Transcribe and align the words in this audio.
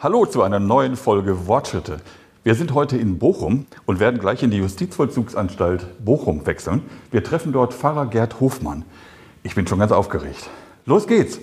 Hallo 0.00 0.26
zu 0.26 0.44
einer 0.44 0.60
neuen 0.60 0.94
Folge 0.94 1.48
Wortschritte. 1.48 1.96
Wir 2.44 2.54
sind 2.54 2.72
heute 2.72 2.96
in 2.96 3.18
Bochum 3.18 3.66
und 3.84 3.98
werden 3.98 4.20
gleich 4.20 4.44
in 4.44 4.52
die 4.52 4.58
Justizvollzugsanstalt 4.58 6.04
Bochum 6.04 6.46
wechseln. 6.46 6.88
Wir 7.10 7.24
treffen 7.24 7.52
dort 7.52 7.74
Pfarrer 7.74 8.06
Gerd 8.06 8.38
Hofmann. 8.38 8.84
Ich 9.42 9.56
bin 9.56 9.66
schon 9.66 9.80
ganz 9.80 9.90
aufgeregt. 9.90 10.48
Los 10.86 11.08
geht's! 11.08 11.40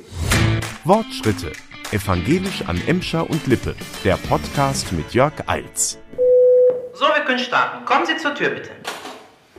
Wortschritte. 0.86 1.52
Evangelisch 1.92 2.64
an 2.66 2.82
Emscher 2.88 3.30
und 3.30 3.46
Lippe. 3.46 3.76
Der 4.06 4.16
Podcast 4.16 4.94
mit 4.94 5.14
Jörg 5.14 5.34
Eils. 5.48 5.98
So, 6.94 7.08
wir 7.08 7.26
können 7.26 7.40
starten. 7.40 7.84
Kommen 7.84 8.06
Sie 8.06 8.16
zur 8.16 8.36
Tür, 8.36 8.52
bitte. 8.52 8.70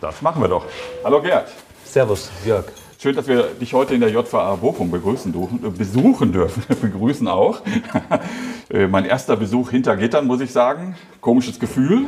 Das 0.01 0.23
machen 0.23 0.41
wir 0.41 0.49
doch. 0.49 0.65
Hallo 1.05 1.21
Gerd. 1.21 1.53
Servus, 1.85 2.31
Jörg. 2.47 2.65
Schön, 2.99 3.15
dass 3.15 3.29
wir 3.29 3.43
dich 3.61 3.75
heute 3.75 3.95
in 3.95 4.01
der 4.01 4.09
JVA 4.11 4.55
Bochum 4.57 4.91
begrüßen 4.91 5.31
dürfen, 5.31 5.61
besuchen 5.77 6.33
dürfen. 6.33 6.63
begrüßen 6.81 7.29
auch. 7.29 7.61
Äh, 8.71 8.87
mein 8.87 9.05
erster 9.05 9.37
Besuch 9.37 9.71
hinter 9.71 9.97
Gittern, 9.97 10.27
muss 10.27 10.41
ich 10.41 10.51
sagen. 10.51 10.97
Komisches 11.21 11.61
Gefühl. 11.61 12.07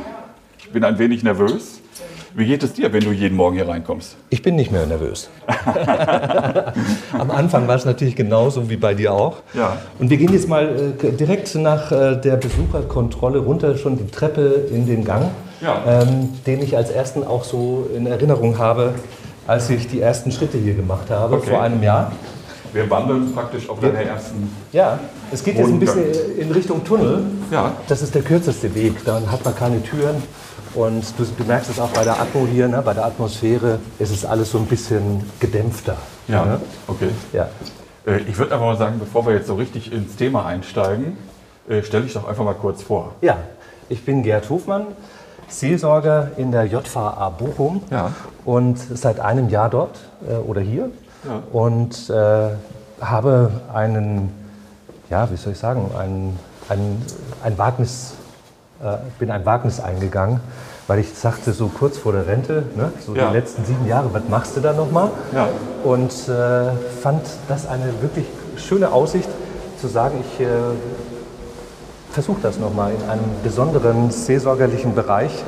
Ich 0.57 0.71
bin 0.71 0.83
ein 0.83 0.97
wenig 0.97 1.21
nervös. 1.23 1.79
Wie 2.33 2.45
geht 2.45 2.63
es 2.63 2.73
dir, 2.73 2.91
wenn 2.91 3.03
du 3.03 3.11
jeden 3.11 3.35
Morgen 3.37 3.55
hier 3.55 3.67
reinkommst? 3.67 4.15
Ich 4.29 4.41
bin 4.41 4.55
nicht 4.55 4.71
mehr 4.71 4.85
nervös. 4.87 5.29
Am 7.17 7.31
Anfang 7.31 7.67
war 7.67 7.75
es 7.75 7.85
natürlich 7.85 8.15
genauso 8.15 8.69
wie 8.69 8.77
bei 8.77 8.93
dir 8.95 9.13
auch. 9.13 9.37
Ja. 9.53 9.77
Und 9.99 10.09
wir 10.09 10.17
gehen 10.17 10.33
jetzt 10.33 10.47
mal 10.47 10.93
äh, 11.01 11.11
direkt 11.11 11.53
nach 11.55 11.91
äh, 11.91 12.15
der 12.15 12.37
Besucherkontrolle 12.37 13.39
runter, 13.39 13.77
schon 13.77 13.97
die 13.97 14.07
Treppe 14.07 14.65
in 14.71 14.87
den 14.87 15.05
Gang, 15.05 15.29
Ja. 15.61 16.01
ähm, 16.01 16.29
den 16.47 16.61
ich 16.63 16.75
als 16.75 16.89
ersten 16.89 17.23
auch 17.23 17.43
so 17.43 17.89
in 17.95 18.07
Erinnerung 18.07 18.57
habe, 18.57 18.93
als 19.49 19.67
ich 19.71 19.87
die 19.87 19.99
ersten 19.99 20.31
Schritte 20.31 20.59
hier 20.59 20.75
gemacht 20.75 21.09
habe, 21.09 21.37
Okay. 21.37 21.49
vor 21.49 21.63
einem 21.63 21.81
Jahr. 21.81 22.11
Wir 22.71 22.87
wandeln 22.87 23.33
praktisch 23.33 23.67
auf 23.67 23.79
deiner 23.79 23.99
ersten. 23.99 24.55
Ja, 24.71 24.99
es 25.31 25.43
geht 25.43 25.57
jetzt 25.57 25.69
ein 25.69 25.79
bisschen 25.79 26.03
in 26.37 26.51
Richtung 26.51 26.83
Tunnel. 26.83 27.23
Ja. 27.49 27.71
Das 27.87 28.03
ist 28.03 28.13
der 28.13 28.21
kürzeste 28.21 28.75
Weg. 28.75 29.03
Dann 29.05 29.31
hat 29.31 29.43
man 29.43 29.55
keine 29.55 29.81
Türen. 29.81 30.17
Und 30.75 31.03
du, 31.17 31.25
du 31.35 31.43
merkst 31.45 31.71
es 31.71 31.79
auch 31.79 31.89
bei 31.89 32.03
der 32.03 32.21
Atmo 32.21 32.45
hier, 32.45 32.67
ne? 32.67 32.79
bei 32.85 32.93
der 32.93 33.05
Atmosphäre. 33.05 33.79
Es 33.97 34.11
ist 34.11 34.23
alles 34.23 34.51
so 34.51 34.59
ein 34.59 34.67
bisschen 34.67 35.23
gedämpfter. 35.39 35.97
Ja, 36.27 36.45
ne? 36.45 36.61
okay. 36.85 37.09
ja. 37.33 37.49
Äh, 38.05 38.19
Ich 38.29 38.37
würde 38.37 38.53
einfach 38.53 38.67
mal 38.67 38.77
sagen, 38.77 38.99
bevor 38.99 39.25
wir 39.25 39.33
jetzt 39.33 39.47
so 39.47 39.55
richtig 39.55 39.91
ins 39.91 40.15
Thema 40.15 40.45
einsteigen, 40.45 41.17
äh, 41.67 41.81
stell 41.81 42.03
dich 42.03 42.13
doch 42.13 42.27
einfach 42.27 42.43
mal 42.45 42.53
kurz 42.53 42.83
vor. 42.83 43.15
Ja, 43.21 43.37
ich 43.89 44.05
bin 44.05 44.21
Gerd 44.21 44.47
Hofmann, 44.51 44.85
Seelsorger 45.49 46.29
in 46.37 46.51
der 46.51 46.65
JVA 46.65 47.29
Bochum 47.37 47.81
Ja. 47.89 48.11
und 48.45 48.77
seit 48.77 49.19
einem 49.19 49.49
Jahr 49.49 49.69
dort 49.69 49.99
äh, 50.29 50.35
oder 50.35 50.61
hier 50.61 50.89
Ja. 51.25 51.41
und 51.51 52.09
äh, 52.09 52.49
habe 53.01 53.51
einen, 53.73 54.31
ja, 55.09 55.29
wie 55.31 55.35
soll 55.37 55.53
ich 55.53 55.59
sagen, 55.59 55.89
ein, 55.97 56.37
ein, 56.69 57.01
ein 57.43 57.57
Wagnis, 57.57 58.13
äh, 58.83 58.97
bin 59.17 59.31
ein 59.31 59.45
Wagnis 59.45 59.79
eingegangen, 59.79 60.39
weil 60.87 60.99
ich 60.99 61.13
sagte 61.13 61.51
so 61.53 61.67
kurz 61.67 61.97
vor 61.97 62.13
der 62.13 62.27
Rente, 62.27 62.63
ne, 62.75 62.91
so 63.05 63.15
Ja. 63.15 63.27
die 63.29 63.33
letzten 63.37 63.65
sieben 63.65 63.85
Jahre, 63.87 64.13
was 64.13 64.23
machst 64.29 64.55
du 64.57 64.61
da 64.61 64.73
nochmal? 64.73 65.09
Ja. 65.33 65.47
Und 65.83 66.11
äh, 66.27 66.71
fand 67.01 67.21
das 67.47 67.67
eine 67.67 67.85
wirklich 68.01 68.25
schöne 68.57 68.91
Aussicht 68.91 69.29
zu 69.79 69.87
sagen, 69.87 70.23
ich 70.33 70.41
äh, 70.45 70.47
versuche 72.11 72.39
das 72.41 72.59
nochmal 72.59 72.91
in 72.91 73.09
einem 73.09 73.23
besonderen 73.43 74.11
seelsorgerlichen 74.11 74.95
Bereich, 74.95 75.43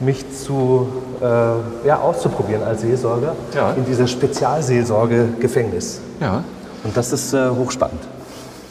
mich 0.00 0.24
zu, 0.32 0.88
äh, 1.20 1.86
ja, 1.86 1.98
auszuprobieren 2.00 2.62
als 2.64 2.82
Seelsorger 2.82 3.34
Ja. 3.54 3.72
in 3.76 3.84
dieser 3.84 4.06
Spezialseelsorge-Gefängnis. 4.06 6.00
Ja. 6.20 6.42
Und 6.82 6.96
das 6.96 7.12
ist 7.12 7.32
äh, 7.32 7.48
hochspannend. 7.50 8.00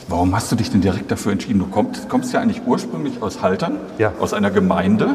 Warum 0.09 0.35
hast 0.35 0.51
du 0.51 0.55
dich 0.55 0.69
denn 0.69 0.81
direkt 0.81 1.09
dafür 1.11 1.31
entschieden? 1.31 1.59
Du 1.59 1.65
kommst, 1.67 2.09
kommst 2.09 2.33
ja 2.33 2.41
eigentlich 2.41 2.61
ursprünglich 2.65 3.21
aus 3.21 3.41
Haltern, 3.41 3.77
Ja. 3.97 4.11
aus 4.19 4.33
einer 4.33 4.51
Gemeinde. 4.51 5.11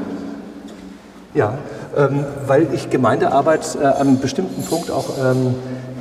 Ja, 1.34 1.54
ähm, 1.96 2.24
weil 2.46 2.68
ich 2.72 2.88
Gemeindearbeit 2.90 3.76
äh, 3.80 3.84
an 3.84 3.92
einem 4.08 4.18
bestimmten 4.18 4.62
Punkt 4.64 4.90
auch, 4.90 5.10
ähm, 5.22 5.54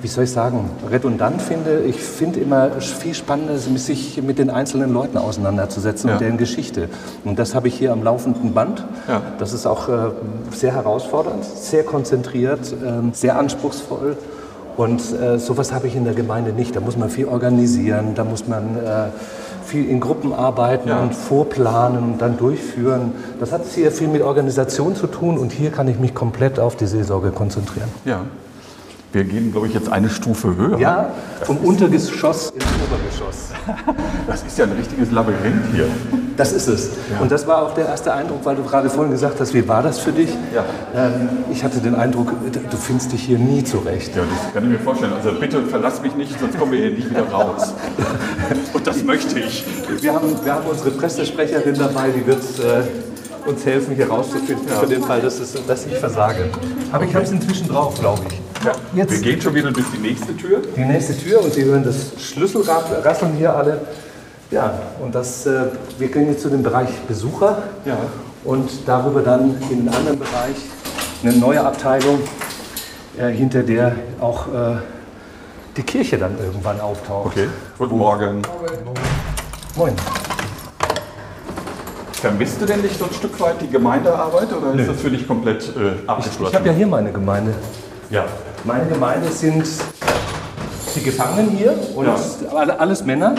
wie 0.07 0.11
soll 0.11 0.23
ich 0.23 0.31
sagen, 0.31 0.69
redundant 0.89 1.41
finde. 1.41 1.81
Ich 1.85 1.97
finde 1.97 2.39
immer 2.39 2.71
viel 2.79 3.13
spannender, 3.13 3.57
sich 3.57 4.21
mit 4.23 4.39
den 4.39 4.49
einzelnen 4.49 4.93
Leuten 4.93 5.17
auseinanderzusetzen 5.17 6.07
Ja. 6.07 6.13
und 6.15 6.21
deren 6.21 6.37
Geschichte. 6.37 6.87
Und 7.25 7.37
das 7.37 7.53
habe 7.53 7.67
ich 7.67 7.75
hier 7.75 7.91
am 7.91 8.03
laufenden 8.03 8.53
Band. 8.53 8.85
Ja. 9.09 9.21
Das 9.37 9.51
ist 9.51 9.65
auch 9.65 9.89
äh, 9.89 10.11
sehr 10.51 10.71
herausfordernd, 10.73 11.43
sehr 11.43 11.83
konzentriert, 11.83 12.73
ähm, 12.85 13.09
sehr 13.11 13.37
anspruchsvoll. 13.37 14.15
Und 14.77 15.01
äh, 15.21 15.39
sowas 15.39 15.73
habe 15.73 15.87
ich 15.87 15.95
in 15.97 16.05
der 16.05 16.13
Gemeinde 16.13 16.53
nicht. 16.53 16.73
Da 16.73 16.79
muss 16.79 16.95
man 16.95 17.09
viel 17.09 17.25
organisieren, 17.25 18.13
da 18.15 18.23
muss 18.23 18.47
man 18.47 18.77
äh, 18.77 19.07
viel 19.65 19.89
in 19.89 19.99
Gruppen 19.99 20.31
arbeiten 20.31 20.87
Ja. 20.87 21.01
und 21.01 21.13
vorplanen 21.15 22.01
und 22.13 22.21
dann 22.21 22.37
durchführen. 22.37 23.11
Das 23.41 23.51
hat 23.51 23.63
hier 23.75 23.91
viel 23.91 24.07
mit 24.07 24.21
Organisation 24.21 24.95
zu 24.95 25.07
tun 25.07 25.37
und 25.37 25.51
hier 25.51 25.69
kann 25.71 25.89
ich 25.89 25.99
mich 25.99 26.13
komplett 26.15 26.59
auf 26.61 26.77
die 26.77 26.85
Seelsorge 26.85 27.31
konzentrieren. 27.31 27.89
Ja. 28.05 28.21
Wir 29.13 29.23
gehen, 29.23 29.51
glaube 29.53 29.67
ich, 29.67 29.73
jetzt 29.73 29.89
eine 29.89 30.09
Stufe 30.09 30.55
höher. 30.55 30.77
Ja, 30.79 31.11
vom 31.43 31.57
Untergeschoss 31.57 32.49
ins 32.49 32.65
Obergeschoss. 32.87 33.51
Das 34.27 34.43
ist 34.43 34.57
ja 34.57 34.65
ein 34.65 34.73
richtiges 34.73 35.11
Labyrinth 35.11 35.63
hier. 35.73 35.87
Das 36.35 36.51
ist 36.51 36.67
es. 36.67 36.89
Und 37.19 37.31
das 37.31 37.47
war 37.47 37.63
auch 37.63 37.73
der 37.73 37.87
erste 37.87 38.13
Eindruck, 38.13 38.41
weil 38.43 38.57
du 38.57 38.63
gerade 38.63 38.89
vorhin 38.89 39.11
gesagt 39.11 39.39
hast, 39.39 39.53
wie 39.53 39.65
war 39.67 39.81
das 39.81 39.99
für 39.99 40.11
dich? 40.11 40.29
Ja. 40.53 40.65
Ähm, 40.93 41.29
ich 41.51 41.63
hatte 41.63 41.79
den 41.79 41.95
Eindruck, 41.95 42.31
du 42.51 42.77
findest 42.77 43.13
dich 43.13 43.23
hier 43.23 43.39
nie 43.39 43.63
zurecht. 43.63 44.15
Ja, 44.15 44.23
das 44.23 44.53
kann 44.53 44.63
ich 44.65 44.69
mir 44.71 44.79
vorstellen. 44.79 45.13
Also 45.13 45.31
bitte 45.39 45.63
verlass 45.63 46.01
mich 46.01 46.13
nicht, 46.15 46.37
sonst 46.39 46.59
kommen 46.59 46.73
wir 46.73 46.79
hier 46.79 46.91
nicht 46.91 47.09
wieder 47.09 47.27
raus. 47.29 47.73
Und 48.73 48.85
das 48.85 49.03
möchte 49.03 49.39
ich. 49.39 49.65
Wir 50.01 50.13
haben, 50.13 50.35
wir 50.43 50.53
haben 50.53 50.65
unsere 50.69 50.91
Pressesprecherin 50.91 51.75
dabei, 51.75 52.09
die 52.09 52.27
wird 52.27 52.43
äh, 52.59 53.49
uns 53.49 53.65
helfen, 53.65 53.95
hier 53.95 54.09
rauszufinden, 54.09 54.67
für 54.67 54.85
den 54.85 55.01
Fall, 55.01 55.21
dass, 55.21 55.39
es, 55.39 55.55
dass 55.65 55.85
ich 55.85 55.95
versage. 55.95 56.49
Aber 56.91 57.05
ich 57.05 57.15
habe 57.15 57.23
es 57.23 57.31
inzwischen 57.31 57.69
drauf, 57.69 57.97
glaube 57.99 58.21
ich. 58.29 58.46
Ja. 58.67 58.73
Jetzt- 58.95 59.11
Wir 59.23 59.31
gehen 59.31 59.41
schon 59.41 59.55
wieder 59.55 59.71
durch 59.71 59.85
die 59.95 59.99
nächste 59.99 60.35
Tür. 60.35 60.61
Die 60.75 60.83
nächste 60.83 61.17
Tür 61.17 61.41
und 61.41 61.53
Sie 61.53 61.63
hören 61.63 61.83
das 61.85 62.11
Schlüsselrasseln 62.21 63.33
hier 63.37 63.55
alle. 63.55 63.79
Ja, 64.51 64.73
und 65.01 65.15
das, 65.15 65.45
äh, 65.45 65.63
wir 65.97 66.07
gehen 66.09 66.27
jetzt 66.27 66.41
zu 66.41 66.49
dem 66.49 66.63
Bereich 66.63 66.89
Besucher 67.07 67.63
Ja. 67.85 67.97
und 68.43 68.69
darüber 68.85 69.21
dann 69.21 69.55
in 69.69 69.79
einen 69.79 69.89
anderen 69.89 70.19
Bereich 70.19 70.55
eine 71.23 71.33
neue 71.33 71.61
Abteilung, 71.65 72.19
äh, 73.17 73.27
hinter 73.29 73.63
der 73.63 73.95
auch 74.19 74.47
äh, 74.47 74.75
die 75.77 75.83
Kirche 75.83 76.17
dann 76.17 76.37
irgendwann 76.37 76.79
auftaucht. 76.81 77.27
Okay. 77.27 77.47
Guten 77.77 77.97
Morgen. 77.97 78.41
Moin. 79.75 79.93
Vermisst 82.13 82.59
du 82.61 82.65
denn 82.65 82.81
nicht 82.81 82.97
so 82.97 83.05
ein 83.05 83.13
Stück 83.13 83.39
weit 83.39 83.61
die 83.61 83.67
Gemeindearbeit 83.69 84.47
oder 84.51 84.73
ist 84.79 84.89
das 84.89 84.99
für 85.01 85.09
dich 85.11 85.25
komplett 85.27 85.63
äh, 85.75 85.95
Ich 86.03 86.09
abgeschlossen? 86.09 86.55
habe 86.55 86.67
ja 86.67 86.73
hier 86.73 86.87
meine 86.87 87.11
Gemeinde. 87.13 87.53
ja. 88.09 88.25
Meine 88.67 88.85
Gemeinde 88.87 89.29
sind 89.29 89.65
die 90.93 91.01
Gefangenen 91.03 91.51
hier 91.51 91.73
und 91.95 92.05
Ja. 92.05 92.15
alle- 92.53 92.77
alles 92.77 93.05
Männer 93.05 93.33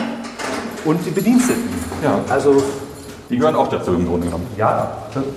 und 0.85 1.05
die 1.05 1.11
Bediensteten. 1.11 1.69
Ja. 2.03 2.19
Also 2.29 2.61
Die 3.29 3.37
gehören 3.37 3.55
auch 3.55 3.67
dazu 3.67 3.93
im 3.93 4.07
Grunde 4.07 4.25
genommen. 4.25 4.47
Ja, 4.57 4.91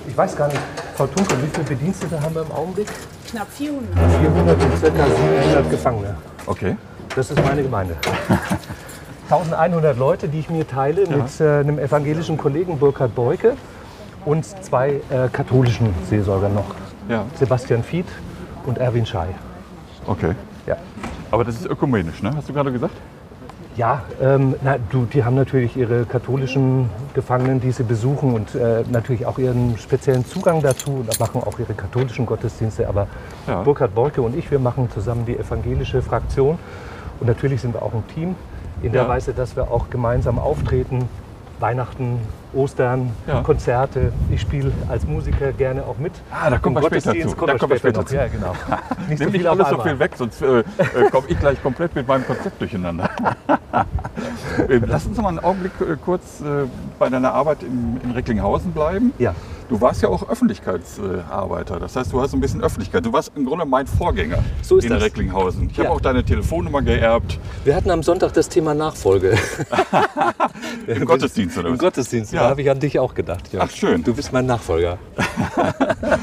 ich 0.08 0.16
weiß 0.16 0.34
gar 0.34 0.48
nicht, 0.48 0.58
Frau 0.96 1.06
Tunke, 1.06 1.34
wie 1.42 1.46
viele 1.52 1.64
Bedienstete 1.66 2.18
haben 2.22 2.34
wir 2.34 2.40
im 2.40 2.50
Augenblick? 2.52 2.88
Knapp 3.30 3.48
400. 3.50 3.90
400 4.18 4.62
und 4.62 4.70
ca. 4.80 5.04
700 5.44 5.70
Gefangene. 5.70 6.14
Okay. 6.46 6.76
Das 7.14 7.30
ist 7.30 7.38
meine 7.44 7.62
Gemeinde. 7.62 7.94
1100 9.28 9.98
Leute, 9.98 10.26
die 10.28 10.38
ich 10.40 10.48
mir 10.48 10.66
teile 10.66 11.06
mit 11.06 11.38
äh, 11.38 11.60
einem 11.60 11.78
evangelischen 11.78 12.38
Kollegen 12.38 12.78
Burkhard 12.78 13.14
Beuke 13.14 13.56
und 14.24 14.46
zwei 14.64 15.00
äh, 15.10 15.28
katholischen 15.30 15.94
Seelsorgern 16.08 16.54
noch. 16.54 16.74
Ja. 17.10 17.26
Sebastian 17.38 17.82
Fied 17.84 18.06
und 18.64 18.78
Erwin 18.78 19.04
Schei. 19.04 19.26
Okay. 20.06 20.34
Ja. 20.66 20.76
Aber 21.30 21.44
das 21.44 21.56
ist 21.56 21.66
ökumenisch, 21.66 22.22
ne? 22.22 22.32
Hast 22.36 22.48
du 22.48 22.52
gerade 22.52 22.72
gesagt? 22.72 22.94
Ja, 23.74 24.02
ähm, 24.20 24.54
na, 24.62 24.76
du, 24.90 25.06
die 25.06 25.24
haben 25.24 25.34
natürlich 25.34 25.78
ihre 25.78 26.04
katholischen 26.04 26.90
Gefangenen, 27.14 27.58
die 27.58 27.72
sie 27.72 27.84
besuchen 27.84 28.34
und 28.34 28.54
äh, 28.54 28.84
natürlich 28.90 29.24
auch 29.24 29.38
ihren 29.38 29.78
speziellen 29.78 30.26
Zugang 30.26 30.60
dazu 30.60 30.90
und 31.08 31.18
machen 31.18 31.42
auch 31.42 31.58
ihre 31.58 31.72
katholischen 31.72 32.26
Gottesdienste. 32.26 32.86
Aber 32.86 33.06
Ja. 33.48 33.62
Burkhard 33.62 33.94
Borke 33.94 34.20
und 34.20 34.36
ich, 34.36 34.50
wir 34.50 34.58
machen 34.58 34.90
zusammen 34.90 35.24
die 35.24 35.38
evangelische 35.38 36.02
Fraktion 36.02 36.58
und 37.18 37.26
natürlich 37.26 37.62
sind 37.62 37.72
wir 37.74 37.82
auch 37.82 37.94
ein 37.94 38.04
Team 38.14 38.34
in 38.82 38.92
der 38.92 39.02
Ja. 39.04 39.08
Weise, 39.08 39.32
dass 39.32 39.56
wir 39.56 39.70
auch 39.70 39.88
gemeinsam 39.88 40.38
auftreten. 40.38 41.08
Weihnachten, 41.62 42.18
Ostern, 42.52 43.10
Ja. 43.26 43.40
Konzerte. 43.42 44.12
Ich 44.30 44.40
spiele 44.40 44.72
als 44.88 45.06
Musiker 45.06 45.52
gerne 45.52 45.84
auch 45.84 45.96
mit. 45.96 46.12
Ah, 46.30 46.50
da 46.50 46.58
kommen 46.58 46.76
wir 46.76 46.82
später 46.82 47.12
zu. 47.12 47.36
kommen 47.36 47.52
Da 47.52 47.58
kommen 47.58 47.70
wir 47.72 47.78
später 47.78 48.02
später 48.02 48.06
zu. 48.06 48.16
Ja, 48.16 48.26
genau. 48.26 48.52
Nicht 49.08 49.20
Nimm 49.20 49.32
nicht 49.32 49.46
auf 49.46 49.58
alles 49.58 49.70
so 49.70 49.80
viel 49.80 49.98
weg, 49.98 50.12
sonst 50.16 50.42
äh, 50.42 50.58
äh, 50.58 50.64
komme 51.10 51.28
ich 51.28 51.38
gleich 51.38 51.62
komplett 51.62 51.94
mit 51.94 52.06
meinem 52.06 52.26
Konzept 52.26 52.60
durcheinander. 52.60 53.08
Äh, 54.68 54.80
Lass 54.86 55.06
uns 55.06 55.16
noch 55.16 55.24
mal 55.24 55.30
einen 55.30 55.38
Augenblick 55.38 55.72
äh, 55.80 55.96
kurz 55.96 56.40
äh, 56.42 56.66
bei 56.98 57.08
deiner 57.08 57.32
Arbeit 57.32 57.62
in, 57.62 57.98
in 58.04 58.10
Recklinghausen 58.10 58.72
bleiben. 58.72 59.12
Ja. 59.18 59.34
Du 59.72 59.80
warst 59.80 60.02
ja 60.02 60.10
auch 60.10 60.28
Öffentlichkeitsarbeiter. 60.28 61.80
Das 61.80 61.96
heißt, 61.96 62.12
du 62.12 62.20
hast 62.20 62.34
ein 62.34 62.40
bisschen 62.40 62.62
Öffentlichkeit. 62.62 63.06
Du 63.06 63.10
warst 63.14 63.32
im 63.34 63.46
Grunde 63.46 63.64
mein 63.64 63.86
Vorgänger 63.86 64.36
So 64.60 64.76
ist 64.76 64.84
in 64.84 64.90
das. 64.90 65.02
Recklinghausen. 65.02 65.70
Ich 65.70 65.78
Ja. 65.78 65.84
habe 65.84 65.94
auch 65.94 66.00
deine 66.02 66.22
Telefonnummer 66.22 66.82
geerbt. 66.82 67.38
Wir 67.64 67.74
hatten 67.74 67.90
am 67.90 68.02
Sonntag 68.02 68.34
das 68.34 68.50
Thema 68.50 68.74
Nachfolge. 68.74 69.34
Im 70.86 71.06
Gottesdienst 71.06 71.56
oder 71.56 71.68
Im 71.68 71.74
was? 71.76 71.80
Gottesdienst. 71.80 72.34
Ja. 72.34 72.42
Da 72.42 72.50
habe 72.50 72.60
ich 72.60 72.70
an 72.70 72.80
dich 72.80 72.98
auch 72.98 73.14
gedacht. 73.14 73.50
Ja. 73.50 73.60
Ach, 73.62 73.70
schön. 73.70 74.04
Du 74.04 74.12
bist 74.12 74.30
mein 74.30 74.44
Nachfolger. 74.44 74.98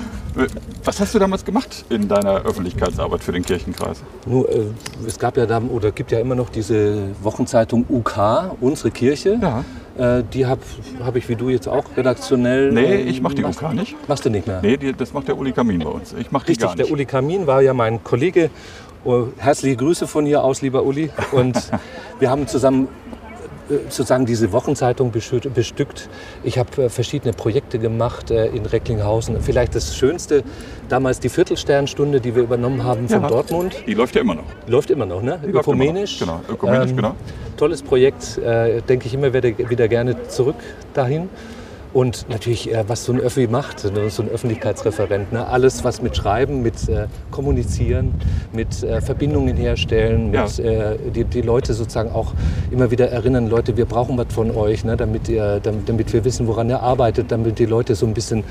Was 0.85 0.99
hast 1.01 1.15
du 1.15 1.19
damals 1.19 1.43
gemacht 1.43 1.85
in 1.89 2.07
deiner 2.07 2.45
Öffentlichkeitsarbeit 2.45 3.23
für 3.23 3.31
den 3.31 3.43
Kirchenkreis? 3.43 4.03
Nur, 4.27 4.47
äh, 4.49 4.65
es 5.07 5.17
gab 5.17 5.35
ja 5.37 5.45
da, 5.47 5.59
oder 5.59 5.91
gibt 5.91 6.11
ja 6.11 6.19
immer 6.19 6.35
noch 6.35 6.49
diese 6.49 7.09
Wochenzeitung 7.23 7.83
UK, 7.89 8.51
unsere 8.61 8.91
Kirche. 8.91 9.39
Ja. 9.41 9.65
Äh, 9.99 10.23
die 10.33 10.45
habe 10.45 10.61
hab 11.03 11.15
ich 11.17 11.27
wie 11.27 11.35
du 11.35 11.49
jetzt 11.49 11.67
auch 11.67 11.83
redaktionell. 11.97 12.71
Nee, 12.71 13.01
ähm, 13.01 13.07
ich 13.07 13.21
mache 13.21 13.35
die 13.35 13.41
machst- 13.41 13.61
UK 13.61 13.73
nicht. 13.73 13.95
Machst 14.07 14.25
du 14.25 14.29
nicht 14.29 14.47
mehr? 14.47 14.61
Nee, 14.61 14.77
die, 14.77 14.93
das 14.93 15.13
macht 15.13 15.27
der 15.27 15.37
Uli 15.37 15.51
Kamin 15.51 15.79
bei 15.79 15.89
uns. 15.89 16.13
Ich 16.17 16.31
mache 16.31 16.45
die 16.45 16.51
Richtig, 16.51 16.67
gar 16.67 16.75
nicht. 16.75 16.85
der 16.87 16.91
Uli 16.93 17.05
Kamin 17.05 17.47
war 17.47 17.61
ja 17.61 17.73
mein 17.73 18.03
Kollege. 18.03 18.49
Oh, 19.03 19.25
Herzliche 19.37 19.75
Grüße 19.75 20.07
von 20.07 20.25
hier 20.25 20.43
aus, 20.43 20.61
lieber 20.61 20.83
Uli. 20.83 21.09
Und 21.31 21.57
wir 22.19 22.29
haben 22.29 22.47
zusammen 22.47 22.87
sozusagen 23.89 24.25
diese 24.25 24.51
Wochenzeitung 24.51 25.11
bestückt. 25.11 26.09
Ich 26.43 26.57
habe 26.57 26.83
äh, 26.83 26.89
verschiedene 26.89 27.33
Projekte 27.33 27.79
gemacht 27.79 28.31
äh, 28.31 28.47
in 28.47 28.65
Recklinghausen. 28.65 29.41
Vielleicht 29.41 29.75
das 29.75 29.95
Schönste, 29.95 30.43
damals 30.87 31.19
die 31.19 31.29
Viertelsternstunde, 31.29 32.19
die 32.21 32.35
wir 32.35 32.43
übernommen 32.43 32.83
haben 32.83 33.07
von 33.07 33.21
Ja. 33.21 33.27
Dortmund. 33.27 33.75
Die 33.87 33.93
läuft 33.93 34.15
ja 34.15 34.21
immer 34.21 34.35
noch. 34.35 34.43
Läuft 34.67 34.89
immer 34.91 35.05
noch, 35.05 35.21
ne? 35.21 35.39
Die 35.43 35.49
Ökumenisch. 35.49 36.19
noch. 36.21 36.27
Genau, 36.27 36.53
ökumenisch, 36.53 36.95
genau. 36.95 37.15
Tolles 37.57 37.81
Projekt, 37.81 38.37
äh, 38.37 38.81
denke 38.81 39.07
ich 39.07 39.13
immer 39.13 39.33
wieder, 39.33 39.57
wieder 39.69 39.87
gerne 39.87 40.27
zurück 40.27 40.55
dahin. 40.93 41.29
Und 41.91 42.27
natürlich, 42.29 42.71
äh, 42.71 42.83
was 42.87 43.05
so 43.05 43.13
ein 43.13 43.19
Öffi 43.19 43.47
macht, 43.47 43.79
so 43.79 43.89
ein 43.89 44.29
Öffentlichkeitsreferent. 44.29 45.33
Ne? 45.33 45.47
Alles, 45.47 45.83
was 45.83 46.01
mit 46.03 46.15
Schreiben, 46.15 46.61
mit 46.61 46.87
äh, 46.87 47.07
Kommunizieren, 47.31 48.13
mit 48.53 48.83
äh, 48.83 49.01
Verbindungen 49.01 49.57
herstellen, 49.57 50.29
mit 50.29 50.57
Ja. 50.59 50.63
äh, 50.63 50.97
die, 51.15 51.23
die 51.23 51.41
Leute 51.41 51.73
sozusagen 51.73 52.11
auch 52.11 52.33
immer 52.69 52.91
wieder 52.91 53.09
erinnern, 53.09 53.47
Leute, 53.49 53.75
wir 53.75 53.85
brauchen 53.85 54.17
was 54.17 54.27
von 54.31 54.51
euch, 54.55 54.83
ne? 54.85 54.97
damit, 54.97 55.27
ihr, 55.29 55.59
damit, 55.63 55.89
damit 55.89 56.13
wir 56.13 56.23
wissen, 56.25 56.45
woran 56.47 56.69
ihr 56.69 56.79
arbeitet, 56.81 57.31
damit 57.31 57.57
die 57.57 57.65
Leute 57.65 57.95
so 57.95 58.05
ein 58.05 58.13
bisschen 58.13 58.43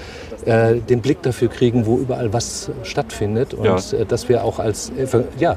äh, 0.44 0.74
den 0.76 1.00
Blick 1.00 1.22
dafür 1.22 1.48
kriegen, 1.48 1.86
wo 1.86 1.96
überall 1.98 2.32
was 2.32 2.70
stattfindet. 2.82 3.54
Und 3.54 3.64
Ja. 3.66 3.76
äh, 3.98 4.04
dass 4.04 4.28
wir 4.28 4.42
auch 4.42 4.58
als 4.58 4.90
ja, 5.38 5.56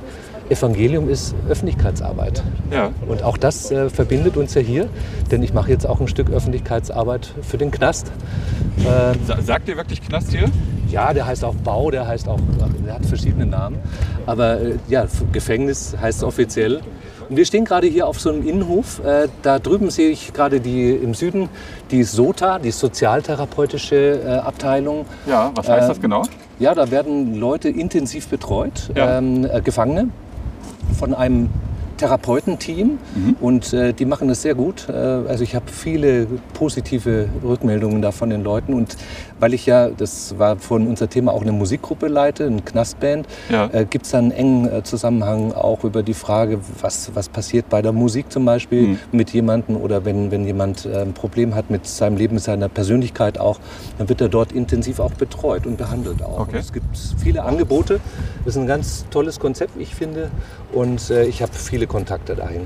Evangelium 0.52 1.10
ist 1.10 1.34
Öffentlichkeitsarbeit. 1.50 2.44
Ja. 2.72 2.92
Und 3.08 3.24
auch 3.24 3.38
das 3.38 3.72
äh, 3.72 3.90
verbindet 3.90 4.36
uns 4.38 4.54
ja 4.54 4.62
hier, 4.62 4.88
denn 5.32 5.42
ich 5.44 5.54
mache 5.54 5.72
jetzt 5.72 5.88
auch 5.88 6.00
ein 6.02 6.08
Stück 6.08 6.30
Öffentlichkeitsarbeit 6.30 7.34
für 7.42 7.58
den 7.58 7.72
Knast. 7.72 8.12
Äh, 8.80 9.16
Sa- 9.26 9.42
Sagt 9.42 9.70
ihr 9.70 9.78
wirklich 9.78 10.02
Knast 10.02 10.32
hier? 10.32 10.50
ja, 10.90 11.14
der 11.14 11.26
heißt 11.26 11.46
auch 11.46 11.56
Bau, 11.56 11.90
der 11.90 12.06
heißt 12.06 12.28
auch, 12.28 12.38
der 12.86 12.96
hat 12.96 13.06
verschiedene 13.06 13.46
Namen. 13.46 13.78
Aber 14.26 14.60
äh, 14.60 14.76
ja, 14.90 15.06
Gefängnis 15.32 15.96
heißt 16.00 16.18
es 16.20 16.24
offiziell. 16.24 16.82
Und 17.30 17.38
wir 17.38 17.46
stehen 17.46 17.64
gerade 17.64 17.88
hier 17.88 18.08
auf 18.08 18.20
so 18.20 18.30
einem 18.30 18.46
Innenhof. 18.46 19.00
Äh, 19.06 19.30
da 19.42 19.58
drüben 19.60 19.90
sehe 19.90 20.10
ich 20.10 20.34
gerade 20.34 20.60
die 20.60 20.90
im 20.92 21.14
Süden 21.14 21.48
die 21.92 22.04
SOTA, 22.04 22.60
die 22.60 22.72
sozialtherapeutische 22.72 24.20
äh, 24.22 24.28
Abteilung. 24.40 25.06
Ja, 25.28 25.52
was 25.56 25.70
heißt 25.70 25.90
das 25.90 26.02
genau? 26.02 26.24
Ja, 26.60 26.76
da 26.76 26.92
werden 26.92 27.36
Leute 27.40 27.70
intensiv 27.70 28.28
betreut, 28.28 28.92
Ja. 28.96 29.18
ähm, 29.18 29.46
äh, 29.50 29.62
Gefangene 29.62 30.10
von 30.98 31.14
einem 31.14 31.50
Therapeutenteam 31.98 32.98
Mhm. 33.16 33.36
und 33.40 33.74
äh, 33.74 33.94
die 33.94 34.06
machen 34.06 34.28
das 34.28 34.42
sehr 34.42 34.56
gut. 34.56 34.90
Äh, 34.90 34.94
also 34.94 35.44
ich 35.44 35.54
habe 35.54 35.66
viele 35.72 36.26
positive 36.54 37.30
Rückmeldungen 37.44 38.02
da 38.02 38.12
von 38.12 38.32
den 38.32 38.44
Leuten 38.44 38.74
und 38.74 38.98
weil 39.42 39.54
ich 39.56 39.66
ja, 39.66 39.90
das 39.90 40.38
war 40.40 40.58
von 40.58 40.88
unser 40.88 41.10
Thema, 41.10 41.34
auch 41.34 41.42
eine 41.42 41.52
Musikgruppe 41.52 42.08
leite, 42.08 42.46
eine 42.46 42.62
Knastband, 42.62 43.28
Ja. 43.50 43.70
äh, 43.74 43.86
gibt 43.86 44.06
es 44.06 44.12
da 44.12 44.20
einen 44.20 44.32
engen 44.32 44.72
äh, 44.72 44.84
Zusammenhang 44.84 45.52
auch 45.52 45.84
über 45.84 46.04
die 46.04 46.14
Frage, 46.14 46.60
was, 46.80 47.12
was 47.16 47.28
passiert 47.28 47.68
bei 47.68 47.82
der 47.82 47.92
Musik 47.92 48.32
zum 48.32 48.46
Beispiel 48.46 48.88
Mhm. 48.88 49.00
mit 49.12 49.32
jemandem 49.32 49.76
oder 49.78 50.06
wenn, 50.06 50.32
wenn 50.32 50.46
jemand 50.46 50.86
äh, 50.86 51.02
ein 51.02 51.14
Problem 51.14 51.56
hat 51.56 51.70
mit 51.72 51.86
seinem 51.88 52.18
Leben, 52.18 52.36
mit 52.36 52.44
seiner 52.44 52.70
Persönlichkeit 52.70 53.40
auch, 53.40 53.60
dann 53.98 54.08
wird 54.10 54.22
er 54.22 54.30
dort 54.30 54.52
intensiv 54.52 55.00
auch 55.00 55.12
betreut 55.14 55.66
und 55.66 55.78
behandelt 55.78 56.22
auch. 56.24 56.42
Okay. 56.42 56.52
Und 56.54 56.60
es 56.60 56.72
gibt 56.72 56.86
viele 57.18 57.44
Angebote. 57.44 58.00
Das 58.46 58.56
ist 58.56 58.62
ein 58.62 58.68
ganz 58.68 59.06
tolles 59.10 59.40
Konzept, 59.40 59.72
ich 59.80 59.96
finde. 59.96 60.30
Und 60.72 61.10
äh, 61.10 61.26
ich 61.26 61.42
habe 61.42 61.52
viele 61.54 61.88
Kontakte 61.88 62.36
dahin. 62.36 62.62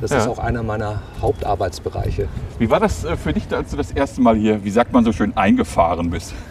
Das 0.00 0.10
Ja. 0.12 0.18
ist 0.18 0.26
auch 0.28 0.38
einer 0.38 0.62
meiner 0.62 1.02
Hauptarbeitsbereiche. 1.20 2.26
Wie 2.58 2.70
war 2.70 2.80
das 2.80 3.04
äh, 3.04 3.16
für 3.16 3.32
dich, 3.32 3.44
als 3.52 3.70
du 3.70 3.76
das 3.76 3.90
erste 3.92 4.20
Mal 4.20 4.36
hier, 4.36 4.64
wie 4.64 4.70
sagt 4.70 4.92
man 4.92 5.04
so 5.04 5.12
schön, 5.12 5.36
eingefahren 5.36 6.10
bist? 6.12 6.32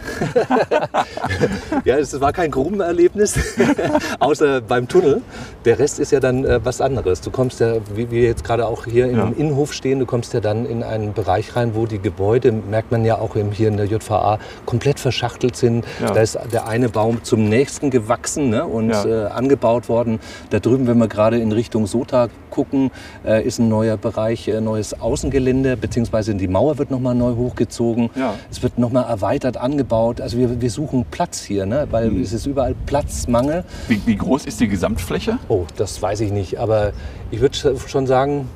Ja, 1.85 1.97
es 1.97 2.19
war 2.19 2.31
kein 2.33 2.51
Grubenerlebnis, 2.51 3.35
außer 4.19 4.61
beim 4.61 4.87
Tunnel. 4.87 5.21
Der 5.65 5.79
Rest 5.79 5.99
ist 5.99 6.11
ja 6.11 6.19
dann 6.19 6.45
äh, 6.45 6.59
was 6.63 6.81
anderes. 6.81 7.21
Du 7.21 7.31
kommst 7.31 7.59
ja, 7.59 7.75
wie 7.95 8.11
wir 8.11 8.23
jetzt 8.23 8.43
gerade 8.43 8.67
auch 8.67 8.85
hier 8.85 9.07
Ja. 9.07 9.23
im 9.23 9.37
Innenhof 9.37 9.73
stehen, 9.73 9.99
du 9.99 10.05
kommst 10.05 10.33
ja 10.33 10.39
dann 10.41 10.65
in 10.65 10.83
einen 10.83 11.13
Bereich 11.13 11.55
rein, 11.55 11.73
wo 11.75 11.85
die 11.85 11.99
Gebäude, 11.99 12.51
merkt 12.51 12.91
man 12.91 13.05
ja 13.05 13.17
auch 13.17 13.35
hier 13.53 13.67
in 13.67 13.77
der 13.77 13.85
JVA, 13.87 14.39
komplett 14.65 14.99
verschachtelt 14.99 15.55
sind. 15.55 15.85
Ja. 16.01 16.11
Da 16.11 16.21
ist 16.21 16.37
der 16.51 16.67
eine 16.67 16.89
Baum 16.89 17.23
zum 17.23 17.47
nächsten 17.49 17.89
gewachsen 17.89 18.49
ne, 18.49 18.65
und 18.65 18.89
Ja. 18.91 19.05
äh, 19.05 19.25
angebaut 19.29 19.89
worden. 19.89 20.19
Da 20.49 20.59
drüben, 20.59 20.87
wenn 20.87 20.97
wir 20.97 21.07
gerade 21.07 21.39
in 21.39 21.51
Richtung 21.51 21.87
Sota 21.87 22.27
gucken, 22.49 22.91
äh, 23.25 23.43
ist 23.43 23.59
ein 23.59 23.69
neuer 23.69 23.97
Bereich, 23.97 24.47
äh, 24.47 24.59
neues 24.61 24.99
Außengelände, 24.99 25.77
beziehungsweise 25.77 26.35
die 26.35 26.47
Mauer 26.47 26.77
wird 26.77 26.91
nochmal 26.91 27.15
neu 27.15 27.35
hochgezogen. 27.35 28.09
Es 28.51 28.61
wird 28.61 28.77
nochmal 28.77 29.05
erweitert, 29.09 29.50
angebaut. 29.57 30.21
Also 30.21 30.38
wir, 30.38 30.62
wir 30.62 30.69
suchen 30.69 31.06
Platz 31.09 31.42
hier, 31.42 31.65
ne? 31.65 31.88
weil 31.92 32.09
Mhm. 32.12 32.21
es 32.21 32.33
ist 32.33 32.45
überall 32.45 32.75
Platzmangel. 32.86 33.63
Wie, 33.88 34.01
wie 34.06 34.15
groß 34.15 34.45
ist 34.45 34.59
die 34.59 34.68
Gesamtfläche? 34.68 35.38
Oh, 35.50 35.65
das 35.77 36.01
weiß 36.01 36.21
ich 36.21 36.31
nicht, 36.31 36.59
aber 36.59 36.92
ich 37.31 37.39
würde 37.42 37.57
schon 37.88 38.07
sagen, 38.07 38.48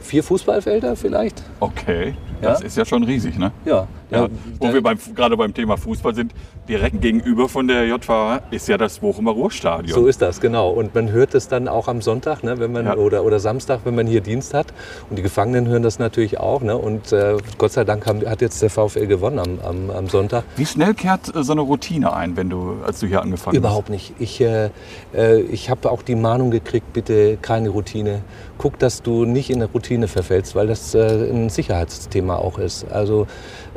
vier 0.00 0.22
Fußballfelder 0.24 0.96
vielleicht. 0.96 1.42
Okay, 1.60 2.14
Ja. 2.42 2.50
das 2.50 2.60
ist 2.60 2.76
ja 2.76 2.84
schon 2.84 3.04
riesig, 3.04 3.38
ne? 3.38 3.52
Ja, 3.64 3.86
Ja, 4.10 4.22
ja, 4.22 4.28
wo 4.58 4.72
wir 4.72 4.82
beim, 4.82 4.98
gerade 5.14 5.36
beim 5.36 5.54
Thema 5.54 5.76
Fußball 5.76 6.14
sind, 6.14 6.32
direkt 6.68 7.00
gegenüber 7.00 7.48
von 7.48 7.66
der 7.66 7.86
JVA 7.86 8.40
ist 8.50 8.68
ja 8.68 8.78
das 8.78 9.00
Bochumer 9.00 9.32
Ruhrstadion. 9.32 9.94
So 9.94 10.06
ist 10.06 10.22
das, 10.22 10.40
genau. 10.40 10.70
Und 10.70 10.94
man 10.94 11.10
hört 11.10 11.34
es 11.34 11.48
dann 11.48 11.66
auch 11.68 11.88
am 11.88 12.00
Sonntag, 12.00 12.44
ne, 12.44 12.58
wenn 12.58 12.72
man, 12.72 12.86
Ja. 12.86 12.96
oder, 12.96 13.24
oder 13.24 13.40
Samstag, 13.40 13.80
wenn 13.84 13.94
man 13.94 14.06
hier 14.06 14.20
Dienst 14.20 14.54
hat. 14.54 14.68
Und 15.10 15.16
die 15.16 15.22
Gefangenen 15.22 15.66
hören 15.68 15.82
das 15.82 15.98
natürlich 15.98 16.38
auch. 16.38 16.62
Ne? 16.62 16.76
Und 16.76 17.12
äh, 17.12 17.36
Gott 17.58 17.72
sei 17.72 17.84
Dank 17.84 18.06
haben, 18.06 18.24
hat 18.28 18.40
jetzt 18.40 18.62
der 18.62 18.70
VfL 18.70 19.06
gewonnen 19.06 19.38
am, 19.38 19.58
am, 19.64 19.90
am 19.90 20.08
Sonntag. 20.08 20.44
Wie 20.56 20.66
schnell 20.66 20.94
kehrt 20.94 21.34
äh, 21.34 21.42
so 21.42 21.52
eine 21.52 21.62
Routine 21.62 22.12
ein, 22.14 22.36
wenn 22.36 22.48
du, 22.48 22.76
als 22.86 23.00
du 23.00 23.06
hier 23.06 23.22
angefangen 23.22 23.56
Überhaupt 23.56 23.90
nicht. 23.90 24.14
Ich, 24.18 24.40
äh, 24.40 24.70
äh, 25.14 25.40
ich 25.40 25.68
habe 25.68 25.90
auch 25.90 26.02
die 26.02 26.14
Mahnung 26.14 26.50
gekriegt, 26.50 26.92
bitte 26.92 27.38
keine 27.42 27.70
Routine. 27.70 28.22
Guck, 28.58 28.78
dass 28.78 29.02
du 29.02 29.24
nicht 29.24 29.50
in 29.50 29.56
eine 29.56 29.70
Routine 29.72 30.06
verfällst, 30.06 30.54
weil 30.54 30.68
das 30.68 30.94
äh, 30.94 31.00
ein 31.30 31.48
Sicherheitsthema 31.50 32.36
auch 32.36 32.58
ist. 32.58 32.86
Also 32.92 33.26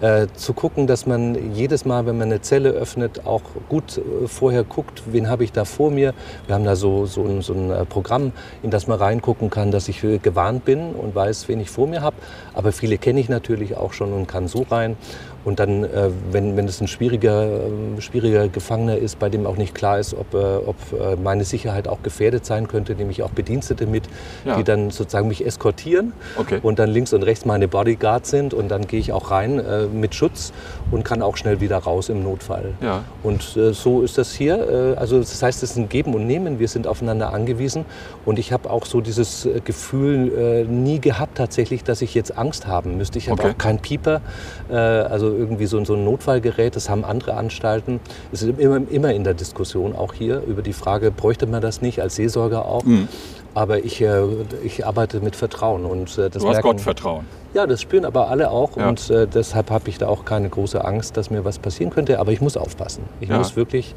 äh, 0.01 0.27
zu 0.35 0.53
gucken, 0.53 0.87
dass 0.87 1.05
man 1.05 1.53
jedes 1.53 1.85
Mal, 1.85 2.05
wenn 2.05 2.17
man 2.17 2.29
eine 2.29 2.41
Zelle 2.41 2.69
öffnet, 2.69 3.25
auch 3.25 3.41
gut 3.69 3.97
äh, 3.97 4.27
vorher 4.27 4.63
guckt, 4.63 5.03
wen 5.05 5.29
habe 5.29 5.43
ich 5.43 5.51
da 5.51 5.65
vor 5.65 5.91
mir. 5.91 6.13
Wir 6.47 6.55
haben 6.55 6.65
da 6.65 6.75
so, 6.75 7.05
so, 7.05 7.23
ein, 7.23 7.41
so 7.41 7.53
ein 7.53 7.71
äh, 7.71 7.85
Programm, 7.85 8.31
in 8.63 8.71
das 8.71 8.87
man 8.87 8.99
reingucken 8.99 9.49
kann, 9.49 9.71
dass 9.71 9.87
ich 9.87 10.03
äh, 10.03 10.17
gewarnt 10.17 10.65
bin 10.65 10.93
und 10.93 11.15
weiß, 11.15 11.47
wen 11.47 11.59
ich 11.59 11.69
vor 11.69 11.87
mir 11.87 12.01
habe. 12.01 12.17
Aber 12.53 12.71
viele 12.71 12.97
kenne 12.97 13.19
ich 13.19 13.29
natürlich 13.29 13.77
auch 13.77 13.93
schon 13.93 14.13
und 14.13 14.27
kann 14.27 14.47
so 14.47 14.65
rein. 14.69 14.97
Und 15.45 15.59
dann, 15.59 15.83
äh, 15.83 16.09
wenn, 16.31 16.57
wenn 16.57 16.67
es 16.67 16.81
ein 16.81 16.87
schwieriger, 16.87 17.43
ähm, 17.67 18.01
schwieriger 18.01 18.47
Gefangener 18.47 18.97
ist, 18.97 19.19
bei 19.19 19.29
dem 19.29 19.45
auch 19.45 19.57
nicht 19.57 19.75
klar 19.75 19.99
ist, 19.99 20.15
ob, 20.15 20.33
äh, 20.33 20.37
ob 20.37 20.75
äh, 20.91 21.15
meine 21.15 21.43
Sicherheit 21.43 21.87
auch 21.87 22.01
gefährdet 22.01 22.45
sein 22.47 22.67
könnte, 22.67 22.95
nehme 22.95 23.11
ich 23.11 23.21
auch 23.21 23.29
Bedienstete 23.29 23.85
mit, 23.85 24.03
Ja. 24.43 24.57
die 24.57 24.63
dann 24.63 24.89
sozusagen 24.89 25.27
mich 25.27 25.45
eskortieren 25.45 26.13
Okay. 26.37 26.59
und 26.63 26.79
dann 26.79 26.89
links 26.89 27.13
und 27.13 27.21
rechts 27.23 27.45
meine 27.45 27.67
Bodyguards 27.67 28.31
sind 28.31 28.55
und 28.55 28.69
dann 28.69 28.87
gehe 28.87 28.99
ich 28.99 29.13
auch 29.13 29.29
rein 29.29 29.59
äh, 29.59 29.85
mit 29.85 30.15
Schutz 30.15 30.51
und 30.89 31.05
kann 31.05 31.21
auch 31.21 31.37
schnell 31.37 31.61
wieder 31.61 31.77
raus 31.77 32.09
im 32.09 32.23
Notfall. 32.23 32.73
Ja. 32.81 33.03
Und 33.21 33.55
äh, 33.55 33.71
so 33.73 34.01
ist 34.01 34.17
das 34.17 34.33
hier. 34.33 34.95
Also 34.97 35.19
das 35.19 35.41
heißt, 35.43 35.61
es 35.61 35.71
ist 35.71 35.77
ein 35.77 35.89
Geben 35.89 36.15
und 36.15 36.25
Nehmen. 36.25 36.57
Wir 36.59 36.67
sind 36.67 36.87
aufeinander 36.87 37.33
angewiesen. 37.33 37.85
Und 38.25 38.39
ich 38.39 38.51
habe 38.51 38.69
auch 38.71 38.85
so 38.85 39.01
dieses 39.01 39.47
Gefühl 39.63 40.65
nie 40.67 40.99
gehabt 40.99 41.37
tatsächlich, 41.37 41.83
dass 41.83 42.01
ich 42.01 42.13
jetzt 42.15 42.37
Angst 42.37 42.65
haben 42.67 42.97
müsste. 42.97 43.17
Ich 43.19 43.29
habe 43.29 43.41
Okay. 43.41 43.51
auch 43.51 43.57
keinen 43.57 43.79
Pieper, 43.79 44.21
also 44.69 45.34
irgendwie 45.35 45.65
so, 45.65 45.83
so 45.85 45.93
ein 45.95 46.03
Notfallgerät. 46.05 46.75
Das 46.75 46.89
haben 46.89 47.05
andere 47.05 47.35
Anstalten. 47.35 47.99
Es 48.31 48.41
ist 48.41 48.59
immer, 48.59 48.81
immer 48.89 49.13
in 49.13 49.23
der 49.23 49.33
Diskussion 49.33 49.95
auch 49.95 50.13
hier 50.13 50.41
über 50.47 50.61
die 50.61 50.73
Frage, 50.73 51.11
bräuchte 51.11 51.45
man 51.47 51.61
das 51.61 51.81
nicht 51.81 52.01
als 52.01 52.15
Seelsorger 52.15 52.65
auch? 52.65 52.83
Mhm. 52.83 53.07
Aber 53.53 53.85
ich, 53.85 54.01
äh, 54.01 54.23
ich 54.65 54.85
arbeite 54.85 55.21
mit 55.21 55.35
Vertrauen. 55.35 55.85
Und, 55.85 56.17
äh, 56.17 56.29
das 56.29 56.41
Du 56.43 56.47
hast 56.49 56.55
merken- 56.55 56.67
Gott 56.67 56.81
vertrauen. 56.81 57.25
ja, 57.53 57.65
das 57.65 57.81
spüren 57.81 58.03
aber 58.03 58.27
alle 58.29 58.51
auch 58.51 58.75
Ja. 58.75 58.89
und 58.89 59.09
äh, 59.09 59.27
deshalb 59.27 59.69
habe 59.71 59.87
ich 59.89 59.97
da 59.97 60.07
auch 60.09 60.25
keine 60.25 60.49
große 60.49 60.83
Angst, 60.83 61.15
dass 61.15 61.29
mir 61.29 61.45
was 61.45 61.59
passieren 61.59 61.89
könnte. 61.89 62.19
Aber 62.19 62.31
ich 62.33 62.41
muss 62.41 62.57
aufpassen. 62.57 63.03
Ich 63.21 63.29
Ja. 63.29 63.37
muss 63.37 63.55
wirklich 63.55 63.95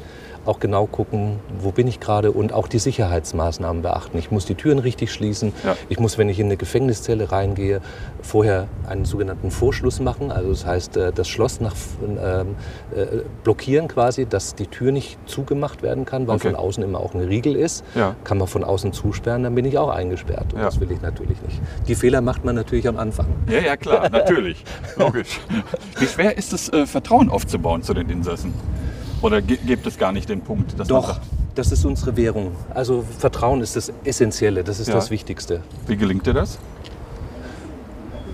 auch 0.49 0.59
genau 0.59 0.87
gucken, 0.87 1.39
wo 1.59 1.71
bin 1.71 1.87
ich 1.87 1.99
gerade 1.99 2.31
und 2.31 2.51
auch 2.53 2.67
die 2.67 2.79
Sicherheitsmaßnahmen 2.79 3.81
beachten. 3.83 4.17
Ich 4.17 4.31
muss 4.31 4.45
die 4.45 4.55
Türen 4.55 4.79
richtig 4.79 5.11
schließen. 5.13 5.53
Ja. 5.63 5.75
Ich 5.89 5.99
muss, 5.99 6.17
wenn 6.17 6.27
ich 6.27 6.39
in 6.39 6.47
eine 6.47 6.57
Gefängniszelle 6.57 7.31
reingehe, 7.31 7.81
vorher 8.21 8.67
einen 8.87 9.05
sogenannten 9.05 9.51
Vorschluss 9.51 9.99
machen. 9.99 10.31
Also 10.31 10.49
das 10.49 10.65
heißt, 10.65 10.97
äh, 10.97 11.11
das 11.13 11.27
Schloss 11.27 11.61
nach, 11.61 11.75
ähm, 12.03 12.55
äh, 12.95 13.05
blockieren 13.43 13.87
quasi, 13.87 14.25
dass 14.25 14.55
die 14.55 14.67
Tür 14.67 14.91
nicht 14.91 15.17
zugemacht 15.27 15.83
werden 15.83 16.05
kann, 16.05 16.27
weil 16.27 16.35
Okay. 16.37 16.47
von 16.49 16.55
außen 16.55 16.83
immer 16.83 16.99
auch 16.99 17.13
ein 17.13 17.21
Riegel 17.21 17.55
ist. 17.55 17.83
Ja. 17.95 18.15
Kann 18.23 18.39
man 18.39 18.47
von 18.47 18.63
außen 18.63 18.91
zusperren, 18.91 19.43
dann 19.43 19.53
bin 19.55 19.65
ich 19.65 19.77
auch 19.77 19.89
eingesperrt. 19.89 20.53
Und 20.53 20.59
Ja. 20.59 20.65
das 20.65 20.79
will 20.79 20.91
ich 20.91 21.01
natürlich 21.01 21.39
nicht. 21.43 21.61
Die 21.87 21.95
Fehler 21.95 22.21
macht 22.21 22.43
man 22.43 22.55
natürlich 22.55 22.87
am 22.87 22.97
Anfang. 22.97 23.27
Ja, 23.49 23.59
ja, 23.59 23.77
klar, 23.77 24.09
natürlich. 24.11 24.63
Logisch. 24.97 25.39
Wie 25.99 26.07
schwer 26.07 26.35
ist 26.37 26.53
es, 26.53 26.69
äh, 26.73 26.85
Vertrauen 26.87 27.29
aufzubauen 27.29 27.83
zu 27.83 27.93
den 27.93 28.09
Insassen? 28.09 28.53
Oder 29.21 29.41
gibt 29.41 29.85
es 29.85 29.97
gar 29.97 30.11
nicht 30.11 30.29
den 30.29 30.41
Punkt, 30.41 30.75
Doch, 30.87 31.19
das 31.55 31.71
ist 31.71 31.85
unsere 31.85 32.15
Währung. 32.15 32.51
Also 32.73 33.03
Vertrauen 33.17 33.61
ist 33.61 33.75
das 33.75 33.91
Essentielle, 34.03 34.63
das 34.63 34.79
ist 34.79 34.87
Ja. 34.87 34.95
das 34.95 35.09
Wichtigste. 35.11 35.61
wie 35.87 35.97
gelingt 35.97 36.25
dir 36.25 36.33
das? 36.33 36.57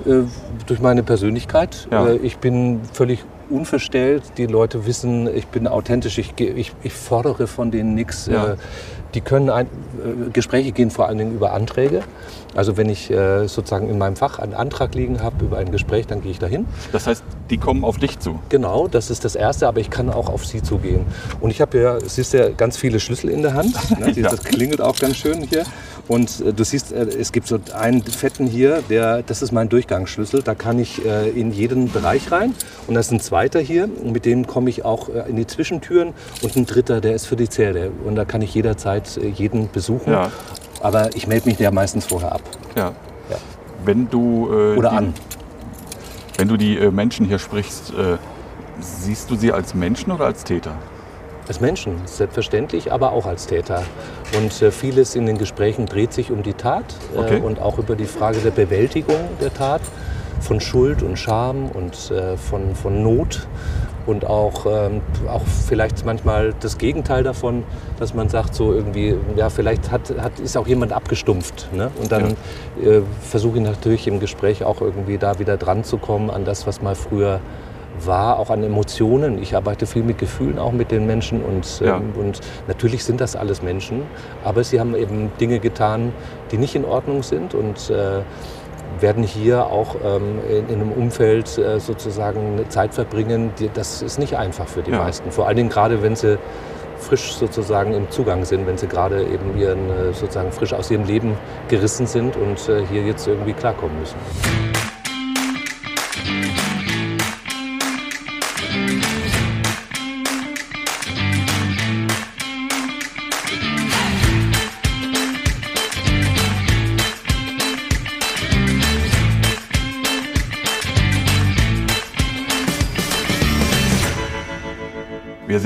Äh, 0.05 0.23
durch 0.67 0.79
meine 0.81 1.01
Persönlichkeit. 1.01 1.87
Ja. 1.91 2.07
Äh, 2.07 2.17
ich 2.17 2.37
bin 2.37 2.81
völlig 2.93 3.23
unverstellt. 3.49 4.23
Die 4.37 4.45
Leute 4.45 4.85
wissen, 4.85 5.33
ich 5.33 5.47
bin 5.47 5.67
authentisch. 5.67 6.17
Ich, 6.17 6.39
ich, 6.39 6.73
ich 6.83 6.93
fordere 6.93 7.47
von 7.47 7.71
denen 7.71 7.95
nichts. 7.95 8.27
Ja. 8.27 8.53
Äh, 8.53 8.57
die 9.15 9.21
können 9.21 9.49
ein, 9.49 9.65
äh, 9.65 10.29
Gespräche 10.31 10.71
gehen 10.73 10.91
vor 10.91 11.07
allen 11.07 11.17
Dingen 11.17 11.33
über 11.33 11.53
Anträge. 11.53 12.01
Also 12.53 12.77
wenn 12.77 12.89
ich 12.89 13.09
äh, 13.09 13.47
sozusagen 13.47 13.89
in 13.89 13.97
meinem 13.97 14.15
Fach 14.15 14.39
einen 14.39 14.53
Antrag 14.53 14.93
liegen 14.93 15.21
habe 15.21 15.45
über 15.45 15.57
ein 15.57 15.71
Gespräch, 15.71 16.07
dann 16.07 16.21
gehe 16.21 16.31
ich 16.31 16.39
dahin. 16.39 16.65
Das 16.91 17.07
heißt, 17.07 17.23
die 17.49 17.57
kommen 17.57 17.83
auf 17.83 17.97
dich 17.97 18.19
zu. 18.19 18.39
Genau, 18.49 18.87
das 18.87 19.09
ist 19.09 19.25
das 19.25 19.35
Erste, 19.35 19.67
aber 19.67 19.79
ich 19.79 19.89
kann 19.89 20.09
auch 20.09 20.29
auf 20.29 20.45
Sie 20.45 20.61
zugehen. 20.61 21.05
Und 21.39 21.51
ich 21.51 21.61
habe 21.61 21.79
ja, 21.79 21.99
siehst 21.99 22.33
ja, 22.33 22.49
ganz 22.49 22.77
viele 22.77 22.99
Schlüssel 22.99 23.29
in 23.29 23.41
der 23.41 23.53
Hand. 23.53 23.75
Ne? 23.99 24.11
Ja. 24.11 24.29
Das 24.29 24.43
klingelt 24.43 24.81
auch 24.81 24.97
ganz 24.97 25.15
schön 25.15 25.43
hier. 25.43 25.63
Und 26.07 26.41
äh, 26.41 26.53
du 26.53 26.63
siehst, 26.63 26.91
äh, 26.91 27.05
es 27.05 27.31
gibt 27.31 27.47
so 27.47 27.59
einen 27.74 28.03
fetten 28.03 28.47
hier, 28.47 28.83
der, 28.89 29.24
das 29.24 29.41
ist 29.41 29.51
mein 29.51 29.69
Durchgangsschlüssel. 29.69 30.41
Da 30.43 30.55
kann 30.55 30.79
ich 30.79 31.05
äh, 31.05 31.29
in 31.29 31.51
jeden 31.51 31.91
Bereich 31.91 32.31
rein. 32.31 32.53
Und 32.88 32.93
da 32.93 33.00
ist 33.00 33.12
ein 33.12 33.19
zweiter 33.19 33.59
hier, 33.59 33.88
mit 33.88 34.25
dem 34.25 34.47
komme 34.47 34.69
ich 34.69 34.85
auch 34.85 35.09
äh, 35.09 35.29
in 35.29 35.35
die 35.35 35.47
Zwischentüren. 35.47 36.13
Und 36.41 36.55
ein 36.55 36.65
dritter, 36.65 37.01
der 37.01 37.15
ist 37.15 37.25
für 37.25 37.35
die 37.35 37.50
Zelle. 37.50 37.91
Und 38.05 38.15
da 38.15 38.25
kann 38.25 38.41
ich 38.41 38.53
jederzeit 38.53 39.17
äh, 39.17 39.27
jeden 39.27 39.69
besuchen. 39.71 40.13
Ja. 40.13 40.31
Aber 40.81 41.15
ich 41.15 41.27
melde 41.27 41.50
mich 41.50 41.59
ja 41.59 41.71
meistens 41.71 42.05
vorher 42.05 42.33
ab. 42.33 42.41
Ja. 42.75 42.93
Ja. 43.29 43.38
Wenn 43.83 44.09
du, 44.09 44.50
äh, 44.51 44.77
Oder 44.77 44.89
die, 44.91 44.95
an. 44.95 45.13
Wenn 46.38 46.47
du 46.47 46.57
die 46.57 46.77
Menschen 46.91 47.25
hier 47.25 47.39
sprichst, 47.39 47.93
siehst 48.81 49.31
du 49.31 49.38
sie 49.38 49.53
als 49.53 49.74
Menschen 49.74 50.12
oder 50.12 50.25
als 50.25 50.43
Täter? 50.43 50.75
Als 51.47 51.61
Menschen, 51.61 52.01
selbstverständlich, 52.05 52.91
aber 52.91 53.11
auch 53.11 53.25
als 53.25 53.45
Täter. 53.47 53.83
Und 54.37 54.61
äh, 54.61 54.71
vieles 54.71 55.15
in 55.15 55.25
den 55.25 55.37
Gesprächen 55.37 55.85
dreht 55.85 56.11
sich 56.11 56.31
um 56.31 56.41
die 56.43 56.53
Tat 56.53 56.85
Okay. 57.15 57.37
äh, 57.37 57.41
und 57.41 57.59
auch 57.61 57.77
über 57.77 57.95
die 57.95 58.05
Frage 58.05 58.39
der 58.39 58.51
Bewältigung 58.51 59.19
der 59.41 59.53
Tat, 59.53 59.81
von 60.41 60.59
Schuld 60.59 61.01
und 61.01 61.17
Scham 61.17 61.69
und 61.69 62.11
äh, 62.11 62.37
von, 62.37 62.75
von 62.75 63.01
Not 63.01 63.47
und 64.05 64.25
auch, 64.25 64.65
ähm, 64.67 65.01
auch 65.27 65.41
vielleicht 65.67 66.05
manchmal 66.05 66.53
das 66.59 66.77
Gegenteil 66.77 67.23
davon, 67.23 67.63
dass 67.97 68.13
man 68.13 68.29
sagt, 68.29 68.53
so 68.53 68.73
irgendwie, 68.73 69.15
ja, 69.35 69.49
vielleicht 69.49 69.91
hat, 69.91 70.13
hat, 70.19 70.39
ist 70.39 70.57
auch 70.57 70.67
jemand 70.67 70.93
abgestumpft. 70.93 71.69
Ne? 71.73 71.89
Und 71.99 72.11
dann 72.11 72.35
äh, 72.83 73.01
versuche 73.21 73.57
ich 73.57 73.63
natürlich 73.63 74.07
im 74.07 74.19
Gespräch 74.19 74.63
auch 74.63 74.81
irgendwie 74.81 75.17
da 75.17 75.39
wieder 75.39 75.57
dran 75.57 75.83
zu 75.83 75.97
kommen 75.97 76.29
an 76.29 76.45
das, 76.45 76.67
was 76.67 76.81
mal 76.81 76.95
früher 76.95 77.39
war, 78.05 78.39
auch 78.39 78.50
an 78.50 78.63
Emotionen. 78.63 79.41
Ich 79.41 79.55
arbeite 79.55 79.85
viel 79.85 80.03
mit 80.03 80.17
Gefühlen, 80.17 80.59
auch 80.59 80.71
mit 80.71 80.91
den 80.91 81.05
Menschen. 81.05 81.41
Und, 81.43 81.79
Ja. 81.81 81.97
ähm, 81.97 82.13
und 82.17 82.39
natürlich 82.67 83.03
sind 83.03 83.21
das 83.21 83.35
alles 83.35 83.62
Menschen, 83.62 84.03
aber 84.43 84.63
sie 84.63 84.79
haben 84.79 84.95
eben 84.95 85.31
Dinge 85.39 85.59
getan, 85.59 86.12
die 86.51 86.57
nicht 86.57 86.75
in 86.75 86.85
Ordnung 86.85 87.24
sind 87.24 87.53
und 87.53 87.89
äh, 87.89 88.21
werden 89.01 89.24
hier 89.24 89.65
auch 89.65 89.95
ähm, 90.05 90.39
in, 90.50 90.69
in 90.69 90.81
einem 90.81 90.91
Umfeld 90.91 91.57
äh, 91.57 91.79
sozusagen 91.79 92.53
eine 92.53 92.69
Zeit 92.69 92.93
verbringen. 92.93 93.51
Die, 93.59 93.69
das 93.74 94.01
ist 94.01 94.19
nicht 94.19 94.38
einfach 94.38 94.67
für 94.67 94.81
die 94.83 94.91
Ja. 94.91 95.00
meisten. 95.00 95.31
Vor 95.31 95.47
allen 95.47 95.57
Dingen 95.57 95.69
gerade, 95.69 96.01
wenn 96.01 96.15
sie 96.15 96.38
frisch 96.97 97.33
sozusagen 97.33 97.93
im 97.93 98.09
Zugang 98.09 98.45
sind, 98.45 98.65
wenn 98.67 98.77
sie 98.77 98.88
gerade 98.88 99.21
eben 99.24 99.57
ihren, 99.59 99.89
äh, 99.89 100.13
sozusagen 100.13 100.51
frisch 100.51 100.74
aus 100.74 100.89
ihrem 100.89 101.03
Leben 101.05 101.33
gerissen 101.67 102.07
sind 102.07 102.38
und 102.38 102.69
äh, 102.69 102.83
hier 102.89 103.03
jetzt 103.03 103.27
irgendwie 103.27 103.53
klarkommen 103.53 104.00
müssen. 104.00 104.75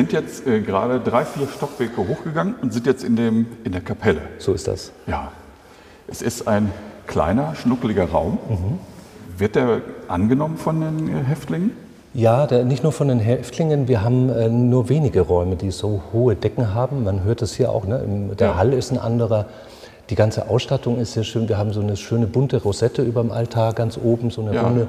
Sind 0.10 0.26
jetzt 0.26 0.48
äh, 0.48 0.62
gerade 0.62 1.00
drei, 1.00 1.24
vier 1.26 1.48
Stockwerke 1.48 2.08
hochgegangen 2.08 2.56
und 2.62 2.74
sind 2.74 2.86
jetzt 2.88 3.04
in, 3.04 3.16
dem, 3.16 3.46
in 3.64 3.72
der 3.72 3.82
Kapelle. 3.82 4.22
So 4.40 4.54
ist 4.54 4.68
das. 4.68 4.92
Ja, 5.08 5.32
es 6.08 6.22
ist 6.22 6.48
ein 6.48 6.72
kleiner, 7.08 7.56
schnuckeliger 7.56 8.06
Raum. 8.10 8.40
Mhm. 8.50 8.80
Wird 9.40 9.56
der 9.56 9.82
angenommen 10.08 10.58
von 10.58 10.82
den 10.82 11.08
äh, 11.10 11.24
Häftlingen? 11.24 11.72
Ja, 12.14 12.48
der, 12.48 12.66
nicht 12.66 12.82
nur 12.84 12.92
von 12.92 13.08
den 13.08 13.20
Häftlingen. 13.20 13.88
Wir 13.88 14.04
haben 14.04 14.30
äh, 14.30 14.50
nur 14.50 14.90
wenige 14.90 15.22
Räume, 15.22 15.56
die 15.56 15.70
so 15.72 16.02
hohe 16.12 16.36
Decken 16.36 16.74
haben. 16.74 17.04
Man 17.04 17.24
hört 17.24 17.42
es 17.44 17.54
hier 17.54 17.70
auch. 17.70 17.86
Ne? 17.86 18.00
Im, 18.04 18.36
der 18.36 18.50
Ja. 18.50 18.56
Hall 18.58 18.74
ist 18.74 18.92
ein 18.92 18.98
anderer. 18.98 19.46
Die 20.10 20.16
ganze 20.16 20.50
Ausstattung 20.50 20.98
ist 21.00 21.14
sehr 21.14 21.24
schön. 21.24 21.48
Wir 21.48 21.60
haben 21.60 21.72
so 21.72 21.82
eine 21.82 21.96
schöne 21.96 22.26
bunte 22.26 22.58
Rosette 22.64 23.04
über 23.04 23.22
dem 23.22 23.32
Altar 23.32 23.74
ganz 23.74 23.98
oben, 24.04 24.32
so 24.32 24.42
eine 24.42 24.56
Ja. 24.56 24.64
runde. 24.64 24.88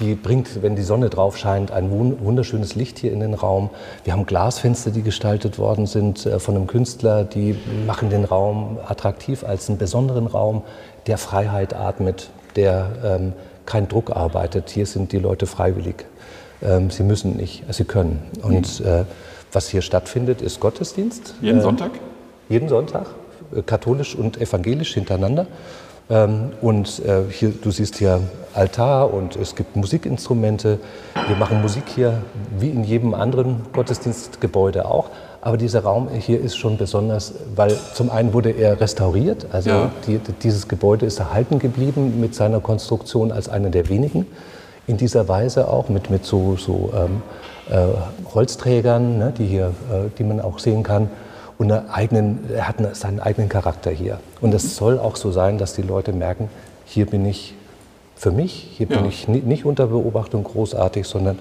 Die 0.00 0.14
bringt, 0.14 0.62
wenn 0.62 0.76
die 0.76 0.82
Sonne 0.82 1.10
drauf 1.10 1.36
scheint, 1.36 1.70
ein 1.70 1.90
wun- 1.90 2.16
wunderschönes 2.20 2.74
Licht 2.74 2.98
hier 2.98 3.12
in 3.12 3.20
den 3.20 3.34
Raum. 3.34 3.68
Wir 4.04 4.14
haben 4.14 4.24
Glasfenster, 4.24 4.90
die 4.90 5.02
gestaltet 5.02 5.58
worden 5.58 5.86
sind 5.86 6.24
äh, 6.24 6.38
von 6.40 6.56
einem 6.56 6.66
Künstler. 6.66 7.24
Die 7.24 7.54
machen 7.86 8.08
den 8.08 8.24
Raum 8.24 8.78
attraktiv 8.86 9.44
als 9.44 9.68
einen 9.68 9.76
besonderen 9.76 10.26
Raum, 10.26 10.62
der 11.06 11.18
Freiheit 11.18 11.74
atmet, 11.74 12.30
der 12.56 12.90
ähm, 13.04 13.32
kein 13.66 13.88
Druck 13.88 14.10
arbeitet. 14.10 14.70
Hier 14.70 14.86
sind 14.86 15.12
die 15.12 15.18
Leute 15.18 15.46
freiwillig. 15.46 16.06
Ähm, 16.62 16.90
sie 16.90 17.02
müssen 17.02 17.36
nicht, 17.36 17.68
äh, 17.68 17.72
sie 17.74 17.84
können. 17.84 18.22
Und 18.42 18.80
äh, 18.80 19.04
was 19.52 19.68
hier 19.68 19.82
stattfindet, 19.82 20.40
ist 20.40 20.60
Gottesdienst. 20.60 21.34
Jeden 21.42 21.58
Äh, 21.58 21.62
Sonntag? 21.62 21.90
Jeden 22.48 22.70
Sonntag, 22.70 23.06
äh, 23.54 23.60
katholisch 23.60 24.14
und 24.14 24.40
evangelisch 24.40 24.94
hintereinander. 24.94 25.46
Ähm, 26.10 26.50
Und 26.60 27.00
äh, 27.06 27.22
hier, 27.30 27.50
du 27.50 27.70
siehst 27.70 27.96
hier 27.96 28.20
Altar 28.52 29.14
und 29.14 29.36
es 29.36 29.54
gibt 29.54 29.76
Musikinstrumente. 29.76 30.78
Wir 31.28 31.36
machen 31.36 31.62
Musik 31.62 31.84
hier 31.94 32.22
wie 32.58 32.70
in 32.70 32.82
jedem 32.82 33.14
anderen 33.14 33.62
Gottesdienstgebäude 33.72 34.86
auch. 34.86 35.10
Aber 35.40 35.56
dieser 35.56 35.84
Raum 35.84 36.08
hier 36.10 36.40
ist 36.40 36.56
schon 36.56 36.76
besonders, 36.76 37.32
weil 37.54 37.74
zum 37.94 38.10
einen 38.10 38.34
wurde 38.34 38.50
er 38.50 38.80
restauriert. 38.80 39.46
Also 39.52 39.70
Ja. 39.70 39.90
die, 40.06 40.18
dieses 40.42 40.68
Gebäude 40.68 41.06
ist 41.06 41.18
erhalten 41.20 41.58
geblieben 41.60 42.20
mit 42.20 42.34
seiner 42.34 42.60
Konstruktion 42.60 43.30
als 43.32 43.48
einer 43.48 43.70
der 43.70 43.88
wenigen 43.88 44.26
in 44.86 44.96
dieser 44.96 45.28
Weise 45.28 45.68
auch 45.68 45.88
mit, 45.88 46.10
mit 46.10 46.24
so, 46.26 46.56
so 46.56 46.92
ähm, 46.94 47.22
äh, 47.70 48.34
Holzträgern, 48.34 49.18
ne, 49.18 49.32
die, 49.36 49.46
hier, 49.46 49.66
äh, 49.92 50.08
die 50.18 50.24
man 50.24 50.40
auch 50.40 50.58
sehen 50.58 50.82
kann. 50.82 51.08
Und 51.56 51.70
einer 51.70 51.84
eigenen, 51.92 52.50
er 52.52 52.66
hat 52.66 52.78
eine, 52.78 52.94
seinen 52.94 53.20
eigenen 53.20 53.48
Charakter 53.48 53.90
hier. 53.92 54.18
Und 54.40 54.54
es 54.54 54.76
soll 54.76 54.98
auch 54.98 55.16
so 55.16 55.30
sein, 55.32 55.58
dass 55.58 55.74
die 55.74 55.82
Leute 55.82 56.12
merken, 56.12 56.48
hier 56.86 57.06
bin 57.06 57.26
ich 57.26 57.54
für 58.16 58.30
mich, 58.30 58.70
hier 58.76 58.86
bin 58.86 59.00
Ja. 59.00 59.06
ich 59.06 59.28
ni- 59.28 59.40
nicht 59.40 59.64
unter 59.64 59.86
Beobachtung 59.86 60.44
großartig, 60.44 61.06
sondern 61.06 61.38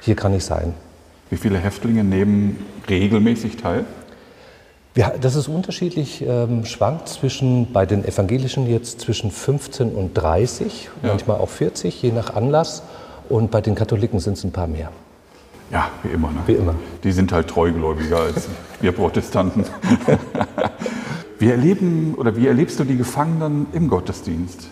hier 0.00 0.16
kann 0.16 0.34
ich 0.34 0.44
sein. 0.44 0.74
Wie 1.30 1.36
viele 1.36 1.58
Häftlinge 1.58 2.04
nehmen 2.04 2.64
regelmäßig 2.88 3.56
teil? 3.56 3.84
Ja, 4.94 5.12
das 5.18 5.36
ist 5.36 5.48
unterschiedlich, 5.48 6.22
ähm, 6.26 6.66
schwankt 6.66 7.08
zwischen, 7.08 7.72
bei 7.72 7.86
den 7.86 8.04
Evangelischen 8.04 8.68
jetzt 8.68 9.00
zwischen 9.00 9.30
15 9.30 9.90
und 9.92 10.12
30, 10.14 10.90
Ja. 11.02 11.08
manchmal 11.08 11.38
auch 11.38 11.48
40, 11.48 12.02
je 12.02 12.12
nach 12.12 12.34
Anlass. 12.34 12.82
Und 13.30 13.50
bei 13.50 13.62
den 13.62 13.74
Katholiken 13.74 14.20
sind 14.20 14.36
es 14.36 14.44
ein 14.44 14.52
paar 14.52 14.66
mehr. 14.66 14.90
Ja, 15.70 15.88
wie 16.02 16.12
immer. 16.12 16.28
Ne? 16.28 16.40
Wie 16.46 16.52
immer. 16.52 16.74
Die 17.02 17.12
sind 17.12 17.32
halt 17.32 17.48
treugläubiger 17.48 18.18
als 18.20 18.48
wir 18.82 18.92
Protestanten. 18.92 19.64
wie, 21.42 21.50
erleben, 21.50 22.14
oder 22.16 22.36
wie 22.36 22.46
erlebst 22.46 22.78
du 22.78 22.84
die 22.84 22.96
Gefangenen 22.96 23.66
im 23.72 23.88
Gottesdienst? 23.88 24.68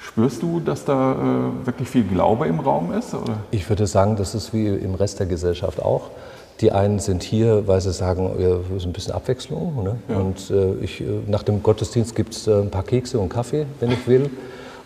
Spürst 0.00 0.42
du, 0.42 0.58
dass 0.58 0.86
da 0.86 1.12
äh, 1.12 1.66
wirklich 1.66 1.86
viel 1.90 2.04
Glaube 2.04 2.46
im 2.46 2.60
Raum 2.60 2.92
ist? 2.94 3.12
Oder? 3.12 3.40
Ich 3.50 3.68
würde 3.68 3.86
sagen, 3.86 4.16
das 4.16 4.34
ist 4.34 4.54
wie 4.54 4.68
im 4.68 4.94
Rest 4.94 5.20
der 5.20 5.26
Gesellschaft 5.26 5.82
auch. 5.82 6.08
Die 6.62 6.72
einen 6.72 6.98
sind 6.98 7.22
hier, 7.22 7.68
weil 7.68 7.82
sie 7.82 7.92
sagen, 7.92 8.30
es 8.38 8.74
ist 8.82 8.86
ein 8.86 8.92
bisschen 8.94 9.12
Abwechslung. 9.12 9.84
Ne? 9.84 9.96
Ja. 10.08 10.16
Und 10.16 10.50
äh, 10.50 10.82
ich, 10.82 11.02
äh, 11.02 11.04
nach 11.26 11.42
dem 11.42 11.62
Gottesdienst 11.62 12.16
gibt 12.16 12.32
es 12.34 12.46
äh, 12.46 12.54
ein 12.58 12.70
paar 12.70 12.84
Kekse 12.84 13.18
und 13.18 13.28
Kaffee, 13.28 13.66
wenn 13.78 13.90
ich 13.92 14.06
will, 14.08 14.30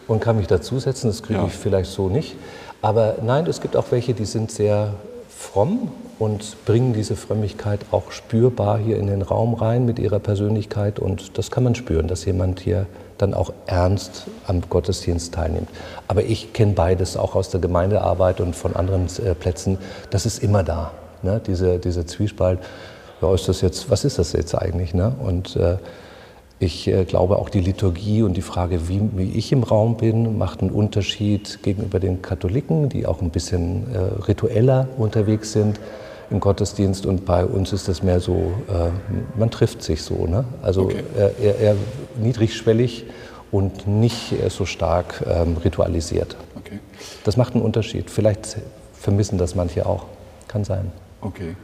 und 0.08 0.20
kann 0.20 0.36
mich 0.38 0.48
dazusetzen. 0.48 1.08
Das 1.08 1.22
kriege 1.22 1.38
Ja. 1.38 1.46
ich 1.46 1.52
vielleicht 1.52 1.92
so 1.92 2.08
nicht. 2.08 2.34
Aber 2.82 3.14
nein, 3.24 3.46
es 3.46 3.60
gibt 3.60 3.76
auch 3.76 3.86
welche, 3.90 4.12
die 4.12 4.24
sind 4.24 4.50
sehr 4.50 4.94
fromm 5.28 5.92
und 6.22 6.64
bringen 6.66 6.92
diese 6.92 7.16
Frömmigkeit 7.16 7.80
auch 7.90 8.12
spürbar 8.12 8.78
hier 8.78 8.96
in 8.96 9.08
den 9.08 9.22
Raum 9.22 9.54
rein 9.54 9.84
mit 9.84 9.98
ihrer 9.98 10.20
Persönlichkeit. 10.20 11.00
Und 11.00 11.36
das 11.36 11.50
kann 11.50 11.64
man 11.64 11.74
spüren, 11.74 12.06
dass 12.06 12.24
jemand 12.24 12.60
hier 12.60 12.86
dann 13.18 13.34
auch 13.34 13.52
ernst 13.66 14.28
am 14.46 14.60
Gottesdienst 14.60 15.34
teilnimmt. 15.34 15.68
Aber 16.06 16.22
ich 16.22 16.52
kenne 16.52 16.74
beides 16.74 17.16
auch 17.16 17.34
aus 17.34 17.50
der 17.50 17.60
Gemeindearbeit 17.60 18.40
und 18.40 18.54
von 18.54 18.76
anderen 18.76 19.08
äh, 19.18 19.34
Plätzen. 19.34 19.78
Das 20.10 20.24
ist 20.24 20.44
immer 20.44 20.62
da, 20.62 20.92
ne? 21.22 21.40
diese, 21.44 21.80
diese 21.80 22.06
Zwiespalt. 22.06 22.60
Ja, 23.20 23.34
ist 23.34 23.48
das 23.48 23.60
jetzt, 23.60 23.90
was 23.90 24.04
ist 24.04 24.20
das 24.20 24.32
jetzt 24.32 24.54
eigentlich? 24.54 24.94
Ne? 24.94 25.12
Und 25.20 25.56
äh, 25.56 25.78
ich 26.60 26.86
äh, 26.86 27.04
glaube, 27.04 27.38
auch 27.38 27.48
die 27.48 27.60
Liturgie 27.60 28.22
und 28.22 28.36
die 28.36 28.42
Frage, 28.42 28.88
wie, 28.88 29.00
wie, 29.16 29.32
ich 29.32 29.50
im 29.50 29.64
Raum 29.64 29.96
bin, 29.96 30.38
macht 30.38 30.60
einen 30.60 30.70
Unterschied 30.70 31.64
gegenüber 31.64 31.98
den 31.98 32.22
Katholiken, 32.22 32.88
die 32.90 33.06
auch 33.06 33.22
ein 33.22 33.30
bisschen 33.30 33.92
äh, 33.92 33.98
ritueller 34.28 34.86
unterwegs 34.96 35.50
sind 35.50 35.80
im 36.32 36.40
Gottesdienst. 36.40 37.06
Und 37.06 37.24
bei 37.24 37.44
uns 37.44 37.72
ist 37.72 37.86
das 37.86 38.02
mehr 38.02 38.18
so, 38.18 38.52
äh, 38.68 39.38
man 39.38 39.50
trifft 39.50 39.82
sich 39.82 40.02
so. 40.02 40.26
Ne? 40.26 40.44
Also 40.62 40.82
okay. 40.82 41.04
eher, 41.16 41.58
eher, 41.58 41.76
niedrigschwellig 42.20 43.06
und 43.52 43.86
nicht 43.86 44.34
so 44.48 44.64
stark 44.64 45.22
ähm, 45.26 45.56
ritualisiert. 45.58 46.36
Okay. 46.56 46.80
Das 47.24 47.36
macht 47.36 47.54
einen 47.54 47.62
Unterschied. 47.62 48.10
Vielleicht 48.10 48.56
vermissen 48.92 49.38
das 49.38 49.54
manche 49.54 49.86
auch. 49.86 50.06
Kann 50.48 50.64
sein. 50.64 50.90
Okay. 51.20 51.54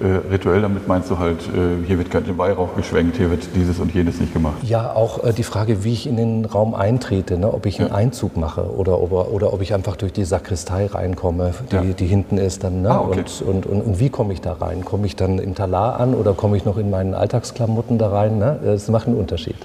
Äh, 0.00 0.32
rituell, 0.32 0.60
damit 0.60 0.88
meinst 0.88 1.08
du 1.08 1.18
halt, 1.18 1.38
äh, 1.42 1.86
hier 1.86 1.98
wird 1.98 2.10
kein 2.10 2.36
Weihrauch 2.36 2.74
geschwenkt, 2.74 3.16
hier 3.16 3.30
wird 3.30 3.46
dieses 3.54 3.78
und 3.78 3.94
jenes 3.94 4.18
nicht 4.20 4.32
gemacht. 4.32 4.56
Ja, 4.62 4.92
auch 4.92 5.22
äh, 5.22 5.32
die 5.32 5.44
Frage, 5.44 5.84
wie 5.84 5.92
ich 5.92 6.08
in 6.08 6.16
den 6.16 6.44
Raum 6.44 6.74
eintrete, 6.74 7.38
ne? 7.38 7.52
ob 7.52 7.64
ich 7.66 7.80
einen 7.80 7.92
Einzug 7.92 8.36
mache 8.36 8.74
oder, 8.74 9.00
oder, 9.00 9.30
oder 9.30 9.52
ob 9.52 9.62
ich 9.62 9.72
einfach 9.72 9.94
durch 9.94 10.12
die 10.12 10.24
Sakristei 10.24 10.86
reinkomme, 10.86 11.52
die, 11.70 11.76
ja. 11.76 11.82
die 11.82 12.06
hinten 12.06 12.38
ist 12.38 12.64
dann. 12.64 12.82
Ne? 12.82 12.90
Ah, 12.90 13.00
okay. 13.02 13.20
und, 13.20 13.42
und, 13.42 13.66
und, 13.66 13.80
und, 13.82 14.00
wie 14.00 14.10
komme 14.10 14.32
ich 14.32 14.40
da 14.40 14.54
rein? 14.54 14.84
Komme 14.84 15.06
ich 15.06 15.14
dann 15.14 15.38
im 15.38 15.54
Talar 15.54 16.00
an 16.00 16.14
oder 16.14 16.32
komme 16.32 16.56
ich 16.56 16.64
noch 16.64 16.76
in 16.76 16.90
meinen 16.90 17.14
Alltagsklamotten 17.14 17.96
da 17.98 18.08
rein? 18.08 18.38
Ne? 18.38 18.58
Das 18.64 18.88
macht 18.88 19.06
einen 19.06 19.16
Unterschied. 19.16 19.56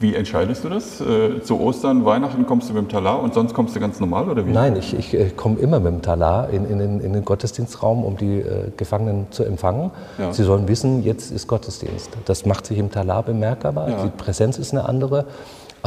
Wie 0.00 0.14
entscheidest 0.14 0.64
du 0.64 0.70
das? 0.70 0.98
Äh, 0.98 1.42
zu 1.42 1.60
Ostern, 1.60 2.06
Weihnachten 2.06 2.46
kommst 2.46 2.70
du 2.70 2.72
mit 2.72 2.84
dem 2.84 2.88
Talar 2.88 3.20
und 3.20 3.34
sonst 3.34 3.52
kommst 3.52 3.76
du 3.76 3.80
ganz 3.80 4.00
normal 4.00 4.30
oder 4.30 4.46
wie? 4.46 4.50
Nein, 4.50 4.76
ich, 4.76 4.96
ich 4.96 5.12
äh, 5.12 5.28
komme 5.28 5.58
immer 5.58 5.78
mit 5.78 5.92
dem 5.92 6.00
Talar 6.00 6.48
in, 6.48 6.64
in, 6.64 7.00
in, 7.00 7.12
den 7.12 7.24
Gottesdienstraum, 7.24 8.02
um 8.02 8.16
die 8.16 8.38
äh, 8.38 8.70
Gefangenen 8.78 9.26
zu 9.30 9.44
empfangen. 9.44 9.90
Ja. 10.16 10.32
Sie 10.32 10.42
sollen 10.42 10.68
wissen, 10.68 11.02
jetzt 11.02 11.30
ist 11.30 11.48
Gottesdienst. 11.48 12.10
Das 12.24 12.46
macht 12.46 12.64
sich 12.64 12.78
im 12.78 12.90
Talar 12.90 13.22
bemerkbar. 13.22 13.90
Ja. 13.90 14.04
Die 14.04 14.10
Präsenz 14.10 14.56
ist 14.56 14.72
eine 14.72 14.88
andere. 14.88 15.26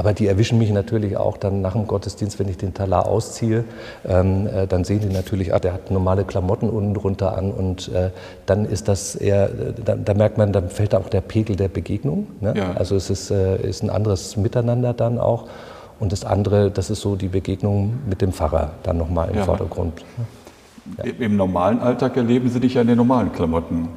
Aber 0.01 0.13
die 0.13 0.25
erwischen 0.25 0.57
mich 0.57 0.71
natürlich 0.71 1.15
auch 1.15 1.37
dann 1.37 1.61
nach 1.61 1.73
dem 1.73 1.85
Gottesdienst, 1.85 2.39
wenn 2.39 2.49
ich 2.49 2.57
den 2.57 2.73
Talar 2.73 3.05
ausziehe. 3.05 3.65
Ähm, 4.03 4.47
äh, 4.47 4.65
dann 4.65 4.83
sehen 4.83 4.99
die 4.99 5.13
natürlich, 5.13 5.53
ah, 5.53 5.59
der 5.59 5.73
hat 5.73 5.91
normale 5.91 6.23
Klamotten 6.23 6.71
unten 6.71 6.95
drunter 6.95 7.37
an. 7.37 7.51
Und 7.51 7.89
äh, 7.89 8.09
dann 8.47 8.65
ist 8.65 8.87
das 8.87 9.13
eher, 9.13 9.49
äh, 9.49 9.73
da, 9.85 9.93
da, 9.93 10.15
merkt 10.15 10.39
man, 10.39 10.53
dann 10.53 10.69
fällt 10.69 10.95
auch 10.95 11.07
der 11.07 11.21
Pegel 11.21 11.55
der 11.55 11.67
Begegnung. 11.67 12.25
Ne? 12.39 12.55
Ja. 12.57 12.71
Also 12.73 12.95
es 12.95 13.11
ist, 13.11 13.29
äh, 13.29 13.61
ist 13.61 13.83
ein 13.83 13.91
anderes 13.91 14.37
Miteinander 14.37 14.93
dann 14.95 15.19
auch. 15.19 15.45
Und 15.99 16.11
das 16.11 16.25
andere, 16.25 16.71
das 16.71 16.89
ist 16.89 17.01
so 17.01 17.15
die 17.15 17.27
Begegnung 17.27 17.99
mit 18.09 18.23
dem 18.23 18.31
Pfarrer 18.31 18.71
dann 18.81 18.97
nochmal 18.97 19.29
im 19.29 19.35
ja. 19.35 19.43
Vordergrund. 19.43 20.03
Ja. 20.97 21.11
Im 21.19 21.37
normalen 21.37 21.79
Alltag 21.79 22.17
erleben 22.17 22.49
Sie 22.49 22.59
dich 22.59 22.73
ja 22.73 22.81
in 22.81 22.87
den 22.87 22.97
normalen 22.97 23.31
Klamotten. 23.31 23.87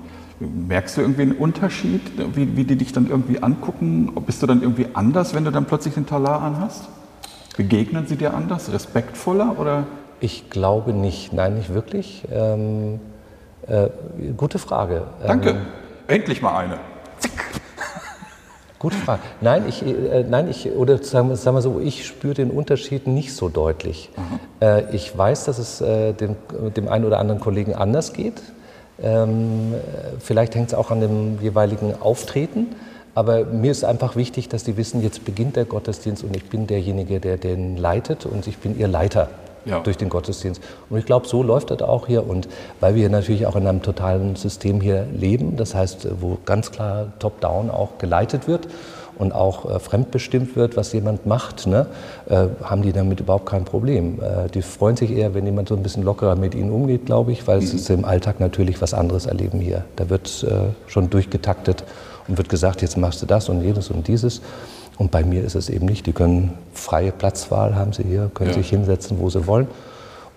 Merkst 0.40 0.96
du 0.96 1.00
irgendwie 1.00 1.22
einen 1.22 1.32
Unterschied, 1.32 2.00
wie, 2.34 2.56
wie 2.56 2.64
die 2.64 2.76
dich 2.76 2.92
dann 2.92 3.08
irgendwie 3.08 3.42
angucken? 3.42 4.12
Bist 4.26 4.42
du 4.42 4.46
dann 4.46 4.62
irgendwie 4.62 4.88
anders, 4.94 5.34
wenn 5.34 5.44
du 5.44 5.52
dann 5.52 5.64
plötzlich 5.64 5.94
den 5.94 6.06
Talar 6.06 6.42
anhast? 6.42 6.88
Begegnen 7.56 8.06
sie 8.06 8.16
dir 8.16 8.34
anders, 8.34 8.72
respektvoller 8.72 9.56
oder? 9.58 9.86
Ich 10.20 10.50
glaube 10.50 10.92
nicht, 10.92 11.32
nein, 11.32 11.54
nicht 11.54 11.72
wirklich. 11.72 12.24
Ähm, 12.32 12.98
äh, 13.68 13.88
gute 14.36 14.58
Frage. 14.58 15.04
Danke, 15.24 15.50
ähm, 15.50 15.56
endlich 16.08 16.42
mal 16.42 16.56
eine. 16.56 16.78
Gute 18.84 18.96
Frage. 18.96 19.22
Nein, 19.40 19.64
ich, 19.66 19.82
äh, 19.82 20.24
nein, 20.28 20.48
ich 20.50 20.70
oder 20.72 21.02
sagen 21.02 21.30
wir, 21.30 21.36
sagen 21.36 21.56
wir 21.56 21.62
so, 21.62 21.80
ich 21.80 22.06
spüre 22.06 22.34
den 22.34 22.50
Unterschied 22.50 23.06
nicht 23.06 23.34
so 23.34 23.48
deutlich. 23.48 24.10
Äh, 24.60 24.94
ich 24.94 25.16
weiß, 25.16 25.44
dass 25.44 25.58
es 25.58 25.80
äh, 25.80 26.12
dem, 26.12 26.36
dem 26.76 26.88
einen 26.88 27.06
oder 27.06 27.18
anderen 27.18 27.40
Kollegen 27.40 27.74
anders 27.74 28.12
geht. 28.12 28.42
Ähm, 29.02 29.74
vielleicht 30.18 30.54
hängt 30.54 30.68
es 30.68 30.74
auch 30.74 30.90
an 30.90 31.00
dem 31.00 31.40
jeweiligen 31.40 31.94
Auftreten. 32.00 32.68
Aber 33.14 33.44
mir 33.44 33.70
ist 33.70 33.84
einfach 33.84 34.16
wichtig, 34.16 34.48
dass 34.48 34.64
die 34.64 34.76
wissen, 34.76 35.02
jetzt 35.02 35.24
beginnt 35.24 35.56
der 35.56 35.64
Gottesdienst 35.64 36.24
und 36.24 36.34
ich 36.36 36.44
bin 36.48 36.66
derjenige, 36.66 37.20
der 37.20 37.36
den 37.36 37.76
leitet 37.76 38.26
und 38.26 38.46
ich 38.48 38.58
bin 38.58 38.76
ihr 38.76 38.88
Leiter 38.88 39.28
ja. 39.64 39.80
durch 39.80 39.96
den 39.96 40.08
Gottesdienst. 40.08 40.60
Und 40.90 40.98
ich 40.98 41.06
glaube, 41.06 41.28
so 41.28 41.42
läuft 41.42 41.70
das 41.70 41.80
auch 41.82 42.06
hier. 42.06 42.26
Und 42.26 42.48
weil 42.80 42.96
wir 42.96 43.08
natürlich 43.08 43.46
auch 43.46 43.56
in 43.56 43.66
einem 43.66 43.82
totalen 43.82 44.34
System 44.36 44.80
hier 44.80 45.07
leben, 45.12 45.57
das 45.57 45.74
heißt, 45.74 46.09
wo 46.20 46.38
ganz 46.44 46.72
klar 46.72 47.12
top-down 47.20 47.70
auch 47.70 47.98
geleitet 47.98 48.48
wird 48.48 48.66
und 49.18 49.33
auch 49.33 49.70
äh, 49.70 49.79
fremdbestimmt 49.79 50.57
wird, 50.57 50.77
was 50.77 50.92
jemand 50.92 51.27
macht, 51.27 51.66
ne, 51.66 51.87
äh, 52.29 52.46
haben 52.62 52.83
die 52.83 52.92
damit 52.92 53.20
überhaupt 53.20 53.46
kein 53.46 53.64
Problem. 53.64 54.20
Äh, 54.20 54.48
die 54.50 54.62
freuen 54.62 54.96
sich 54.96 55.11
eher, 55.11 55.35
wenn 55.35 55.46
jemand 55.46 55.68
so 55.68 55.77
ein 55.77 55.83
bisschen 55.83 56.03
lockerer 56.03 56.37
mit 56.37 56.55
ihnen 56.55 56.70
umgeht, 56.70 57.07
glaube 57.07 57.33
ich, 57.33 57.46
weil 57.46 57.59
mhm. 57.59 57.64
es 57.64 57.74
ist 57.74 57.90
im 57.90 58.05
Alltag 58.05 58.40
natürlich 58.40 58.81
was 58.83 58.94
anderes 58.94 59.27
erleben 59.27 59.61
hier. 59.61 59.85
Da 59.96 60.11
wird 60.11 60.46
schon 60.87 61.11
durchgetaktet 61.11 61.85
und 62.29 62.38
wird 62.38 62.48
gesagt, 62.48 62.83
jetzt 62.83 62.96
machst 62.96 63.22
du 63.22 63.27
das 63.27 63.48
und 63.48 63.62
jenes 63.62 63.90
und 63.90 64.09
dieses. 64.09 64.40
Und 64.98 65.11
bei 65.11 65.24
mir 65.24 65.42
ist 65.44 65.55
es 65.55 65.68
eben 65.68 65.87
nicht. 65.87 66.07
Die 66.07 66.12
können 66.12 66.53
freie 66.72 67.12
Platzwahl 67.12 67.74
haben 67.74 67.92
sie 67.92 68.05
hier, 68.05 68.31
können 68.35 68.50
ja. 68.50 68.57
sich 68.57 68.68
hinsetzen, 68.68 69.18
wo 69.18 69.29
sie 69.29 69.46
wollen. 69.46 69.66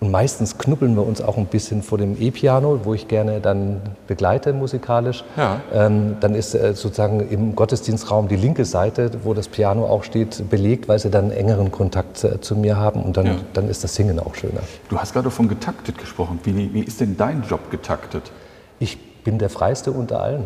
Und 0.00 0.12
meistens 0.12 0.58
knuppeln 0.58 0.94
wir 0.94 1.04
uns 1.04 1.20
auch 1.20 1.36
ein 1.36 1.46
bisschen 1.46 1.82
vor 1.82 1.98
dem 1.98 2.20
E-Piano, 2.20 2.80
wo 2.84 2.94
ich 2.94 3.08
gerne 3.08 3.40
dann 3.40 3.80
begleite 4.06 4.52
musikalisch. 4.52 5.24
Ja. 5.36 5.60
Ähm, 5.72 6.16
dann 6.20 6.36
ist 6.36 6.54
äh, 6.54 6.74
sozusagen 6.74 7.28
im 7.28 7.56
Gottesdienstraum 7.56 8.28
die 8.28 8.36
linke 8.36 8.64
Seite, 8.64 9.10
wo 9.24 9.34
das 9.34 9.48
Piano 9.48 9.86
auch 9.86 10.04
steht, 10.04 10.48
belegt, 10.50 10.88
weil 10.88 11.00
sie 11.00 11.10
dann 11.10 11.24
einen 11.24 11.32
engeren 11.32 11.72
Kontakt 11.72 12.22
äh, 12.22 12.40
zu 12.40 12.54
mir 12.54 12.76
haben 12.76 13.02
und 13.02 13.16
dann, 13.16 13.26
ja. 13.26 13.36
dann 13.54 13.68
ist 13.68 13.82
das 13.82 13.96
Singen 13.96 14.20
auch 14.20 14.36
schöner. 14.36 14.60
Du 14.88 14.98
hast 14.98 15.14
gerade 15.14 15.32
von 15.32 15.48
getaktet 15.48 15.98
gesprochen. 15.98 16.38
Wie, 16.44 16.72
wie 16.72 16.82
ist 16.82 17.00
denn 17.00 17.16
dein 17.16 17.42
Job 17.42 17.68
getaktet? 17.72 18.30
Ich 18.78 19.24
bin 19.24 19.38
der 19.38 19.50
Freiste 19.50 19.90
unter 19.90 20.22
allen. 20.22 20.44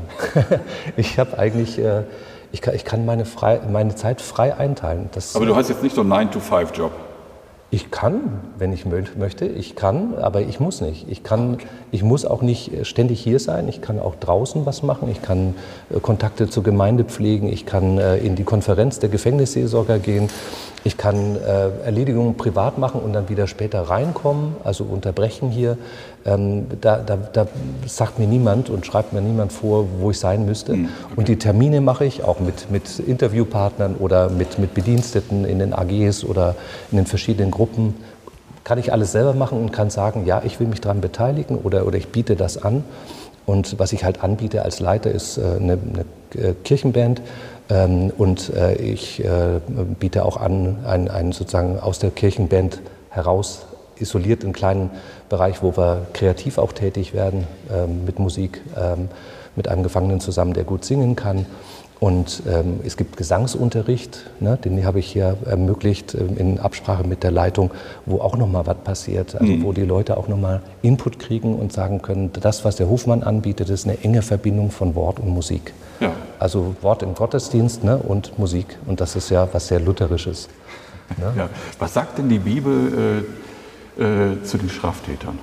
ich 0.97 1.19
habe 1.19 1.39
eigentlich... 1.39 1.79
Äh, 1.79 2.05
ich 2.55 2.61
kann, 2.61 2.75
ich 2.75 2.85
kann 2.85 3.07
meine, 3.07 3.25
frei, 3.25 3.61
meine 3.67 3.95
Zeit 3.95 4.21
frei 4.21 4.55
einteilen. 4.55 5.09
Das, 5.13 5.35
Aber 5.35 5.47
du 5.47 5.57
hast 5.57 5.71
jetzt 5.71 5.83
nicht 5.83 5.95
so 5.95 6.03
einen 6.03 6.13
9-to-5-Job. 6.13 6.93
Ich 7.75 7.91
kann, 7.91 8.43
wenn 8.59 8.71
ich 8.71 8.85
möchte, 8.85 9.47
ich 9.47 9.77
kann, 9.77 10.19
aber 10.19 10.43
ich 10.43 10.61
muss 10.61 10.83
nicht. 10.83 11.07
Ich, 11.09 11.23
kann, 11.23 11.55
okay. 11.55 11.67
ich 11.91 12.03
muss 12.03 12.27
auch 12.27 12.43
nicht 12.43 12.87
ständig 12.87 13.23
hier 13.23 13.41
sein. 13.41 13.67
Ich 13.67 13.81
kann 13.81 13.99
auch 13.99 14.15
draußen 14.15 14.67
was 14.67 14.83
machen. 14.83 15.09
Ich 15.11 15.23
kann 15.23 15.55
äh, 15.89 15.99
Kontakte 15.99 16.51
zur 16.51 16.65
Gemeinde 16.65 17.05
pflegen. 17.05 17.51
Ich 17.51 17.65
kann 17.65 17.97
äh, 17.97 18.19
in 18.19 18.37
die 18.37 18.45
Konferenz 18.45 18.99
der 18.99 19.09
Gefängnisseelsorger 19.09 20.01
gehen. 20.01 20.29
Ich 20.85 20.99
kann 20.99 21.37
äh, 21.37 21.71
Erledigungen 21.87 22.37
privat 22.37 22.77
machen 22.77 23.01
und 23.01 23.15
dann 23.15 23.31
wieder 23.31 23.47
später 23.47 23.81
reinkommen, 23.81 24.57
also 24.65 24.85
unterbrechen 24.85 25.49
hier. 25.49 25.79
Ähm, 26.25 26.67
da, 26.81 26.99
da, 26.99 27.17
da, 27.17 27.47
sagt 27.87 28.19
mir 28.19 28.27
niemand 28.27 28.71
und 28.71 28.87
schreibt 28.87 29.13
mir 29.13 29.21
niemand 29.21 29.53
vor, 29.53 29.87
wo 29.99 30.11
ich 30.11 30.19
sein 30.19 30.47
müsste. 30.47 30.75
Mhm, 30.75 30.85
okay. 30.85 31.15
Und 31.17 31.29
die 31.29 31.37
Termine 31.37 31.81
mache 31.81 32.05
ich 32.05 32.23
auch 32.23 32.39
mit, 32.39 32.71
mit 32.71 33.01
Interviewpartnern 33.01 33.97
oder 33.97 34.31
mit, 34.31 34.59
mit 34.59 34.75
Bediensteten 34.75 35.45
in 35.45 35.59
den 35.59 35.73
AGs 35.73 36.25
oder 36.25 36.55
in 36.91 36.99
den 36.99 37.07
verschiedenen 37.07 37.51
Gruppen. 37.51 37.95
Kann 38.63 38.79
ich 38.79 38.93
alles 38.93 39.11
selber 39.11 39.35
machen 39.35 39.59
und 39.59 39.73
kann 39.73 39.91
sagen, 39.91 40.25
ja, 40.25 40.43
ich 40.45 40.61
will 40.61 40.69
mich 40.69 40.81
daran 40.81 41.01
beteiligen 41.01 41.57
oder, 41.57 41.87
oder 41.87 41.99
ich 41.99 42.09
biete 42.09 42.37
das 42.37 42.63
an. 42.63 42.85
Und 43.45 43.81
was 43.81 43.93
ich 43.93 44.05
halt 44.05 44.23
anbiete 44.23 44.65
als 44.65 44.79
Leiter 44.79 45.11
ist 45.11 45.39
äh, 45.39 45.43
eine, 45.59 45.73
eine 45.73 46.05
äh, 46.41 46.55
Kirchenband, 46.63 47.21
ähm, 47.73 48.13
und 48.17 48.51
äh, 48.55 48.75
ich 48.75 49.25
äh, 49.25 49.61
biete 49.99 50.25
auch 50.25 50.37
an, 50.37 50.79
einen, 50.85 51.09
einen 51.09 51.33
sozusagen 51.33 51.79
aus 51.79 51.99
der 51.99 52.11
Kirchenband 52.11 52.81
heraus 53.11 53.67
isoliert 53.97 54.43
einen 54.43 54.53
kleinen 54.53 54.91
Bereich, 55.33 55.63
wo 55.63 55.75
wir 55.79 56.07
kreativ 56.13 56.59
auch 56.59 56.73
tätig 56.73 57.15
werden 57.15 57.47
ähm, 57.73 58.05
mit 58.05 58.19
Musik, 58.19 58.61
ähm, 58.77 59.09
mit 59.57 59.67
einem 59.67 59.83
Gefangenen 59.83 60.21
zusammen, 60.21 60.53
der 60.53 60.65
gut 60.65 60.85
singen 60.85 61.17
kann. 61.17 61.47
Und 62.01 62.43
ähm, 62.47 62.81
es 62.85 62.99
gibt 62.99 63.17
Gesangsunterricht, 63.17 64.29
ne, 64.41 64.59
den 64.63 64.85
habe 64.85 64.99
ich 64.99 65.11
hier 65.11 65.39
ermöglicht 65.47 66.15
ähm, 66.15 66.37
in 66.37 66.61
Absprache 66.61 67.05
mit 67.05 67.23
der 67.23 67.31
Leitung, 67.31 67.71
wo 68.05 68.19
auch 68.19 68.37
noch 68.37 68.47
mal 68.47 68.67
was 68.67 68.77
passiert, 68.85 69.35
also 69.35 69.51
mhm. 69.51 69.65
wo 69.65 69.73
die 69.73 69.87
Leute 69.87 70.19
auch 70.19 70.29
noch 70.29 70.37
mal 70.37 70.61
Input 70.83 71.19
kriegen 71.19 71.55
und 71.55 71.73
sagen 71.73 72.03
können, 72.03 72.31
das, 72.39 72.67
was 72.67 72.77
der 72.77 72.91
Hofmann 72.91 73.23
anbietet, 73.23 73.71
ist 73.71 73.87
eine 73.87 73.99
enge 74.03 74.21
Verbindung 74.21 74.71
von 74.71 74.95
Wort 74.95 75.19
und 75.19 75.31
Musik. 75.31 75.73
Ja. 76.01 76.13
Also 76.39 76.75
Wort 76.83 77.03
im 77.03 77.15
Gottesdienst 77.15 77.85
ne, 77.85 77.97
und 77.97 78.39
Musik. 78.39 78.67
Und 78.85 79.01
das 79.01 79.17
ist 79.17 79.31
ja 79.31 79.49
was 79.51 79.69
sehr 79.69 79.81
Lutherisches. 79.81 80.49
Ne? 81.17 81.33
Ja. 81.37 81.49
Was 81.79 81.95
sagt 81.95 82.19
denn 82.19 82.29
die 82.29 82.41
Bibel 82.41 83.23
äh, 83.23 83.52
äh, 83.99 84.43
zu 84.45 84.59
den 84.59 84.69
Straftätern? 84.69 85.39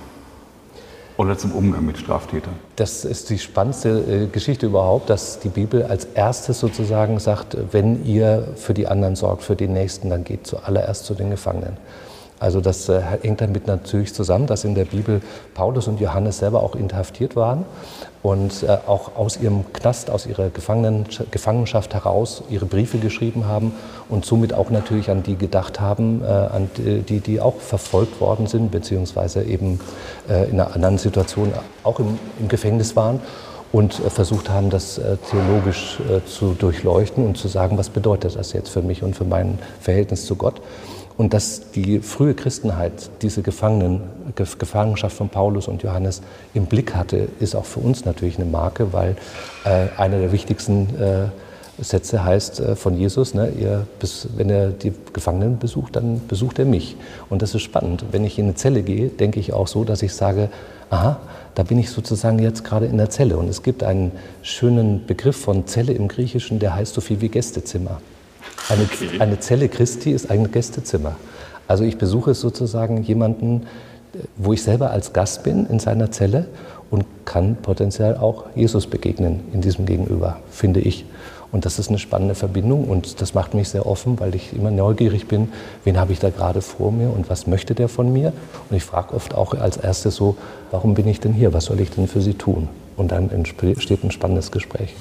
Oder 1.16 1.36
zum 1.36 1.52
Umgang 1.52 1.84
mit 1.84 1.98
Straftätern? 1.98 2.54
Das 2.76 3.04
ist 3.04 3.28
die 3.28 3.38
spannendste 3.38 3.88
äh, 3.88 4.26
Geschichte 4.26 4.66
überhaupt, 4.66 5.10
dass 5.10 5.38
die 5.38 5.50
Bibel 5.50 5.82
als 5.82 6.06
erstes 6.06 6.60
sozusagen 6.60 7.18
sagt, 7.18 7.56
wenn 7.72 8.06
ihr 8.06 8.48
für 8.56 8.72
die 8.72 8.86
anderen 8.86 9.16
sorgt, 9.16 9.42
für 9.42 9.54
die 9.54 9.68
Nächsten, 9.68 10.08
dann 10.08 10.24
geht 10.24 10.46
zuallererst 10.46 11.04
zu 11.04 11.14
den 11.14 11.30
Gefangenen. 11.30 11.76
Also 12.40 12.62
das 12.62 12.88
äh, 12.88 13.02
hängt 13.20 13.42
damit 13.42 13.66
natürlich 13.66 14.14
zusammen, 14.14 14.46
dass 14.46 14.64
in 14.64 14.74
der 14.74 14.86
Bibel 14.86 15.20
Paulus 15.52 15.88
und 15.88 16.00
Johannes 16.00 16.38
selber 16.38 16.62
auch 16.62 16.74
inhaftiert 16.74 17.36
waren 17.36 17.66
und 18.22 18.62
äh, 18.62 18.78
auch 18.86 19.14
aus 19.14 19.36
ihrem 19.36 19.70
Knast, 19.74 20.10
aus 20.10 20.24
ihrer 20.24 20.48
Gefangenen, 20.48 21.04
Gefangenschaft 21.30 21.92
heraus 21.92 22.42
ihre 22.48 22.64
Briefe 22.64 22.96
geschrieben 22.96 23.46
haben 23.46 23.72
und 24.08 24.24
somit 24.24 24.54
auch 24.54 24.70
natürlich 24.70 25.10
an 25.10 25.22
die 25.22 25.36
gedacht 25.36 25.80
haben, 25.80 26.22
äh, 26.24 26.28
an 26.28 26.70
die, 26.78 27.20
die 27.20 27.40
auch 27.42 27.56
verfolgt 27.56 28.22
worden 28.22 28.46
sind, 28.46 28.70
beziehungsweise 28.70 29.42
eben 29.42 29.78
in 30.28 30.60
einer 30.60 30.74
anderen 30.74 30.96
Situation 30.96 31.52
auch 31.82 31.98
im, 31.98 32.18
im 32.38 32.48
Gefängnis 32.48 32.96
waren 32.96 33.20
und 33.72 33.94
versucht 33.94 34.48
haben, 34.48 34.70
das 34.70 35.00
theologisch 35.30 35.98
zu 36.26 36.54
durchleuchten 36.54 37.26
und 37.26 37.36
zu 37.36 37.48
sagen, 37.48 37.76
was 37.76 37.90
bedeutet 37.90 38.36
das 38.36 38.52
jetzt 38.52 38.70
für 38.70 38.82
mich 38.82 39.02
und 39.02 39.14
für 39.14 39.24
mein 39.24 39.58
Verhältnis 39.80 40.24
zu 40.24 40.36
Gott. 40.36 40.60
Und 41.20 41.34
dass 41.34 41.70
die 41.72 42.00
frühe 42.00 42.32
Christenheit 42.32 43.10
diese 43.20 43.42
Gefangenen, 43.42 44.00
Gefangenschaft 44.34 45.14
von 45.14 45.28
Paulus 45.28 45.68
und 45.68 45.82
Johannes 45.82 46.22
im 46.54 46.64
Blick 46.64 46.94
hatte, 46.94 47.28
ist 47.40 47.54
auch 47.54 47.66
für 47.66 47.80
uns 47.80 48.06
natürlich 48.06 48.38
eine 48.38 48.46
Marke, 48.46 48.94
weil 48.94 49.16
äh, 49.66 49.88
einer 49.98 50.18
der 50.18 50.32
wichtigsten 50.32 50.88
äh, 50.98 51.26
Sätze 51.84 52.24
heißt 52.24 52.60
äh, 52.60 52.74
von 52.74 52.96
Jesus, 52.96 53.34
ne, 53.34 53.50
ihr, 53.50 53.86
bis, 53.98 54.28
wenn 54.34 54.48
er 54.48 54.70
die 54.70 54.94
Gefangenen 55.12 55.58
besucht, 55.58 55.94
dann 55.96 56.26
besucht 56.26 56.58
er 56.58 56.64
mich. 56.64 56.96
Und 57.28 57.42
das 57.42 57.54
ist 57.54 57.64
spannend. 57.64 58.06
Wenn 58.12 58.24
ich 58.24 58.38
in 58.38 58.46
eine 58.46 58.54
Zelle 58.54 58.82
gehe, 58.82 59.08
denke 59.08 59.40
ich 59.40 59.52
auch 59.52 59.68
so, 59.68 59.84
dass 59.84 60.00
ich 60.00 60.14
sage, 60.14 60.48
aha, 60.88 61.18
da 61.54 61.64
bin 61.64 61.78
ich 61.78 61.90
sozusagen 61.90 62.38
jetzt 62.38 62.64
gerade 62.64 62.86
in 62.86 62.96
der 62.96 63.10
Zelle. 63.10 63.36
Und 63.36 63.50
es 63.50 63.62
gibt 63.62 63.82
einen 63.82 64.12
schönen 64.40 65.04
Begriff 65.04 65.36
von 65.36 65.66
Zelle 65.66 65.92
im 65.92 66.08
Griechischen, 66.08 66.60
der 66.60 66.74
heißt 66.74 66.94
so 66.94 67.02
viel 67.02 67.20
wie 67.20 67.28
Gästezimmer. 67.28 68.00
Eine, 68.68 68.84
okay. 68.84 69.20
eine 69.20 69.40
Zelle 69.40 69.68
Christi 69.68 70.12
ist 70.12 70.30
ein 70.30 70.50
Gästezimmer. 70.50 71.16
Also 71.66 71.84
ich 71.84 71.98
besuche 71.98 72.34
sozusagen 72.34 73.02
jemanden, 73.02 73.66
wo 74.36 74.52
ich 74.52 74.62
selber 74.62 74.90
als 74.90 75.12
Gast 75.12 75.42
bin 75.44 75.66
in 75.66 75.78
seiner 75.78 76.10
Zelle 76.10 76.46
und 76.90 77.04
kann 77.24 77.56
potenziell 77.56 78.16
auch 78.16 78.46
Jesus 78.54 78.86
begegnen 78.86 79.40
in 79.52 79.60
diesem 79.60 79.86
Gegenüber, 79.86 80.38
finde 80.50 80.80
ich. 80.80 81.04
Und 81.52 81.64
das 81.64 81.78
ist 81.78 81.88
eine 81.88 81.98
spannende 81.98 82.34
Verbindung 82.34 82.84
und 82.84 83.20
das 83.20 83.34
macht 83.34 83.54
mich 83.54 83.68
sehr 83.68 83.86
offen, 83.86 84.20
weil 84.20 84.34
ich 84.36 84.52
immer 84.52 84.70
neugierig 84.70 85.26
bin, 85.26 85.48
wen 85.84 85.98
habe 85.98 86.12
ich 86.12 86.20
da 86.20 86.30
gerade 86.30 86.60
vor 86.60 86.92
mir 86.92 87.10
und 87.10 87.28
was 87.28 87.46
möchte 87.46 87.74
der 87.74 87.88
von 87.88 88.12
mir. 88.12 88.32
Und 88.68 88.76
ich 88.76 88.84
frage 88.84 89.14
oft 89.14 89.34
auch 89.34 89.54
als 89.54 89.76
erstes 89.76 90.14
so, 90.14 90.36
warum 90.70 90.94
bin 90.94 91.08
ich 91.08 91.18
denn 91.18 91.32
hier, 91.32 91.52
was 91.52 91.64
soll 91.64 91.80
ich 91.80 91.90
denn 91.90 92.06
für 92.06 92.20
Sie 92.20 92.34
tun? 92.34 92.68
Und 92.96 93.10
dann 93.10 93.30
entsteht 93.30 94.04
ein 94.04 94.10
spannendes 94.10 94.52
Gespräch. 94.52 94.94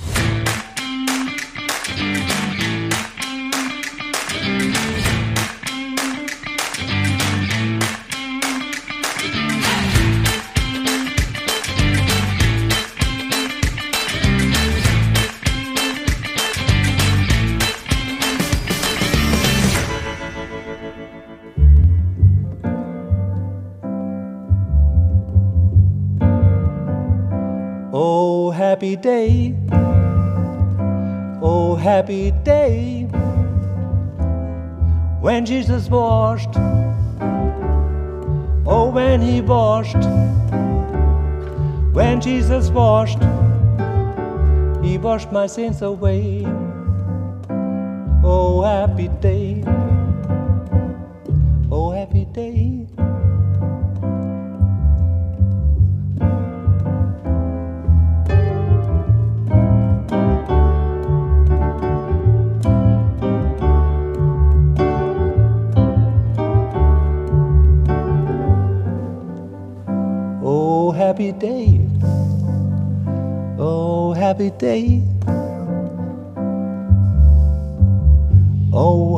My 45.39 45.47
sins 45.47 45.81
away. 45.81 46.38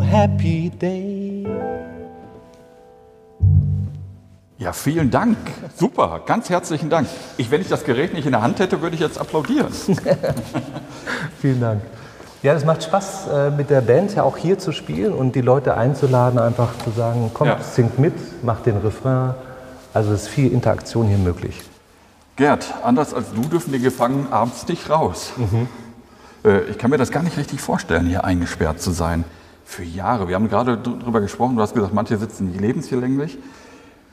Happy 0.01 0.69
day. 0.69 1.47
Ja, 4.57 4.73
vielen 4.73 5.09
Dank. 5.09 5.37
Super, 5.75 6.21
ganz 6.25 6.49
herzlichen 6.49 6.89
Dank. 6.89 7.07
Ich, 7.37 7.49
wenn 7.49 7.61
ich 7.61 7.67
das 7.67 7.83
Gerät 7.83 8.13
nicht 8.13 8.25
in 8.25 8.31
der 8.31 8.43
Hand 8.43 8.59
hätte, 8.59 8.81
würde 8.81 8.93
ich 8.93 9.01
jetzt 9.01 9.19
applaudieren. 9.19 9.71
vielen 11.41 11.61
Dank. 11.61 11.81
Ja, 12.43 12.53
das 12.53 12.65
macht 12.65 12.83
Spaß, 12.83 13.27
äh, 13.27 13.49
mit 13.51 13.69
der 13.69 13.81
Band 13.81 14.15
ja 14.15 14.23
auch 14.23 14.37
hier 14.37 14.59
zu 14.59 14.71
spielen 14.71 15.13
und 15.13 15.35
die 15.35 15.41
Leute 15.41 15.77
einzuladen, 15.77 16.39
einfach 16.39 16.77
zu 16.83 16.91
sagen, 16.91 17.31
kommt, 17.33 17.49
ja. 17.49 17.59
singt 17.59 17.97
mit, 17.97 18.43
macht 18.43 18.67
den 18.67 18.77
Refrain. 18.77 19.33
Also 19.93 20.13
es 20.13 20.23
ist 20.23 20.27
viel 20.29 20.51
Interaktion 20.51 21.07
hier 21.07 21.17
möglich. 21.17 21.59
Gerd, 22.35 22.73
anders 22.83 23.13
als 23.13 23.33
du 23.33 23.41
dürfen 23.41 23.73
die 23.73 23.79
Gefangenen 23.79 24.31
abends 24.31 24.67
nicht 24.67 24.89
raus. 24.89 25.33
Mhm. 25.37 25.67
Äh, 26.43 26.61
ich 26.69 26.77
kann 26.77 26.89
mir 26.89 26.97
das 26.97 27.11
gar 27.11 27.23
nicht 27.23 27.37
richtig 27.37 27.61
vorstellen, 27.61 28.05
hier 28.05 28.23
eingesperrt 28.23 28.81
zu 28.81 28.91
sein. 28.91 29.23
Für 29.71 29.83
Jahre. 29.83 30.27
Wir 30.27 30.35
haben 30.35 30.49
gerade 30.49 30.77
darüber 30.77 31.21
gesprochen, 31.21 31.55
du 31.55 31.61
hast 31.61 31.73
gesagt, 31.73 31.93
manche 31.93 32.17
sitzen 32.17 32.53
lebenslänglich. 32.59 33.37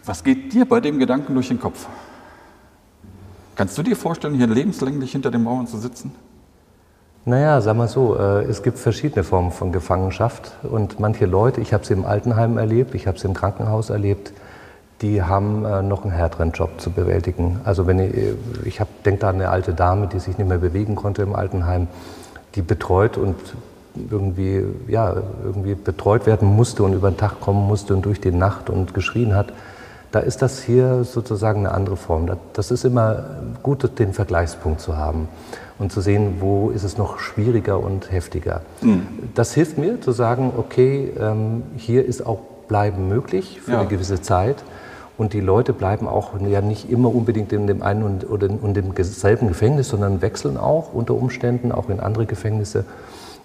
Was 0.04 0.22
geht 0.22 0.52
dir 0.52 0.68
bei 0.68 0.78
dem 0.78 1.00
Gedanken 1.00 1.34
durch 1.34 1.48
den 1.48 1.58
Kopf? 1.58 1.88
Kannst 3.56 3.76
du 3.76 3.82
dir 3.82 3.96
vorstellen, 3.96 4.34
hier 4.34 4.46
lebenslänglich 4.46 5.10
hinter 5.10 5.32
den 5.32 5.42
Mauern 5.42 5.66
zu 5.66 5.78
sitzen? 5.78 6.14
Naja, 7.24 7.60
sag 7.60 7.76
mal 7.76 7.88
so, 7.88 8.16
äh, 8.16 8.44
es 8.44 8.62
gibt 8.62 8.78
verschiedene 8.78 9.24
Formen 9.24 9.50
von 9.50 9.72
Gefangenschaft 9.72 10.52
und 10.62 11.00
manche 11.00 11.26
Leute, 11.26 11.60
ich 11.60 11.74
habe 11.74 11.84
sie 11.84 11.94
im 11.94 12.04
Altenheim 12.04 12.56
erlebt, 12.56 12.94
ich 12.94 13.08
habe 13.08 13.18
sie 13.18 13.26
im 13.26 13.34
Krankenhaus 13.34 13.90
erlebt, 13.90 14.32
die 15.02 15.24
haben 15.24 15.64
äh, 15.64 15.82
noch 15.82 16.04
einen 16.04 16.12
härteren 16.12 16.52
Job 16.52 16.80
zu 16.80 16.92
bewältigen. 16.92 17.58
Also 17.64 17.88
wenn 17.88 17.98
ich, 17.98 18.14
ich 18.64 18.80
denke 19.04 19.22
da 19.22 19.30
an 19.30 19.34
eine 19.34 19.48
alte 19.48 19.74
Dame, 19.74 20.06
die 20.06 20.20
sich 20.20 20.38
nicht 20.38 20.46
mehr 20.46 20.58
bewegen 20.58 20.94
konnte 20.94 21.22
im 21.22 21.34
Altenheim, 21.34 21.88
die 22.54 22.62
betreut 22.62 23.18
und 23.18 23.34
irgendwie, 24.10 24.64
ja, 24.86 25.14
irgendwie 25.44 25.74
betreut 25.74 26.26
werden 26.26 26.48
musste 26.48 26.82
und 26.82 26.92
über 26.92 27.10
den 27.10 27.16
Tag 27.16 27.40
kommen 27.40 27.66
musste 27.66 27.94
und 27.94 28.04
durch 28.04 28.20
die 28.20 28.30
Nacht 28.30 28.70
und 28.70 28.94
geschrien 28.94 29.34
hat. 29.34 29.52
Da 30.10 30.20
ist 30.20 30.40
das 30.40 30.62
hier 30.62 31.04
sozusagen 31.04 31.66
eine 31.66 31.74
andere 31.74 31.96
Form. 31.96 32.30
Das 32.54 32.70
ist 32.70 32.84
immer 32.84 33.24
gut, 33.62 33.98
den 33.98 34.14
Vergleichspunkt 34.14 34.80
zu 34.80 34.96
haben 34.96 35.28
und 35.78 35.92
zu 35.92 36.00
sehen, 36.00 36.36
wo 36.40 36.70
ist 36.70 36.82
es 36.82 36.96
noch 36.96 37.18
schwieriger 37.18 37.78
und 37.78 38.10
heftiger. 38.10 38.62
Mhm. 38.80 39.06
Das 39.34 39.52
hilft 39.52 39.76
mir 39.76 40.00
zu 40.00 40.12
sagen, 40.12 40.52
okay, 40.56 41.12
ähm, 41.20 41.62
hier 41.76 42.06
ist 42.06 42.24
auch 42.24 42.40
Bleiben 42.68 43.08
möglich 43.08 43.60
für 43.62 43.72
ja. 43.72 43.80
eine 43.80 43.88
gewisse 43.88 44.20
Zeit. 44.20 44.62
Und 45.16 45.32
die 45.32 45.40
Leute 45.40 45.72
bleiben 45.72 46.06
auch 46.06 46.38
ja 46.40 46.60
nicht 46.60 46.90
immer 46.90 47.12
unbedingt 47.12 47.52
in 47.52 47.66
dem 47.66 47.82
einen 47.82 48.04
und, 48.04 48.30
oder 48.30 48.46
in 48.46 48.74
demselben 48.74 49.48
Gefängnis, 49.48 49.88
sondern 49.88 50.22
wechseln 50.22 50.56
auch 50.56 50.92
unter 50.92 51.14
Umständen 51.14 51.72
auch 51.72 51.88
in 51.88 51.98
andere 51.98 52.26
Gefängnisse. 52.26 52.84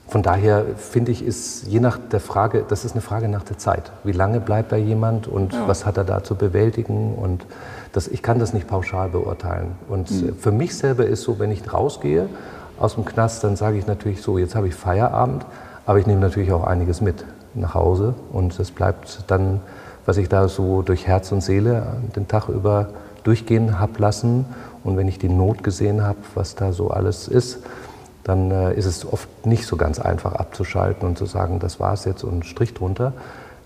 Von 0.07 0.21
daher 0.21 0.65
finde 0.77 1.11
ich, 1.11 1.25
ist 1.25 1.65
je 1.65 1.79
nach 1.79 1.97
der 2.11 2.19
Frage, 2.19 2.65
das 2.67 2.85
ist 2.85 2.91
eine 2.91 3.01
Frage 3.01 3.29
nach 3.29 3.43
der 3.43 3.57
Zeit. 3.57 3.91
Wie 4.03 4.11
lange 4.11 4.39
bleibt 4.39 4.71
da 4.71 4.75
jemand 4.75 5.27
und 5.27 5.53
ja. 5.53 5.67
was 5.67 5.85
hat 5.85 5.97
er 5.97 6.03
da 6.03 6.23
zu 6.23 6.35
bewältigen? 6.35 7.15
Und 7.15 7.45
das, 7.93 8.07
ich 8.07 8.21
kann 8.21 8.37
das 8.39 8.53
nicht 8.53 8.67
pauschal 8.67 9.09
beurteilen. 9.09 9.71
Und 9.87 10.11
mhm. 10.11 10.35
für 10.35 10.51
mich 10.51 10.77
selber 10.77 11.05
ist 11.05 11.23
so, 11.23 11.39
wenn 11.39 11.51
ich 11.51 11.73
rausgehe 11.73 12.27
aus 12.79 12.95
dem 12.95 13.05
Knast, 13.05 13.43
dann 13.43 13.55
sage 13.55 13.77
ich 13.77 13.87
natürlich 13.87 14.21
so, 14.21 14.37
jetzt 14.37 14.55
habe 14.55 14.67
ich 14.67 14.75
Feierabend, 14.75 15.45
aber 15.85 15.99
ich 15.99 16.05
nehme 16.05 16.19
natürlich 16.19 16.51
auch 16.51 16.65
einiges 16.65 17.01
mit 17.01 17.25
nach 17.55 17.73
Hause 17.73 18.15
und 18.31 18.59
es 18.59 18.71
bleibt 18.71 19.23
dann 19.27 19.61
was 20.05 20.17
ich 20.17 20.29
da 20.29 20.47
so 20.47 20.81
durch 20.81 21.07
Herz 21.07 21.31
und 21.31 21.41
Seele 21.41 21.85
den 22.15 22.27
Tag 22.27 22.49
über 22.49 22.89
durchgehen 23.23 23.79
habe 23.79 23.99
lassen. 23.99 24.45
Und 24.83 24.97
wenn 24.97 25.07
ich 25.07 25.17
die 25.17 25.29
Not 25.29 25.63
gesehen 25.63 26.03
habe, 26.03 26.19
was 26.35 26.55
da 26.55 26.73
so 26.73 26.89
alles 26.89 27.27
ist, 27.27 27.59
dann 28.23 28.51
äh, 28.51 28.73
ist 28.73 28.85
es 28.85 29.05
oft 29.05 29.27
nicht 29.45 29.65
so 29.65 29.75
ganz 29.75 29.99
einfach 29.99 30.33
abzuschalten 30.33 31.07
und 31.07 31.17
zu 31.17 31.25
sagen, 31.25 31.59
das 31.59 31.79
war 31.79 31.93
es 31.93 32.05
jetzt 32.05 32.23
und 32.23 32.45
Strich 32.45 32.73
drunter. 32.73 33.13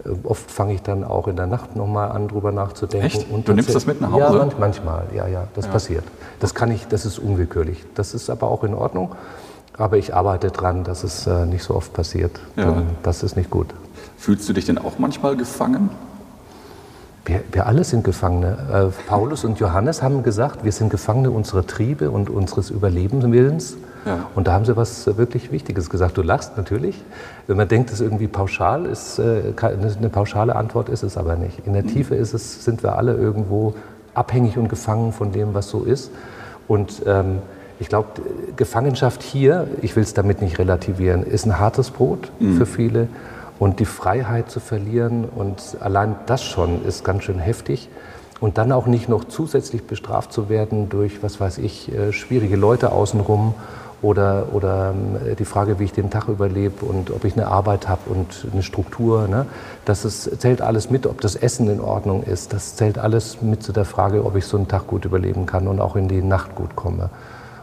Äh, 0.03 0.09
oft 0.23 0.49
fange 0.49 0.73
ich 0.73 0.81
dann 0.81 1.03
auch 1.03 1.27
in 1.27 1.35
der 1.35 1.47
Nacht 1.47 1.75
nochmal 1.75 2.11
an, 2.11 2.27
drüber 2.27 2.51
nachzudenken. 2.51 3.05
Echt? 3.05 3.31
Und 3.31 3.47
du 3.47 3.53
nimmst 3.53 3.73
das 3.73 3.85
mit 3.85 4.01
nach 4.01 4.11
Hause? 4.11 4.37
Ja, 4.37 4.45
manch, 4.45 4.55
manchmal, 4.59 5.03
ja, 5.15 5.27
ja, 5.27 5.47
das 5.53 5.65
ja. 5.65 5.71
passiert. 5.71 6.03
Das 6.39 6.55
kann 6.55 6.71
ich, 6.71 6.87
das 6.87 7.05
ist 7.05 7.19
unwillkürlich. 7.19 7.83
Das 7.95 8.13
ist 8.13 8.29
aber 8.29 8.47
auch 8.49 8.63
in 8.63 8.73
Ordnung. 8.73 9.15
Aber 9.77 9.97
ich 9.97 10.15
arbeite 10.15 10.49
dran, 10.49 10.83
dass 10.83 11.03
es 11.03 11.27
äh, 11.27 11.45
nicht 11.45 11.63
so 11.63 11.75
oft 11.75 11.93
passiert. 11.93 12.39
Ja. 12.55 12.81
Das 13.03 13.21
ist 13.21 13.35
nicht 13.35 13.51
gut. 13.51 13.67
Fühlst 14.17 14.49
du 14.49 14.53
dich 14.53 14.65
denn 14.65 14.79
auch 14.79 14.97
manchmal 14.97 15.37
gefangen? 15.37 15.91
Wir, 17.25 17.43
wir 17.51 17.67
alle 17.67 17.83
sind 17.83 18.03
Gefangene. 18.03 18.91
Äh, 18.91 19.07
Paulus 19.07 19.43
und 19.43 19.59
Johannes 19.59 20.01
haben 20.01 20.23
gesagt, 20.23 20.63
wir 20.63 20.71
sind 20.71 20.89
Gefangene 20.89 21.29
unserer 21.29 21.67
Triebe 21.67 22.09
und 22.09 22.31
unseres 22.31 22.71
Überlebenswillens. 22.71 23.77
Ja. 24.07 24.27
Und 24.35 24.47
da 24.47 24.53
haben 24.53 24.65
sie 24.65 24.77
was 24.77 25.05
wirklich 25.17 25.51
Wichtiges 25.51 25.89
gesagt. 25.89 26.17
Du 26.17 26.21
lachst 26.21 26.57
natürlich. 26.57 27.03
Wenn 27.45 27.57
man 27.57 27.67
denkt, 27.67 27.91
es 27.91 27.99
irgendwie 27.99 28.27
pauschal 28.27 28.85
ist, 28.85 29.19
äh, 29.19 29.53
eine 29.61 30.09
pauschale 30.09 30.55
Antwort 30.55 30.89
ist 30.89 31.03
es 31.03 31.17
aber 31.17 31.35
nicht. 31.35 31.65
In 31.65 31.73
der 31.73 31.83
mhm. 31.83 31.89
Tiefe 31.89 32.15
ist 32.15 32.33
es, 32.33 32.63
sind 32.63 32.83
wir 32.83 32.97
alle 32.97 33.13
irgendwo 33.13 33.73
abhängig 34.13 34.57
und 34.57 34.69
gefangen 34.69 35.11
von 35.11 35.31
dem, 35.31 35.53
was 35.53 35.69
so 35.69 35.83
ist. 35.83 36.11
Und 36.67 37.03
ähm, 37.05 37.39
ich 37.79 37.89
glaube, 37.89 38.07
Gefangenschaft 38.55 39.21
hier, 39.21 39.67
ich 39.81 39.95
will 39.95 40.03
es 40.03 40.13
damit 40.13 40.41
nicht 40.41 40.57
relativieren, 40.57 41.23
ist 41.23 41.45
ein 41.45 41.59
hartes 41.59 41.91
Brot 41.91 42.31
mhm. 42.39 42.57
für 42.57 42.65
viele. 42.65 43.07
Und 43.59 43.79
die 43.79 43.85
Freiheit 43.85 44.51
zu 44.51 44.59
verlieren 44.59 45.25
und 45.25 45.77
allein 45.79 46.15
das 46.27 46.43
schon 46.43 46.85
ist 46.85 47.03
ganz 47.03 47.23
schön 47.23 47.39
heftig. 47.39 47.89
Und 48.39 48.59
dann 48.59 48.71
auch 48.71 48.85
nicht 48.85 49.09
noch 49.09 49.23
zusätzlich 49.23 49.83
bestraft 49.85 50.31
zu 50.31 50.47
werden 50.47 50.89
durch, 50.89 51.23
was 51.23 51.39
weiß 51.39 51.57
ich, 51.57 51.91
äh, 51.91 52.13
schwierige 52.13 52.55
Leute 52.55 52.91
außenrum 52.91 53.55
oder, 54.01 54.47
oder 54.53 54.91
ähm, 54.91 55.35
die 55.37 55.45
Frage, 55.45 55.79
wie 55.79 55.85
ich 55.85 55.93
den 55.93 56.09
Tag 56.09 56.27
überlebe 56.27 56.85
und 56.85 57.11
ob 57.11 57.23
ich 57.25 57.33
eine 57.33 57.47
Arbeit 57.47 57.87
habe 57.87 58.09
und 58.09 58.47
eine 58.51 58.63
Struktur. 58.63 59.27
Ne? 59.27 59.45
Das 59.85 60.05
ist, 60.05 60.39
zählt 60.39 60.61
alles 60.61 60.89
mit, 60.89 61.07
ob 61.07 61.21
das 61.21 61.35
Essen 61.35 61.69
in 61.69 61.81
Ordnung 61.81 62.23
ist. 62.23 62.53
Das 62.53 62.75
zählt 62.75 62.99
alles 62.99 63.41
mit 63.41 63.63
zu 63.63 63.73
der 63.73 63.85
Frage, 63.85 64.23
ob 64.23 64.35
ich 64.35 64.45
so 64.45 64.57
einen 64.57 64.67
Tag 64.67 64.87
gut 64.87 65.05
überleben 65.05 65.45
kann 65.45 65.67
und 65.67 65.79
auch 65.79 65.95
in 65.95 66.07
die 66.07 66.21
Nacht 66.21 66.55
gut 66.55 66.75
komme. 66.75 67.09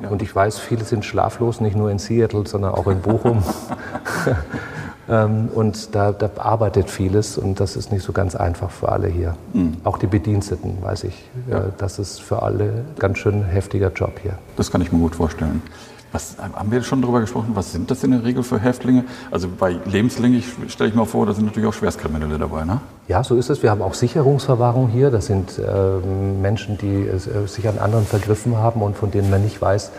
Ja. 0.02 0.08
Und 0.08 0.22
ich 0.22 0.34
weiß, 0.34 0.58
viele 0.58 0.84
sind 0.84 1.04
schlaflos, 1.04 1.60
nicht 1.60 1.76
nur 1.76 1.90
in 1.90 1.98
Seattle, 1.98 2.46
sondern 2.46 2.74
auch 2.74 2.86
in 2.88 3.00
Bochum. 3.00 3.42
Ähm, 5.08 5.48
und 5.54 5.94
da, 5.94 6.12
da, 6.12 6.30
arbeitet 6.38 6.88
vieles 6.88 7.36
und 7.36 7.60
das 7.60 7.76
ist 7.76 7.92
nicht 7.92 8.02
so 8.02 8.12
ganz 8.12 8.34
einfach 8.34 8.70
für 8.70 8.90
alle 8.90 9.08
hier. 9.08 9.36
Mhm. 9.52 9.74
Auch 9.84 9.98
die 9.98 10.06
Bediensteten, 10.06 10.78
weiß 10.80 11.04
ich. 11.04 11.28
Ja. 11.50 11.66
Das 11.76 11.98
ist 11.98 12.22
für 12.22 12.42
alle 12.42 12.84
ganz 12.98 13.18
schön 13.18 13.44
heftiger 13.44 13.92
Job 13.92 14.18
hier. 14.22 14.38
Das 14.56 14.70
kann 14.70 14.80
ich 14.80 14.92
mir 14.92 14.98
gut 14.98 15.14
vorstellen. 15.14 15.62
Was, 16.14 16.36
haben 16.38 16.70
wir 16.70 16.80
schon 16.84 17.02
darüber 17.02 17.20
gesprochen, 17.20 17.50
was 17.54 17.72
sind 17.72 17.90
das 17.90 18.04
in 18.04 18.12
der 18.12 18.22
Regel 18.22 18.44
für 18.44 18.60
Häftlinge? 18.60 19.02
Also 19.32 19.48
bei 19.48 19.76
lebenslänglich 19.84 20.46
stelle 20.68 20.90
ich 20.90 20.94
mir 20.94 21.06
vor, 21.06 21.26
da 21.26 21.32
sind 21.32 21.44
natürlich 21.44 21.68
auch 21.68 21.74
Schwerstkriminelle 21.74 22.38
dabei, 22.38 22.64
ne? 22.64 22.80
Ja, 23.08 23.24
so 23.24 23.34
ist 23.34 23.50
es. 23.50 23.64
Wir 23.64 23.72
haben 23.72 23.82
auch 23.82 23.94
Sicherungsverwahrung 23.94 24.86
hier. 24.86 25.10
Das 25.10 25.26
sind 25.26 25.58
äh, 25.58 26.06
Menschen, 26.40 26.78
die 26.78 27.08
äh, 27.08 27.48
sich 27.48 27.66
an 27.66 27.80
anderen 27.80 28.06
vergriffen 28.06 28.56
haben 28.58 28.80
und 28.80 28.96
von 28.96 29.10
denen 29.10 29.28
man 29.28 29.42
nicht 29.42 29.60
weiß, 29.60 29.90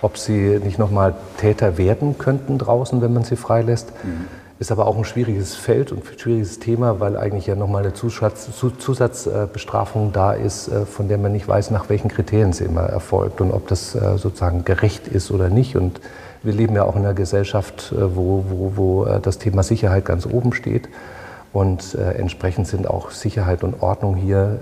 ob 0.00 0.16
sie 0.16 0.58
nicht 0.64 0.78
nochmal 0.78 1.14
Täter 1.36 1.76
werden 1.76 2.16
könnten 2.16 2.56
draußen, 2.56 3.02
wenn 3.02 3.12
man 3.12 3.24
sie 3.24 3.36
freilässt. 3.36 3.92
Mhm. 4.02 4.28
Ist 4.60 4.70
aber 4.70 4.86
auch 4.86 4.98
ein 4.98 5.06
schwieriges 5.06 5.54
Feld 5.54 5.90
und 5.90 6.00
ein 6.00 6.18
schwieriges 6.18 6.58
Thema, 6.58 7.00
weil 7.00 7.16
eigentlich 7.16 7.46
ja 7.46 7.56
nochmal 7.56 7.82
eine 7.82 7.94
Zusatz, 7.94 8.50
Zusatzbestrafung 8.78 10.12
da 10.12 10.34
ist, 10.34 10.68
äh, 10.68 10.84
von 10.84 11.08
der 11.08 11.16
man 11.16 11.32
nicht 11.32 11.48
weiß, 11.48 11.70
nach 11.70 11.88
welchen 11.88 12.08
Kriterien 12.08 12.52
sie 12.52 12.64
immer 12.64 12.82
erfolgt 12.82 13.40
und 13.40 13.52
ob 13.52 13.68
das 13.68 13.94
äh, 13.94 14.18
sozusagen 14.18 14.66
gerecht 14.66 15.08
ist 15.08 15.30
oder 15.30 15.48
nicht. 15.48 15.76
Und 15.76 16.02
wir 16.42 16.52
leben 16.52 16.76
ja 16.76 16.82
auch 16.84 16.94
in 16.94 17.04
einer 17.04 17.14
Gesellschaft, 17.14 17.90
äh, 17.92 18.14
wo, 18.14 18.44
wo, 18.50 18.72
wo 18.76 19.04
das 19.22 19.38
Thema 19.38 19.62
Sicherheit 19.62 20.04
ganz 20.04 20.26
oben 20.26 20.52
steht. 20.52 20.90
Und 21.54 21.94
entsprechend 21.94 22.68
sind 22.68 22.86
auch 22.86 23.10
Sicherheit 23.10 23.64
und 23.64 23.82
Ordnung 23.82 24.14
hier 24.14 24.60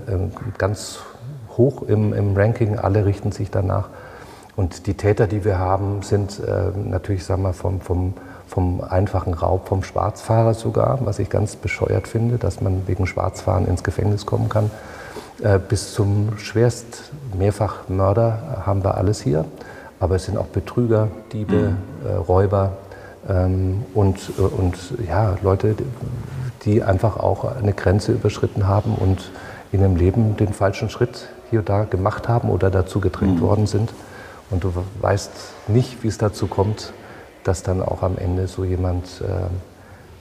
ganz 0.57 1.01
hoch 1.55 1.83
im, 1.83 2.13
im 2.13 2.35
Ranking. 2.35 2.79
Alle 2.79 3.05
richten 3.05 3.31
sich 3.31 3.51
danach. 3.51 3.89
Und 4.55 4.87
die 4.87 4.95
Täter, 4.95 5.27
die 5.27 5.45
wir 5.45 5.59
haben, 5.59 6.01
sind 6.01 6.41
natürlich, 6.83 7.25
sagen 7.25 7.43
wir, 7.43 7.53
vom, 7.53 7.79
vom 7.79 8.15
vom 8.49 8.81
einfachen 8.81 9.33
Raub 9.33 9.67
vom 9.67 9.83
Schwarzfahrer 9.83 10.55
sogar, 10.55 10.99
was 11.05 11.19
ich 11.19 11.29
ganz 11.29 11.55
bescheuert 11.55 12.07
finde, 12.07 12.37
dass 12.37 12.61
man 12.61 12.87
wegen 12.87 13.05
Schwarzfahren 13.05 13.67
ins 13.67 13.83
Gefängnis 13.83 14.25
kommen 14.25 14.49
kann, 14.49 14.71
äh, 15.43 15.59
bis 15.59 15.93
zum 15.93 16.37
schwerst 16.37 17.11
Mehrfachmörder 17.37 18.63
haben 18.65 18.83
wir 18.83 18.97
alles 18.97 19.21
hier. 19.21 19.45
Aber 19.99 20.15
es 20.15 20.25
sind 20.25 20.37
auch 20.37 20.47
Betrüger, 20.47 21.09
Diebe, 21.31 21.55
mhm. 21.55 21.77
äh, 22.07 22.15
Räuber 22.15 22.71
ähm, 23.29 23.85
und, 23.93 24.17
äh, 24.37 24.41
und 24.41 24.75
ja, 25.07 25.35
Leute, 25.43 25.75
die 26.65 26.81
einfach 26.81 27.17
auch 27.17 27.55
eine 27.55 27.73
Grenze 27.73 28.13
überschritten 28.13 28.67
haben 28.67 28.95
und 28.95 29.31
in 29.71 29.81
ihrem 29.81 29.95
Leben 29.95 30.37
den 30.37 30.53
falschen 30.53 30.89
Schritt 30.89 31.27
hier 31.51 31.59
und 31.59 31.69
da 31.69 31.83
gemacht 31.83 32.27
haben 32.27 32.49
oder 32.49 32.71
dazu 32.71 32.99
gedrängt 32.99 33.41
mhm. 33.41 33.41
worden 33.41 33.67
sind. 33.67 33.93
Und 34.49 34.63
du 34.63 34.73
weißt 35.01 35.31
nicht, 35.67 36.01
wie 36.03 36.07
es 36.07 36.17
dazu 36.17 36.47
kommt, 36.47 36.93
dass 37.49 37.63
dann 37.63 37.81
auch 37.81 38.03
am 38.03 38.15
Ende 38.19 38.47
so 38.47 38.63
jemand 38.63 39.05
äh, 39.21 39.25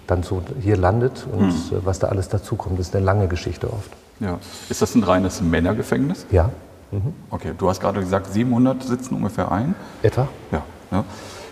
dann 0.07 0.23
so 0.23 0.43
hier 0.59 0.79
landet 0.79 1.27
und 1.31 1.49
mhm. 1.49 1.81
was 1.85 1.99
da 1.99 2.09
alles 2.09 2.31
dazukommt. 2.31 2.79
Das 2.79 2.89
ist 2.89 2.97
eine 2.97 3.05
lange 3.05 3.29
Geschichte 3.29 3.71
oft. 3.71 3.91
Ja. 4.19 4.39
Ist 4.71 4.81
das 4.81 4.95
ein 4.95 5.03
reines 5.03 5.43
Männergefängnis? 5.43 6.25
Ja. 6.31 6.49
Mhm. 6.91 7.13
Okay, 7.31 7.53
du 7.57 7.69
hast 7.69 7.81
gerade 7.81 8.01
gesagt, 8.01 8.33
700 8.33 8.83
sitzen 8.83 9.15
ungefähr 9.15 9.53
ein. 9.53 9.75
Etwa? 10.03 10.27
Ja. 10.51 10.63
ja. 10.91 11.05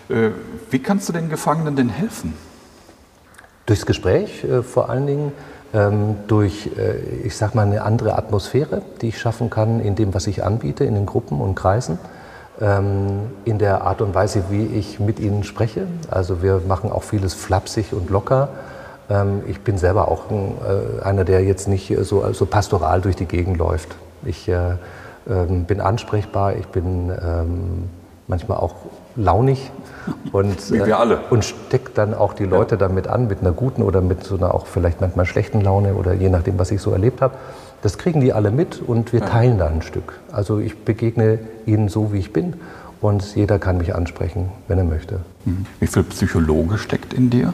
Äh, 0.09 0.31
wie 0.71 0.79
kannst 0.79 1.07
du 1.09 1.13
den 1.13 1.29
Gefangenen 1.29 1.75
denn 1.75 1.89
helfen? 1.89 2.33
Durchs 3.67 3.85
Gespräch 3.85 4.43
äh, 4.43 4.63
vor 4.63 4.89
allen 4.89 5.05
Dingen. 5.05 5.31
Ähm, 5.73 6.15
durch, 6.27 6.71
äh, 6.77 6.97
ich 7.23 7.35
sag 7.35 7.53
mal, 7.53 7.67
eine 7.67 7.83
andere 7.83 8.17
Atmosphäre, 8.17 8.81
die 9.01 9.09
ich 9.09 9.19
schaffen 9.19 9.49
kann 9.51 9.81
in 9.81 9.95
dem, 9.95 10.13
was 10.13 10.25
ich 10.25 10.43
anbiete, 10.43 10.85
in 10.85 10.95
den 10.95 11.05
Gruppen 11.05 11.39
und 11.39 11.55
Kreisen 11.55 11.99
in 12.59 13.59
der 13.59 13.83
Art 13.83 14.01
und 14.01 14.15
Weise, 14.15 14.45
wie 14.49 14.65
ich 14.65 14.99
mit 14.99 15.19
ihnen 15.19 15.43
spreche. 15.43 15.85
Also 16.09 16.41
wir 16.41 16.61
machen 16.67 16.91
auch 16.91 17.03
vieles 17.03 17.35
flapsig 17.35 17.93
und 17.93 18.09
locker. 18.09 18.49
Ähm, 19.09 19.43
ich 19.47 19.61
bin 19.61 19.77
selber 19.77 20.07
auch 20.07 20.23
äh, 20.31 21.03
einer, 21.03 21.23
der 21.23 21.43
jetzt 21.43 21.67
nicht 21.67 21.95
so, 22.01 22.31
so 22.33 22.45
pastoral 22.45 23.01
durch 23.01 23.15
die 23.15 23.25
Gegend 23.25 23.57
läuft. 23.57 23.89
Ich 24.25 24.49
äh, 24.49 24.75
ähm, 25.29 25.65
bin 25.65 25.81
ansprechbar, 25.81 26.55
ich 26.55 26.67
bin 26.67 27.09
ähm, 27.09 27.89
manchmal 28.27 28.57
auch 28.57 28.75
launig 29.15 29.71
und, 30.31 30.71
Wie 30.71 30.85
wir 30.85 30.99
alle. 30.99 31.15
Äh, 31.15 31.17
und 31.29 31.45
steckt 31.45 31.97
dann 31.97 32.13
auch 32.13 32.33
die 32.33 32.45
Leute 32.45 32.77
damit 32.77 33.07
an, 33.07 33.27
mit 33.27 33.41
einer 33.41 33.51
guten 33.51 33.81
oder 33.81 34.01
mit 34.01 34.23
so 34.23 34.35
einer 34.35 34.53
auch 34.53 34.67
vielleicht 34.67 35.01
manchmal 35.01 35.25
schlechten 35.25 35.61
Laune 35.61 35.95
oder 35.95 36.13
je 36.13 36.29
nachdem, 36.29 36.59
was 36.59 36.71
ich 36.71 36.81
so 36.81 36.91
erlebt 36.91 37.21
habe. 37.21 37.35
Das 37.87 37.97
kriegen 37.97 38.19
die 38.19 38.33
alle 38.33 38.51
mit 38.51 38.81
und 38.85 39.13
wir 39.13 39.21
teilen 39.21 39.59
da 39.59 39.67
ein 39.67 39.81
Stück. 39.81 40.19
Also 40.29 40.59
ich 40.59 40.77
begegne 40.77 41.39
ihnen 41.65 41.87
so, 41.87 42.11
wie 42.11 42.17
ich 42.17 42.33
bin 42.33 42.55
und 42.99 43.33
jeder 43.33 43.59
kann 43.59 43.77
mich 43.77 43.95
ansprechen, 43.95 44.49
wenn 44.67 44.77
er 44.77 44.83
möchte. 44.83 45.21
Mhm. 45.45 45.65
Wie 45.79 45.87
viel 45.87 46.03
Psychologe 46.03 46.79
steckt 46.79 47.13
in 47.13 47.29
dir? 47.29 47.53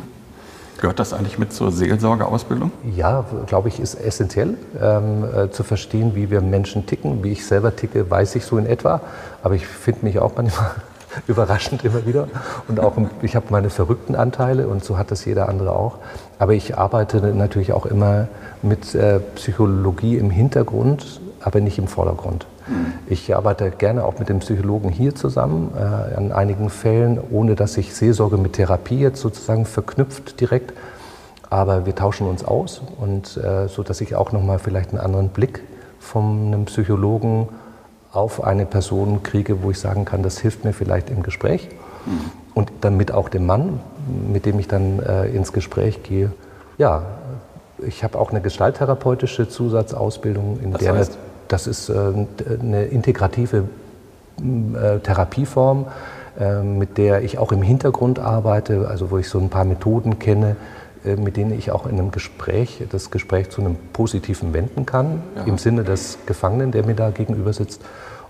Gehört 0.81 0.97
das 0.97 1.13
eigentlich 1.13 1.37
mit 1.37 1.53
zur 1.53 1.71
Seelsorgeausbildung? 1.71 2.71
Ja, 2.95 3.25
glaube 3.45 3.67
ich, 3.67 3.79
ist 3.79 3.93
essentiell 3.93 4.57
ähm, 4.81 5.23
äh, 5.23 5.51
zu 5.51 5.61
verstehen, 5.61 6.15
wie 6.15 6.31
wir 6.31 6.41
Menschen 6.41 6.87
ticken. 6.87 7.23
Wie 7.23 7.33
ich 7.33 7.45
selber 7.45 7.75
ticke, 7.75 8.09
weiß 8.09 8.33
ich 8.33 8.43
so 8.43 8.57
in 8.57 8.65
etwa. 8.65 9.01
Aber 9.43 9.53
ich 9.53 9.67
finde 9.67 10.03
mich 10.03 10.17
auch 10.17 10.31
manchmal 10.35 10.71
überraschend 11.27 11.83
immer 11.83 12.05
wieder. 12.05 12.27
Und 12.67 12.79
auch 12.79 12.93
ich 13.21 13.35
habe 13.35 13.47
meine 13.49 13.69
verrückten 13.69 14.15
Anteile 14.15 14.67
und 14.67 14.83
so 14.83 14.97
hat 14.97 15.11
das 15.11 15.25
jeder 15.25 15.49
andere 15.49 15.75
auch. 15.75 15.97
Aber 16.39 16.53
ich 16.53 16.77
arbeite 16.77 17.19
natürlich 17.33 17.73
auch 17.73 17.85
immer 17.85 18.27
mit 18.61 18.95
äh, 18.95 19.19
Psychologie 19.35 20.17
im 20.17 20.29
Hintergrund, 20.29 21.21
aber 21.41 21.61
nicht 21.61 21.77
im 21.77 21.87
Vordergrund. 21.87 22.45
Mhm. 22.67 22.93
Ich 23.07 23.35
arbeite 23.35 23.71
gerne 23.71 24.05
auch 24.05 24.19
mit 24.19 24.29
dem 24.29 24.39
Psychologen 24.39 24.89
hier 24.89 25.15
zusammen, 25.15 25.71
äh, 25.75 26.15
an 26.15 26.31
einigen 26.31 26.69
Fällen, 26.69 27.19
ohne 27.31 27.55
dass 27.55 27.73
sich 27.73 27.93
Seelsorge 27.93 28.37
mit 28.37 28.53
Therapie 28.53 28.99
jetzt 28.99 29.21
sozusagen 29.21 29.65
verknüpft 29.65 30.39
direkt. 30.39 30.73
Aber 31.49 31.85
wir 31.85 31.93
tauschen 31.93 32.27
uns 32.27 32.43
aus 32.43 32.81
und 32.99 33.37
äh, 33.37 33.67
so, 33.67 33.83
dass 33.83 34.01
ich 34.01 34.15
auch 34.15 34.31
noch 34.31 34.41
mal 34.41 34.57
vielleicht 34.57 34.89
einen 34.89 34.99
anderen 34.99 35.29
Blick 35.29 35.61
von 35.99 36.47
einem 36.47 36.65
Psychologen 36.65 37.49
auf 38.13 38.43
eine 38.43 38.65
Person 38.65 39.23
kriege, 39.23 39.63
wo 39.63 39.71
ich 39.71 39.79
sagen 39.79 40.05
kann, 40.05 40.23
das 40.23 40.37
hilft 40.37 40.63
mir 40.63 40.71
vielleicht 40.71 41.09
im 41.09 41.23
Gespräch. 41.23 41.69
Mhm. 42.05 42.31
Und 42.53 42.71
damit 42.81 43.11
auch 43.11 43.29
dem 43.29 43.47
Mann, 43.47 43.79
mit 44.31 44.45
dem 44.45 44.59
ich 44.59 44.67
dann 44.67 44.99
äh, 44.99 45.25
ins 45.25 45.51
Gespräch 45.51 46.03
gehe. 46.03 46.31
Ja, 46.77 47.03
ich 47.79 48.03
habe 48.03 48.19
auch 48.19 48.29
eine 48.29 48.41
gestalttherapeutische 48.41 49.49
Zusatzausbildung, 49.49 50.59
in 50.63 50.71
das 50.71 50.81
der 50.81 50.95
heißt? 50.95 51.17
das 51.47 51.67
ist 51.67 51.89
äh, 51.89 51.95
eine 52.61 52.85
integrative 52.85 53.65
äh, 54.37 54.99
Therapieform, 54.99 55.87
äh, 56.39 56.61
mit 56.61 56.97
der 56.99 57.23
ich 57.23 57.39
auch 57.39 57.51
im 57.51 57.63
Hintergrund 57.63 58.19
arbeite, 58.19 58.87
also 58.87 59.09
wo 59.11 59.17
ich 59.17 59.27
so 59.27 59.39
ein 59.39 59.49
paar 59.49 59.65
Methoden 59.65 60.19
kenne, 60.19 60.55
äh, 61.05 61.15
mit 61.15 61.37
denen 61.37 61.51
ich 61.51 61.71
auch 61.71 61.85
in 61.85 61.99
einem 61.99 62.11
Gespräch 62.11 62.83
das 62.89 63.11
Gespräch 63.11 63.49
zu 63.49 63.61
einem 63.61 63.75
Positiven 63.93 64.53
wenden 64.53 64.85
kann, 64.85 65.21
ja. 65.35 65.43
im 65.43 65.57
Sinne 65.57 65.83
des 65.83 66.19
Gefangenen, 66.25 66.71
der 66.71 66.85
mir 66.85 66.95
da 66.95 67.09
gegenüber 67.09 67.53
sitzt. 67.53 67.81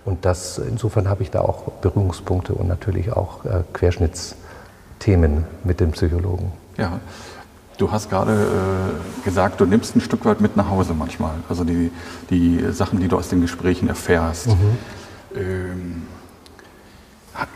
Und 0.05 0.25
das, 0.25 0.57
insofern 0.57 1.07
habe 1.07 1.23
ich 1.23 1.31
da 1.31 1.41
auch 1.41 1.71
Berührungspunkte 1.81 2.53
und 2.53 2.67
natürlich 2.67 3.13
auch 3.13 3.45
äh, 3.45 3.63
Querschnittsthemen 3.73 5.45
mit 5.63 5.79
dem 5.79 5.91
Psychologen. 5.91 6.51
Ja, 6.77 6.99
du 7.77 7.91
hast 7.91 8.09
gerade 8.09 8.33
äh, 8.33 9.25
gesagt, 9.25 9.61
du 9.61 9.65
nimmst 9.65 9.95
ein 9.95 10.01
Stück 10.01 10.25
weit 10.25 10.41
mit 10.41 10.57
nach 10.57 10.69
Hause 10.69 10.93
manchmal. 10.93 11.35
Also 11.47 11.63
die, 11.63 11.91
die 12.29 12.71
Sachen, 12.71 12.99
die 12.99 13.07
du 13.07 13.17
aus 13.17 13.29
den 13.29 13.41
Gesprächen 13.41 13.87
erfährst. 13.87 14.47
Mhm. 14.47 14.77
Ähm, 15.35 16.03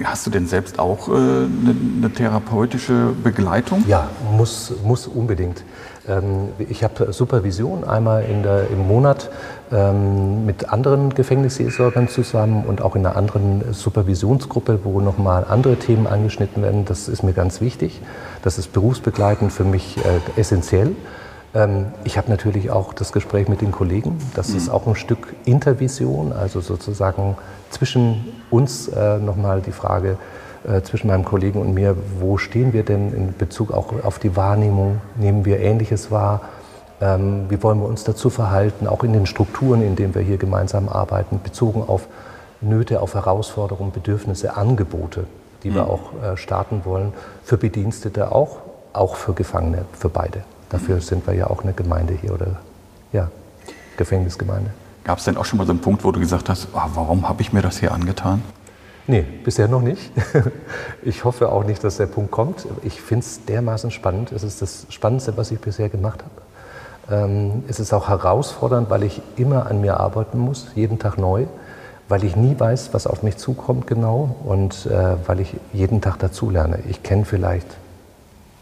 Hast 0.03 0.25
du 0.25 0.31
denn 0.31 0.47
selbst 0.47 0.79
auch 0.79 1.07
äh, 1.07 1.12
eine, 1.12 1.75
eine, 1.97 2.12
therapeutische 2.12 3.13
Begleitung? 3.23 3.83
Ja, 3.88 4.10
muss, 4.31 4.73
muss 4.83 5.05
unbedingt. 5.05 5.63
Ähm, 6.08 6.50
ich 6.58 6.84
habe 6.84 7.12
Supervision 7.12 7.84
einmal 7.84 8.24
in 8.24 8.43
der, 8.43 8.70
im 8.70 8.88
Monat 8.88 9.30
ähm, 9.72 10.46
mit 10.46 10.70
anderen 10.70 11.13
Gefängnisseelsorgern 11.13 12.08
zusammen 12.08 12.65
und 12.65 12.82
auch 12.82 12.96
in 12.96 13.06
einer 13.06 13.15
anderen 13.15 13.74
Supervisionsgruppe, 13.74 14.80
wo 14.84 15.02
nochmal 15.02 15.46
andere 15.48 15.76
Themen 15.76 16.08
angeschnitten 16.08 16.63
werden. 16.63 16.86
Das 16.86 17.08
ist 17.08 17.24
mir 17.24 17.34
ganz 17.34 17.62
wichtig. 17.62 18.02
Das 18.43 18.58
ist 18.58 18.74
berufsbegleitend 18.74 19.52
für 19.52 19.65
mich 19.65 19.98
äh, 19.98 20.39
essentiell. 20.39 20.96
Ähm, 21.54 21.88
ich 22.04 22.17
habe 22.17 22.30
natürlich 22.30 22.72
auch 22.72 22.93
das 22.93 23.12
Gespräch 23.12 23.48
mit 23.48 23.62
den 23.62 23.72
Kollegen. 23.72 24.17
Das 24.36 24.50
mhm. 24.50 24.58
ist 24.58 24.70
auch 24.70 24.88
ein 24.88 24.96
Stück 24.96 25.36
Intervision, 25.46 26.32
also 26.32 26.62
sozusagen 26.62 27.38
zwischen 27.70 28.34
uns 28.50 28.88
äh, 28.88 29.17
nochmal 29.17 29.62
die 29.62 29.72
Frage, 29.72 30.17
zwischen 30.84 31.08
meinem 31.08 31.23
Kollegen 31.23 31.62
und 31.62 31.73
mir, 31.73 31.95
wo 32.19 32.38
stehen 32.38 32.73
wir 32.73 32.84
denn 32.84 33.13
in 33.13 33.38
Bezug 33.38 33.71
auch 33.71 33.93
auf 34.03 34.19
die 34.19 34.36
Wahrnehmung? 34.36 34.99
Nehmen 35.15 35.45
wir 35.45 35.60
Ähnliches 35.60 36.12
wahr? 36.12 36.41
Ähm, 36.99 37.45
wie 37.49 37.62
wollen 37.62 37.80
wir 37.80 37.88
uns 37.88 38.03
dazu 38.03 38.30
verhalten, 38.30 38.88
auch 38.88 39.03
in 39.03 39.13
den 39.13 39.27
Strukturen, 39.27 39.82
in 39.82 39.95
denen 39.95 40.15
wir 40.15 40.21
hier 40.21 40.38
gemeinsam 40.38 40.89
arbeiten, 40.89 41.39
bezogen 41.43 41.84
auf 41.88 42.08
Nöte, 42.60 43.01
auf 43.01 43.13
Herausforderungen, 43.13 43.91
Bedürfnisse, 43.91 44.58
Angebote, 44.58 45.25
die 45.63 45.73
wir 45.73 45.84
mhm. 45.84 45.89
auch 45.89 46.01
äh, 46.23 46.38
starten 46.38 46.82
wollen, 46.86 47.13
für 47.43 47.58
Bedienstete 47.58 48.32
auch, 48.32 48.58
auch 48.93 49.15
für 49.15 49.34
Gefangene, 49.34 49.86
für 49.93 50.10
beide. 50.10 50.43
Dafür 50.69 50.95
mhm. 50.95 51.01
sind 51.01 51.27
wir 51.27 51.36
ja 51.36 51.47
auch 51.47 51.63
eine 51.63 51.73
Gemeinde 51.73 52.15
hier 52.19 52.34
oder 52.34 52.58
ja, 53.13 53.30
Gefängnisgemeinde. 53.95 54.71
Gab 55.03 55.19
es 55.19 55.25
denn 55.25 55.38
auch 55.38 55.45
schon 55.45 55.58
mal 55.58 55.65
so 55.65 55.71
einen 55.71 55.82
Punkt, 55.82 56.03
wo 56.03 56.12
du 56.12 56.19
gesagt 56.19 56.49
hast, 56.49 56.67
oh, 56.73 56.82
warum 56.95 57.30
habe 57.30 57.41
ich 57.41 57.53
mir 57.53 57.62
das 57.62 57.77
hier 57.77 57.93
angetan? 57.93 58.41
Nee, 59.08 59.22
bisher 59.43 59.67
noch 59.67 59.82
nicht. 59.82 60.12
Ich 61.04 61.24
hoffe 61.24 61.50
auch 61.50 61.63
nicht, 61.63 61.84
dass 61.84 61.98
der 61.98 62.08
Punkt 62.08 62.32
kommt. 62.32 62.67
Ich 62.84 63.02
finde 63.02 63.26
es 63.26 63.46
dermaßen 63.46 63.91
spannend. 63.91 64.34
Es 64.34 64.43
ist 64.43 64.62
das 64.62 64.86
Spannendste, 64.89 65.38
was 65.38 65.52
ich 65.52 65.60
bisher 65.60 65.88
gemacht 65.88 66.22
habe. 66.24 67.26
Ähm, 67.26 67.63
es 67.70 67.80
ist 67.80 67.93
auch 67.93 68.10
herausfordernd, 68.10 68.89
weil 68.89 69.04
ich 69.04 69.22
immer 69.38 69.67
an 69.67 69.80
mir 69.80 70.00
arbeiten 70.00 70.38
muss, 70.38 70.67
jeden 70.76 71.00
Tag 71.00 71.17
neu, 71.17 71.46
weil 72.10 72.26
ich 72.26 72.36
nie 72.36 72.60
weiß, 72.60 72.89
was 72.93 73.08
auf 73.08 73.24
mich 73.24 73.38
zukommt 73.38 73.88
genau 73.88 74.36
und 74.43 74.86
äh, 74.88 75.15
weil 75.26 75.39
ich 75.39 75.56
jeden 75.72 76.02
Tag 76.02 76.20
dazulerne. 76.20 76.80
Ich 76.89 77.04
kenne 77.04 77.24
vielleicht 77.24 77.67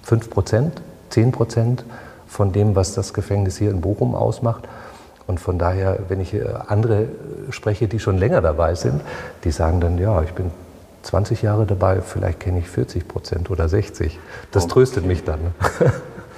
5 0.04 0.30
Prozent, 0.30 0.82
10 1.10 1.32
Prozent 1.32 1.86
von 2.28 2.52
dem, 2.52 2.76
was 2.76 2.94
das 2.94 3.14
Gefängnis 3.14 3.58
hier 3.58 3.72
in 3.72 3.82
Bochum 3.82 4.14
ausmacht. 4.14 4.68
Und 5.28 5.40
von 5.40 5.58
daher, 5.58 6.00
wenn 6.08 6.22
ich 6.22 6.34
äh, 6.34 6.46
andere 6.68 7.08
spreche, 7.50 7.88
die 7.88 8.00
schon 8.00 8.18
länger 8.18 8.42
dabei 8.42 8.76
sind, 8.76 9.02
die 9.44 9.52
sagen 9.52 9.80
dann, 9.82 9.98
ja, 9.98 10.22
ich 10.22 10.34
bin 10.34 10.52
20 11.04 11.42
Jahre 11.42 11.66
dabei, 11.66 12.02
vielleicht 12.02 12.40
kenne 12.40 12.60
ich 12.60 12.70
40 12.70 13.08
Prozent 13.08 13.50
oder 13.50 13.70
60. 13.70 14.20
Das 14.52 14.64
okay. 14.64 14.74
tröstet 14.74 15.06
mich 15.06 15.24
dann. 15.24 15.40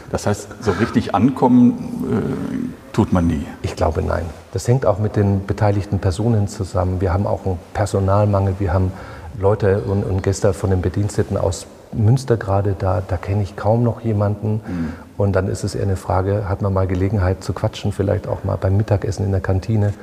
Das 0.10 0.26
heißt, 0.26 0.64
so 0.64 0.72
richtig 0.72 1.14
ankommen 1.16 1.74
äh, 2.10 2.94
tut 2.94 3.12
man 3.12 3.28
nie. 3.28 3.46
Ich 3.62 3.76
glaube 3.76 4.02
nein. 4.02 4.26
Das 4.54 4.66
hängt 4.68 4.86
auch 4.86 5.00
mit 5.00 5.18
den 5.18 5.46
beteiligten 5.46 6.00
Personen 6.00 6.48
zusammen. 6.48 7.02
Wir 7.02 7.12
haben 7.12 7.28
auch 7.28 7.46
einen 7.46 7.60
Personalmangel. 7.74 8.56
Wir 8.60 8.74
haben 8.74 8.94
Leute 9.38 9.82
und, 9.82 10.04
und 10.04 10.24
Gäste 10.24 10.54
von 10.54 10.70
den 10.70 10.82
Bediensteten 10.82 11.36
aus 11.36 11.68
Münster 11.94 12.38
gerade, 12.38 12.76
da, 12.78 13.02
da 13.08 13.18
kenne 13.18 13.44
ich 13.44 13.56
kaum 13.56 13.84
noch 13.84 14.02
jemanden. 14.02 14.62
Mhm. 14.66 14.94
Und 15.18 15.36
dann 15.36 15.48
ist 15.48 15.64
es 15.64 15.76
eher 15.76 15.84
eine 15.84 15.96
Frage, 15.96 16.48
hat 16.48 16.62
man 16.62 16.74
mal 16.74 16.88
Gelegenheit 16.88 17.44
zu 17.44 17.54
quatschen, 17.54 17.92
vielleicht 17.92 18.28
auch 18.28 18.44
mal 18.44 18.56
beim 18.56 18.78
Mittagessen 18.78 19.26
in 19.26 19.32
der 19.32 19.42
Kantine 19.42 19.94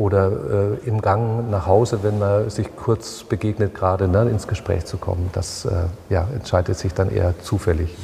oder 0.00 0.30
äh, 0.82 0.88
im 0.88 1.02
Gang 1.02 1.50
nach 1.50 1.66
Hause, 1.66 2.02
wenn 2.02 2.18
man 2.18 2.48
sich 2.48 2.74
kurz 2.74 3.22
begegnet, 3.22 3.74
gerade 3.74 4.08
ne, 4.08 4.28
ins 4.30 4.48
Gespräch 4.48 4.86
zu 4.86 4.96
kommen. 4.96 5.28
Das 5.32 5.66
äh, 5.66 5.70
ja, 6.08 6.26
entscheidet 6.34 6.78
sich 6.78 6.94
dann 6.94 7.10
eher 7.10 7.34
zufällig. 7.42 7.96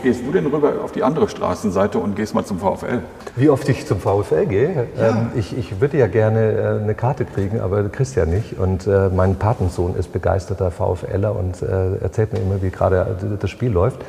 Oft 0.00 0.02
gehst 0.02 0.26
du 0.26 0.32
denn 0.32 0.46
rüber 0.46 0.72
auf 0.82 0.92
die 0.92 1.02
andere 1.02 1.28
Straßenseite 1.28 1.98
und 1.98 2.16
gehst 2.16 2.34
mal 2.34 2.44
zum 2.44 2.58
VfL? 2.58 3.02
Wie 3.36 3.50
oft 3.50 3.68
ich 3.68 3.86
zum 3.86 4.00
VfL 4.00 4.46
gehe? 4.46 4.86
Ja. 4.96 5.08
Ähm, 5.08 5.32
ich, 5.34 5.56
ich, 5.56 5.80
würde 5.80 5.98
ja 5.98 6.06
gerne 6.06 6.52
äh, 6.52 6.82
eine 6.82 6.94
Karte 6.94 7.26
kriegen, 7.26 7.60
aber 7.60 7.86
kriegst 7.90 8.16
ja 8.16 8.24
nicht. 8.24 8.58
Und 8.58 8.86
äh, 8.86 9.10
mein 9.10 9.36
Patensohn 9.36 9.94
ist 9.96 10.12
begeisterter 10.12 10.70
VfLer 10.70 11.36
und 11.36 11.60
äh, 11.60 11.96
erzählt 11.96 12.32
mir 12.32 12.40
immer, 12.40 12.62
wie 12.62 12.70
gerade 12.70 13.16
das 13.38 13.50
Spiel 13.50 13.70
läuft. 13.70 14.00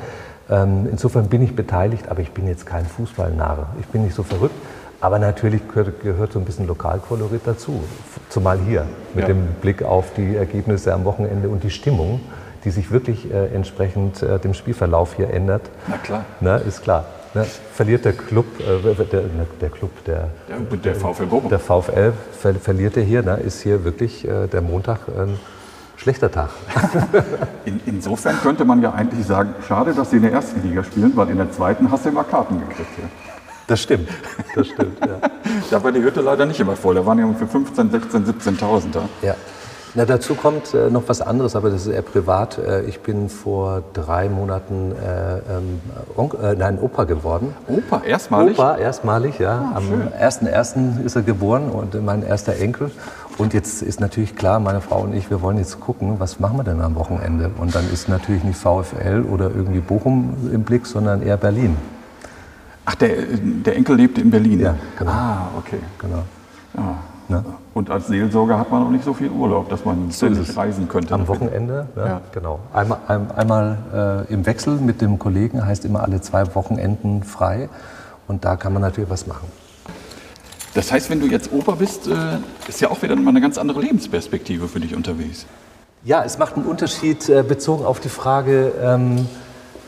Ähm, 0.49 0.87
insofern 0.89 1.27
bin 1.27 1.41
ich 1.41 1.55
beteiligt, 1.55 2.07
aber 2.09 2.21
ich 2.21 2.31
bin 2.31 2.47
jetzt 2.47 2.65
kein 2.65 2.85
Fußballnarr. 2.85 3.75
Ich 3.81 3.87
bin 3.87 4.03
nicht 4.03 4.15
so 4.15 4.23
verrückt. 4.23 4.55
Aber 5.01 5.17
natürlich 5.17 5.67
gehört, 5.67 6.01
gehört, 6.01 6.31
so 6.31 6.39
ein 6.39 6.45
bisschen 6.45 6.67
Lokalkolorit 6.67 7.41
dazu. 7.43 7.83
Zumal 8.29 8.59
hier, 8.59 8.85
mit 9.15 9.23
ja. 9.23 9.33
dem 9.33 9.47
Blick 9.59 9.83
auf 9.83 10.13
die 10.15 10.35
Ergebnisse 10.35 10.93
am 10.93 11.05
Wochenende 11.05 11.49
und 11.49 11.63
die 11.63 11.71
Stimmung 11.71 12.21
die 12.63 12.71
sich 12.71 12.91
wirklich 12.91 13.31
äh, 13.31 13.47
entsprechend 13.47 14.21
äh, 14.21 14.39
dem 14.39 14.53
Spielverlauf 14.53 15.15
hier 15.15 15.29
ändert. 15.31 15.63
Na 15.87 15.97
klar. 15.97 16.25
Na, 16.39 16.57
ist 16.57 16.83
klar. 16.83 17.05
Ne? 17.33 17.45
Verliert 17.73 18.03
der 18.03 18.13
Club, 18.13 18.45
äh, 18.59 18.81
der, 19.05 19.21
ne, 19.21 19.47
der, 19.61 19.69
Club, 19.69 19.91
der, 20.05 20.29
der, 20.49 20.77
der 20.77 20.95
VfL 20.95 21.25
Bochum. 21.25 21.49
Der 21.49 21.59
VfL 21.59 22.13
ver 22.37 22.55
verliert 22.55 22.97
er 22.97 23.03
hier, 23.03 23.23
ne? 23.23 23.37
ist 23.37 23.61
hier 23.61 23.85
wirklich 23.85 24.27
äh, 24.27 24.47
der 24.47 24.61
Montag 24.61 25.07
ein 25.07 25.39
schlechter 25.95 26.29
Tag. 26.29 26.49
In, 27.65 27.79
insofern 27.85 28.35
könnte 28.41 28.65
man 28.65 28.81
ja 28.81 28.91
eigentlich 28.91 29.25
sagen, 29.25 29.53
schade, 29.65 29.93
dass 29.93 30.09
sie 30.09 30.17
in 30.17 30.23
der 30.23 30.33
ersten 30.33 30.67
Liga 30.67 30.83
spielen, 30.83 31.13
weil 31.15 31.29
in 31.29 31.37
der 31.37 31.51
zweiten 31.51 31.89
hast 31.91 32.05
du 32.05 32.09
immer 32.09 32.23
Karten 32.23 32.59
gekriegt 32.59 32.89
hier. 32.95 33.07
Das 33.67 33.81
stimmt, 33.81 34.09
das 34.55 34.67
stimmt, 34.67 34.99
ja. 34.99 35.29
da 35.71 35.83
war 35.83 35.91
die 35.91 36.01
Hütte 36.01 36.19
leider 36.19 36.45
nicht 36.45 36.59
immer 36.59 36.75
voll, 36.75 36.95
da 36.95 37.05
waren 37.05 37.19
ja 37.19 37.33
für 37.33 37.47
15, 37.47 37.91
16, 37.91 38.25
17.000 38.25 38.91
da. 38.91 39.09
Ja. 39.21 39.35
Na, 39.93 40.05
dazu 40.05 40.35
kommt 40.35 40.73
äh, 40.73 40.89
noch 40.89 41.03
was 41.07 41.19
anderes, 41.19 41.55
aber 41.55 41.69
das 41.69 41.85
ist 41.85 41.93
eher 41.93 42.01
privat. 42.01 42.57
Äh, 42.57 42.83
ich 42.83 43.01
bin 43.01 43.27
vor 43.27 43.83
drei 43.91 44.29
Monaten 44.29 44.93
äh, 44.93 45.39
ähm, 45.57 45.81
äh, 46.41 46.55
nein, 46.55 46.79
Opa 46.79 47.03
geworden. 47.03 47.53
Opa, 47.67 48.01
erstmalig? 48.05 48.57
Opa, 48.57 48.77
erstmalig, 48.77 49.39
ja. 49.39 49.73
Ah, 49.73 49.77
Am 49.77 49.83
1.1. 50.17 51.03
ist 51.03 51.17
er 51.17 51.23
geboren 51.23 51.69
und 51.69 52.01
mein 52.05 52.23
erster 52.23 52.55
Enkel. 52.55 52.89
Und 53.37 53.53
jetzt 53.53 53.81
ist 53.81 53.99
natürlich 53.99 54.35
klar, 54.35 54.61
meine 54.61 54.79
Frau 54.79 55.01
und 55.01 55.13
ich, 55.13 55.29
wir 55.29 55.41
wollen 55.41 55.57
jetzt 55.57 55.81
gucken, 55.81 56.19
was 56.19 56.39
machen 56.39 56.57
wir 56.57 56.63
denn 56.63 56.79
am 56.79 56.95
Wochenende? 56.95 57.51
Und 57.59 57.75
dann 57.75 57.91
ist 57.91 58.07
natürlich 58.07 58.45
nicht 58.45 58.59
VfL 58.59 59.25
oder 59.29 59.45
irgendwie 59.53 59.79
Bochum 59.79 60.35
im 60.53 60.63
Blick, 60.63 60.85
sondern 60.85 61.21
eher 61.21 61.37
Berlin. 61.37 61.75
Ach, 62.85 62.95
der, 62.95 63.09
der 63.65 63.75
Enkel 63.75 63.97
lebt 63.97 64.17
in 64.17 64.31
Berlin? 64.31 64.59
Ja, 64.59 64.75
genau. 64.97 65.11
Ah, 65.11 65.47
okay. 65.57 65.79
Genau. 65.99 66.23
Ja. 66.77 66.95
Ne? 67.27 67.43
Und 67.73 67.89
als 67.89 68.07
Seelsorger 68.07 68.59
hat 68.59 68.71
man 68.71 68.83
auch 68.83 68.89
nicht 68.89 69.05
so 69.05 69.13
viel 69.13 69.29
Urlaub, 69.29 69.69
dass 69.69 69.85
man 69.85 70.11
so 70.11 70.27
reisen 70.55 70.87
könnte. 70.89 71.13
Am 71.13 71.27
Wochenende, 71.27 71.87
ja, 71.95 72.05
ja. 72.05 72.21
genau. 72.31 72.59
Einmal, 72.73 72.97
einmal 73.07 73.77
äh, 74.29 74.33
im 74.33 74.45
Wechsel 74.45 74.75
mit 74.75 75.01
dem 75.01 75.17
Kollegen 75.17 75.65
heißt 75.65 75.85
immer 75.85 76.03
alle 76.03 76.21
zwei 76.21 76.53
Wochenenden 76.55 77.23
frei. 77.23 77.69
Und 78.27 78.45
da 78.45 78.55
kann 78.55 78.73
man 78.73 78.81
natürlich 78.81 79.09
was 79.09 79.27
machen. 79.27 79.47
Das 80.73 80.91
heißt, 80.91 81.09
wenn 81.09 81.19
du 81.19 81.27
jetzt 81.27 81.51
Opa 81.51 81.75
bist, 81.75 82.07
äh, 82.07 82.37
ist 82.67 82.79
ja 82.79 82.89
auch 82.89 83.01
wieder 83.01 83.15
mal 83.15 83.29
eine 83.29 83.41
ganz 83.41 83.57
andere 83.57 83.81
Lebensperspektive 83.81 84.67
für 84.67 84.79
dich 84.79 84.95
unterwegs. 84.95 85.45
Ja, 86.03 86.23
es 86.23 86.37
macht 86.37 86.55
einen 86.55 86.65
Unterschied 86.65 87.27
äh, 87.29 87.43
bezogen 87.43 87.85
auf 87.85 87.99
die 87.99 88.09
Frage, 88.09 88.71
ähm, 88.81 89.27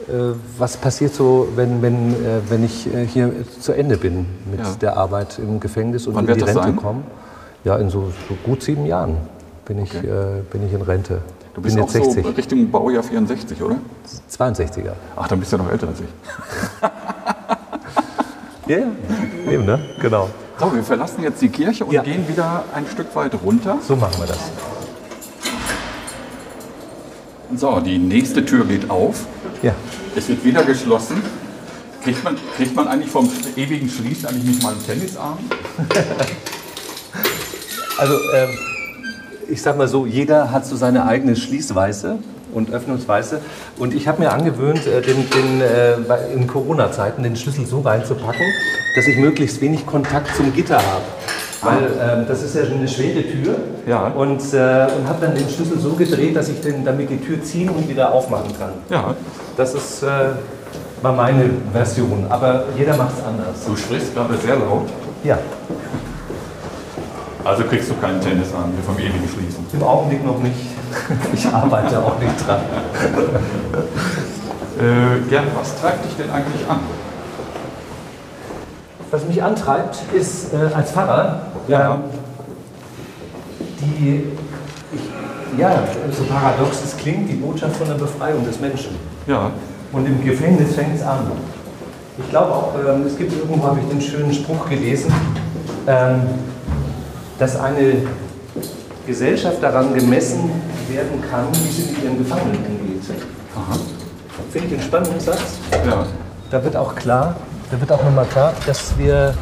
äh, 0.07 0.35
was 0.57 0.75
passiert 0.77 1.13
so, 1.13 1.47
wenn, 1.55 1.81
wenn, 1.81 2.13
äh, 2.13 2.41
wenn 2.49 2.63
ich 2.65 2.93
äh, 2.93 3.05
hier 3.07 3.31
zu 3.59 3.71
Ende 3.71 3.97
bin 3.97 4.25
mit 4.51 4.59
ja. 4.59 4.73
der 4.81 4.97
Arbeit 4.97 5.39
im 5.39 5.59
Gefängnis 5.59 6.05
und 6.07 6.15
Wann 6.15 6.27
in 6.27 6.37
die 6.37 6.43
Rente 6.43 6.73
komme? 6.73 7.03
Ja, 7.63 7.77
in 7.77 7.89
so, 7.89 8.11
so, 8.27 8.35
gut 8.43 8.61
sieben 8.61 8.85
Jahren 8.85 9.15
bin 9.65 9.81
ich, 9.81 9.95
okay. 9.95 10.07
äh, 10.07 10.41
bin 10.51 10.67
ich 10.67 10.73
in 10.73 10.81
Rente. 10.81 11.21
Du 11.53 11.61
bist 11.61 11.75
bin 11.75 11.83
jetzt 11.83 11.93
60. 11.93 12.23
so 12.23 12.29
Richtung 12.31 12.69
Baujahr 12.69 13.03
64, 13.03 13.61
oder? 13.61 13.77
62er. 14.29 14.93
Ach, 15.15 15.27
dann 15.27 15.39
bist 15.39 15.53
du 15.53 15.57
ja 15.57 15.63
noch 15.63 15.71
älter 15.71 15.87
als 15.87 16.01
ich. 16.01 16.07
ja, 18.67 18.77
yeah, 18.77 18.87
eben, 19.49 19.65
ne? 19.65 19.79
Genau. 20.01 20.29
So, 20.59 20.73
wir 20.73 20.83
verlassen 20.83 21.23
jetzt 21.23 21.41
die 21.41 21.49
Kirche 21.49 21.85
und 21.85 21.93
ja. 21.93 22.01
gehen 22.01 22.27
wieder 22.27 22.65
ein 22.73 22.85
Stück 22.87 23.15
weit 23.15 23.33
runter. 23.43 23.77
So 23.87 23.95
machen 23.95 24.19
wir 24.19 24.27
das. 24.27 24.39
So, 27.55 27.79
die 27.79 27.97
nächste 27.97 28.45
Tür 28.45 28.65
geht 28.65 28.89
auf. 28.89 29.25
Ja. 29.61 29.73
Es 30.15 30.27
wird 30.27 30.43
wieder 30.43 30.63
geschlossen. 30.63 31.21
Kriegt 32.03 32.23
man, 32.23 32.35
kriegt 32.57 32.75
man 32.75 32.87
eigentlich 32.89 33.09
vom 33.09 33.29
ewigen 33.55 33.87
Schließen 33.87 34.27
eigentlich 34.27 34.43
nicht 34.43 34.63
mal 34.63 34.73
einen 34.73 34.85
Tennisarm? 34.85 35.37
Also 38.03 38.15
ähm, 38.35 38.49
ich 39.49 39.61
sag 39.61 39.77
mal 39.77 39.87
so, 39.87 40.05
jeder 40.05 40.51
hat 40.51 40.65
so 40.65 40.75
seine 40.75 41.05
eigene 41.05 41.37
Schließweise 41.37 42.17
und 42.53 42.73
Öffnungsweise. 42.73 43.39
Und 43.79 43.93
ich 43.93 44.09
habe 44.09 44.23
mir 44.23 44.33
angewöhnt, 44.33 44.85
äh, 44.85 45.01
den, 45.01 45.29
den, 45.29 45.61
äh, 45.61 46.33
in 46.33 46.45
Corona-Zeiten 46.45 47.23
den 47.23 47.37
Schlüssel 47.37 47.65
so 47.65 47.79
reinzupacken, 47.79 48.45
dass 48.97 49.07
ich 49.07 49.15
möglichst 49.15 49.61
wenig 49.61 49.85
Kontakt 49.85 50.35
zum 50.35 50.53
Gitter 50.53 50.79
habe. 50.79 51.05
Weil 51.61 51.83
ähm, 52.01 52.25
das 52.27 52.43
ist 52.43 52.55
ja 52.55 52.63
eine 52.63 52.89
schwere 52.89 53.21
Tür. 53.23 53.55
Ja. 53.87 54.07
Und, 54.07 54.41
äh, 54.53 54.87
und 54.97 55.07
habe 55.07 55.21
dann 55.21 55.33
den 55.33 55.47
Schlüssel 55.47 55.79
so 55.79 55.93
gedreht, 55.93 56.35
dass 56.35 56.49
ich 56.49 56.59
den, 56.59 56.83
damit 56.83 57.09
die 57.09 57.19
Tür 57.19 57.41
ziehen 57.41 57.69
und 57.69 57.87
wieder 57.87 58.11
aufmachen 58.11 58.51
kann. 58.59 58.73
Ja, 58.89 59.15
Das 59.55 59.73
ist, 59.73 60.03
äh, 60.03 60.07
war 61.01 61.13
meine 61.13 61.51
Version. 61.71 62.25
Aber 62.27 62.65
jeder 62.77 62.97
macht 62.97 63.17
es 63.17 63.23
anders. 63.23 63.65
du 63.65 63.77
sprichst 63.77 64.13
gerade 64.13 64.35
sehr 64.35 64.57
laut. 64.57 64.89
Ja, 65.23 65.39
Also 67.45 67.63
kriegst 67.65 67.89
du 67.89 67.95
keinen 67.95 68.21
Tennisarm 68.21 68.71
hier 68.73 68.83
vom 68.83 68.97
ewigen 68.97 69.27
Schließen. 69.27 69.65
im 69.73 69.83
Augenblick 69.83 70.25
noch 70.25 70.39
nicht. 70.39 70.55
Ich 71.33 71.45
arbeite 71.47 71.97
auch 72.03 72.19
nicht 72.19 72.47
dran. 72.47 72.61
Äh, 74.79 75.27
Gerd, 75.29 75.45
was 75.59 75.75
treibt 75.81 76.05
dich 76.05 76.15
denn 76.15 76.29
eigentlich 76.29 76.67
an? 76.69 76.79
Was 79.11 79.25
mich 79.25 79.41
antreibt, 79.41 79.97
ist 80.13 80.53
äh, 80.53 80.73
als 80.73 80.91
Pfarrer 80.91 81.41
Ja. 81.67 81.95
ähm, 81.95 82.01
die, 83.81 84.23
ich, 84.93 85.59
ja, 85.59 85.83
so 86.11 86.23
paradox 86.23 86.81
es 86.85 86.95
klingt, 86.97 87.29
die 87.29 87.35
Botschaft 87.35 87.75
von 87.75 87.87
der 87.87 87.95
Befreiung 87.95 88.45
des 88.45 88.59
Menschen. 88.59 88.95
Ja, 89.27 89.51
Und 89.91 90.05
im 90.05 90.23
Gefängnis 90.23 90.75
fängt 90.75 90.95
es 90.95 91.03
an. 91.03 91.31
Ich 92.19 92.29
glaube 92.29 92.51
auch, 92.53 92.73
ähm, 92.87 93.03
es 93.07 93.17
gibt 93.17 93.33
irgendwo, 93.33 93.63
habe 93.65 93.79
ich 93.79 93.87
den 93.89 94.01
schönen 94.01 94.33
Spruch 94.33 94.69
gelesen, 94.69 95.11
ähm, 95.87 96.21
dass 97.43 97.57
eine 97.57 97.95
Gesellschaft 99.05 99.61
daran 99.61 99.93
gemessen 99.93 100.49
werden 100.89 101.21
kann, 101.29 101.45
wie 101.51 101.69
sie 101.69 101.91
mit 101.91 102.01
ihren 102.01 102.17
Gefangenen 102.17 102.55
umgeht. 102.55 103.03
Finde 104.49 104.67
ich 104.67 104.73
einen 104.75 104.81
spannenden 104.81 105.19
Satz. 105.19 105.57
ja, 105.85 106.05
Da 106.49 106.63
wird 106.63 106.77
auch 106.77 106.95
klar, 106.95 107.35
da 107.69 107.81
wird 107.81 107.91
auch 107.91 108.01
nochmal 108.01 108.25
klar, 108.27 108.53
dass 108.65 108.97
wir 108.97 109.33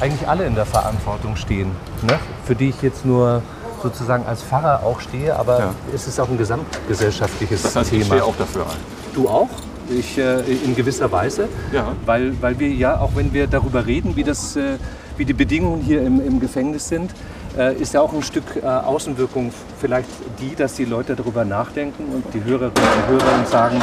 eigentlich 0.00 0.28
alle 0.28 0.44
in 0.44 0.54
der 0.54 0.66
Verantwortung 0.66 1.34
stehen. 1.36 1.70
Ne? 2.02 2.18
Für 2.44 2.54
die 2.54 2.68
ich 2.68 2.82
jetzt 2.82 3.06
nur 3.06 3.40
sozusagen 3.82 4.26
als 4.26 4.42
Pfarrer 4.42 4.82
auch 4.84 5.00
stehe, 5.00 5.34
aber 5.34 5.58
Ja. 5.58 5.74
es 5.94 6.06
ist 6.06 6.20
auch 6.20 6.28
ein 6.28 6.36
gesamtgesellschaftliches 6.36 7.62
das 7.62 7.74
heißt, 7.74 7.88
Thema. 7.88 8.00
ich 8.02 8.06
stehe 8.08 8.24
auch 8.24 8.36
dafür 8.36 8.64
ein. 8.64 8.76
Du 9.14 9.30
auch? 9.30 9.48
Ich 9.88 10.18
äh, 10.18 10.40
in 10.40 10.74
gewisser 10.76 11.10
Weise. 11.10 11.48
Ja. 11.72 11.92
Weil, 12.04 12.34
weil 12.42 12.58
wir 12.58 12.68
ja, 12.68 13.00
auch 13.00 13.12
wenn 13.14 13.32
wir 13.32 13.46
darüber 13.46 13.86
reden, 13.86 14.14
wie, 14.14 14.24
das, 14.24 14.56
äh, 14.56 14.76
wie 15.16 15.24
die 15.24 15.32
Bedingungen 15.32 15.80
hier 15.80 16.02
im, 16.02 16.20
im 16.20 16.38
Gefängnis 16.40 16.88
sind, 16.88 17.12
ist 17.56 17.94
ja 17.94 18.00
auch 18.00 18.12
ein 18.12 18.22
Stück 18.22 18.44
äh, 18.62 18.66
Außenwirkung 18.66 19.52
vielleicht 19.78 20.08
die, 20.40 20.54
dass 20.54 20.74
die 20.74 20.84
Leute 20.84 21.16
darüber 21.16 21.44
nachdenken 21.44 22.04
und 22.14 22.24
die 22.34 22.44
Hörerinnen 22.44 22.72
und 22.74 23.08
Hörer 23.08 23.46
sagen, 23.46 23.80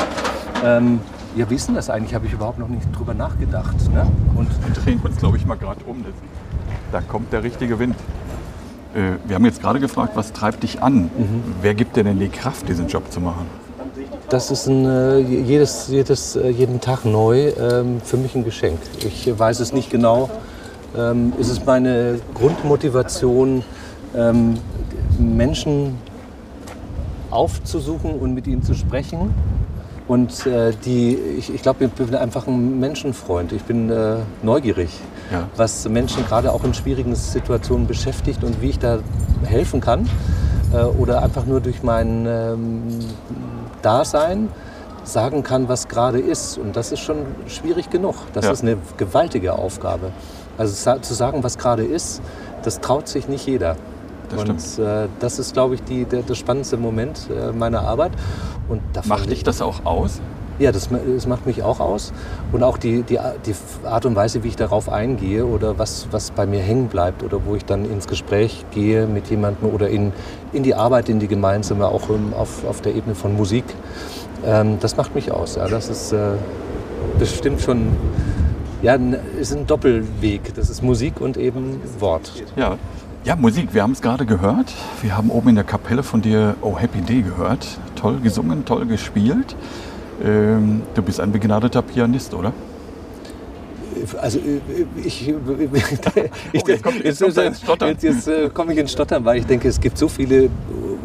ähm, 0.64 1.00
ja, 1.36 1.50
wie 1.50 1.56
ist 1.56 1.68
denn 1.68 1.76
das 1.76 1.90
eigentlich? 1.90 2.14
Habe 2.14 2.28
ich 2.28 2.34
überhaupt 2.34 2.60
noch 2.60 2.68
nicht 2.68 2.86
drüber 2.96 3.14
nachgedacht. 3.14 3.76
Ne? 3.92 4.06
Und 4.36 4.50
Wir 4.64 4.74
drehen 4.84 5.00
uns, 5.04 5.18
glaube 5.18 5.38
ich, 5.38 5.46
mal 5.46 5.56
gerade 5.56 5.84
um. 5.86 6.06
Da 6.92 7.02
kommt 7.02 7.34
der 7.34 7.44
richtige 7.44 7.80
Wind. 7.80 7.96
Äh, 8.94 9.14
Wir 9.26 9.36
haben 9.36 9.46
jetzt 9.46 9.62
gerade 9.62 9.80
gefragt, 9.80 10.12
was 10.16 10.32
treibt 10.32 10.62
dich 10.64 10.82
an? 10.82 11.10
Wer 11.62 11.74
gibt 11.74 11.96
dir 11.96 12.04
denn 12.04 12.20
die 12.20 12.30
Kraft, 12.30 12.68
diesen 12.70 12.88
Job 12.88 13.12
zu 13.12 13.20
machen? 13.20 13.48
Das 14.30 14.52
ist 14.52 14.68
ein, 14.68 14.86
äh, 14.86 15.20
jedes, 15.20 15.88
jedes, 15.90 16.36
äh, 16.36 16.50
jeden 16.50 16.82
Tag 16.82 17.06
neu 17.06 17.50
ähm, 17.60 18.02
für 18.04 18.18
mich 18.18 18.36
ein 18.36 18.44
Geschenk. 18.44 18.80
Ich 19.00 19.28
weiß 19.38 19.60
es 19.60 19.74
nicht 19.74 19.90
genau. 19.90 20.30
Ähm, 20.98 21.34
ist 21.40 21.50
es 21.50 21.66
meine 21.66 22.20
Grundmotivation, 22.36 23.64
ähm, 24.16 24.58
Menschen 25.18 25.98
aufzusuchen 27.32 28.12
und 28.14 28.34
mit 28.34 28.48
ihnen 28.48 28.64
zu 28.64 28.74
sprechen? 28.74 29.34
Und 30.08 30.46
äh, 30.46 30.72
die, 30.86 31.16
ich, 31.16 31.54
ich 31.54 31.62
glaube, 31.62 31.86
ich 31.86 31.92
bin 31.92 32.14
einfach 32.16 32.46
ein 32.46 32.80
Menschenfreund. 32.80 33.54
Ich 33.54 33.64
bin 33.64 33.90
äh, 33.90 34.18
neugierig, 34.44 35.00
Ja. 35.32 35.48
was 35.56 35.88
Menschen 35.88 36.26
gerade 36.26 36.52
auch 36.52 36.64
in 36.66 36.74
schwierigen 36.74 37.16
Situationen 37.16 37.88
beschäftigt 37.88 38.44
und 38.44 38.62
wie 38.62 38.70
ich 38.72 38.80
da 38.80 39.00
helfen 39.46 39.80
kann. 39.80 40.08
Äh, 40.74 40.84
oder 40.84 41.24
einfach 41.24 41.46
nur 41.46 41.62
durch 41.62 41.84
mein 41.84 42.26
ähm, 42.28 42.84
Dasein 43.82 44.50
sagen 45.06 45.42
kann, 45.44 45.70
was 45.70 45.88
gerade 45.88 46.20
ist. 46.20 46.58
Und 46.58 46.76
das 46.76 46.92
ist 46.92 47.00
schon 47.00 47.18
schwierig 47.48 47.90
genug. 47.90 48.16
Das 48.34 48.46
Ja. 48.46 48.52
ist 48.52 48.62
eine 48.62 48.78
gewaltige 48.98 49.54
Aufgabe. 49.54 50.12
Also 50.58 51.00
zu 51.00 51.14
sagen, 51.14 51.44
was 51.44 51.58
gerade 51.58 51.84
ist, 51.84 52.22
das 52.64 52.80
traut 52.80 53.08
sich 53.08 53.28
nicht 53.28 53.48
jeder. 53.48 53.76
Das 54.30 54.80
und 54.80 54.86
äh, 54.86 55.08
das 55.20 55.40
ist, 55.40 55.54
glaube 55.54 55.76
ich, 55.76 55.84
die, 55.84 56.06
der, 56.06 56.22
der 56.22 56.36
spannendste 56.36 56.78
Moment 56.78 57.28
äh, 57.30 57.52
meiner 57.52 57.82
Arbeit. 57.82 58.12
Und 58.70 58.82
Macht 59.08 59.30
dich 59.30 59.44
das 59.44 59.62
auch 59.62 59.86
aus? 59.86 60.22
ja, 60.60 60.72
das, 60.72 60.90
das 60.90 61.28
macht 61.28 61.46
mich 61.46 61.64
auch 61.64 61.80
aus. 61.80 62.14
Und 62.52 62.64
auch 62.64 62.78
die, 62.78 63.04
die, 63.04 63.20
die 63.46 63.56
Art 63.86 64.06
und 64.06 64.16
Weise, 64.16 64.44
wie 64.44 64.50
ich 64.50 64.56
darauf 64.56 64.90
eingehe 64.90 65.46
oder 65.46 65.78
was, 65.78 66.08
was 66.12 66.32
bei 66.32 66.46
mir 66.46 66.60
hängen 66.60 66.88
bleibt 66.88 67.24
oder 67.24 67.46
wo 67.46 67.56
ich 67.56 67.66
dann 67.66 67.86
ins 67.86 68.08
Gespräch 68.08 68.66
gehe 68.72 69.08
mit 69.08 69.30
jemandem 69.30 69.70
oder 69.70 69.90
in, 69.90 70.14
in 70.52 70.64
die 70.64 70.76
Arbeit, 70.76 71.10
in 71.10 71.20
die 71.20 71.28
gemeinsame, 71.28 71.88
auch 71.88 72.10
ähm, 72.10 72.34
auf, 72.38 72.66
auf 72.66 72.82
der 72.82 72.96
Ebene 72.96 73.16
von 73.16 73.36
Musik. 73.36 73.66
Ähm, 74.46 74.78
das 74.80 74.96
macht 74.96 75.16
mich 75.16 75.32
aus. 75.32 75.56
Ja. 75.56 75.68
Das 75.68 75.90
ist 75.90 76.12
äh, 76.14 76.32
bestimmt 77.18 77.62
schon, 77.62 77.88
ja, 78.84 78.96
ist 79.40 79.56
ein 79.56 79.66
Doppelweg. 79.66 80.54
Das 80.54 80.70
ist 80.70 80.84
Musik 80.84 81.22
und 81.22 81.38
eben 81.38 81.82
Wort. 82.00 82.32
Ja. 82.56 82.78
Ja, 83.26 83.38
Musik, 83.38 83.74
wir 83.74 83.84
haben 83.84 83.94
es 83.94 84.02
gerade 84.02 84.26
gehört. 84.26 84.74
Wir 85.02 85.16
haben 85.16 85.30
oben 85.30 85.50
in 85.50 85.56
der 85.56 85.64
Kapelle 85.64 86.04
von 86.04 86.22
dir 86.22 86.56
Oh 86.62 86.78
Happy 86.78 87.00
Day 87.00 87.22
gehört. 87.22 87.66
Toll 87.96 88.20
gesungen, 88.20 88.66
toll 88.66 88.86
gespielt. 88.86 89.56
Ähm, 90.22 90.82
du 90.94 91.02
bist 91.02 91.22
ein 91.22 91.32
begnadeter 91.32 91.82
Pianist, 91.82 92.34
oder? 92.34 92.52
Also 94.22 94.40
äh, 94.40 94.60
ich, 95.04 95.28
ich, 95.28 95.34
Oh, 95.36 96.68
jetzt 96.68 96.84
kommt- 96.84 97.04
jetzt 97.04 97.22
kommt 97.22 97.58
Stottern. 97.58 97.90
Jetzt, 97.90 98.04
jetzt 98.04 98.28
äh, 98.28 98.50
komme 98.54 98.74
ich 98.74 98.80
ins 98.80 98.92
Stottern, 98.92 99.26
weil 99.26 99.38
ich 99.40 99.46
denke, 99.46 99.68
es 99.68 99.80
gibt 99.80 99.98
so 99.98 100.08
viele 100.08 100.50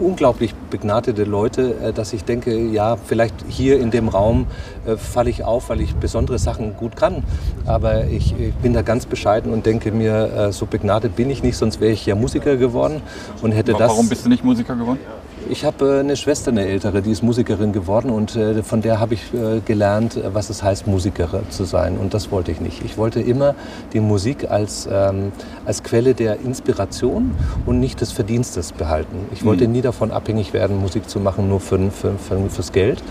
unglaublich 0.01 0.55
begnadete 0.71 1.25
Leute, 1.25 1.75
äh, 1.83 1.93
dass 1.93 2.13
ich 2.13 2.25
denke, 2.25 2.57
ja, 2.57 2.97
vielleicht 2.97 3.35
hier 3.49 3.81
in 3.81 3.91
dem 3.91 4.09
Raum 4.09 4.47
äh, 4.87 4.97
falle 4.97 5.31
ich 5.31 5.45
auf, 5.45 5.69
weil 5.71 5.81
ich 5.81 5.95
besondere 5.95 6.39
Sachen 6.39 6.77
gut 6.77 6.97
kann. 6.97 7.23
Aber 7.67 8.05
ich, 8.07 8.35
ich 8.39 8.55
bin 8.55 8.73
da 8.73 8.83
ganz 8.83 9.07
bescheiden 9.07 9.53
und 9.53 9.67
denke 9.67 9.91
mir, 9.93 10.31
äh, 10.49 10.53
so 10.53 10.67
begnadet 10.67 11.17
bin 11.17 11.31
ich 11.31 11.43
nicht, 11.43 11.57
sonst 11.57 11.81
wäre 11.81 11.93
ich 11.93 12.07
ja 12.07 12.15
Musiker 12.15 12.57
geworden 12.57 13.03
und 13.43 13.53
hätte 13.53 13.73
das. 13.73 13.91
Warum 13.91 14.09
bist 14.09 14.25
du 14.25 14.29
nicht 14.29 14.45
Musiker 14.45 14.75
geworden? 14.77 14.99
Ich 15.51 15.65
habe 15.65 15.97
äh, 15.97 16.01
eine 16.01 16.17
Schwester, 16.17 16.51
eine 16.51 16.67
ältere, 16.67 17.03
die 17.03 17.11
ist 17.11 17.23
Musikerin 17.23 17.73
geworden 17.73 18.11
und 18.11 18.37
äh, 18.37 18.63
von 18.63 18.83
der 18.83 19.01
habe 19.01 19.15
ich 19.15 19.33
äh, 19.33 19.61
gelernt, 19.61 20.19
was 20.33 20.51
es 20.51 20.63
heißt, 20.63 20.87
Musiker 20.87 21.29
zu 21.51 21.65
sein. 21.65 21.97
Und 21.97 22.15
das 22.15 22.31
wollte 22.31 22.53
ich 22.53 22.61
nicht. 22.61 22.85
Ich 22.85 22.99
wollte 22.99 23.21
immer 23.21 23.55
die 23.93 24.01
Musik 24.01 24.51
als, 24.51 24.89
ähm, 24.91 25.33
als 25.65 25.83
Quelle 25.83 26.15
der 26.15 26.41
Inspiration 26.41 27.35
und 27.67 27.81
nicht 27.81 28.01
des 28.01 28.13
Verdienstes 28.13 28.73
behalten. 28.73 29.27
Ich 29.33 29.45
wollte 29.45 29.69
nie 29.69 29.81
davon 29.81 30.11
abhängig 30.11 30.53
werden, 30.53 30.79
Musik 30.79 31.09
zu 31.09 31.21
machen, 31.21 31.49
nur 31.49 31.61
für, 31.61 31.91
für, 31.91 32.19
für, 32.19 32.51
fürs 32.51 32.73
Geld. 32.73 33.03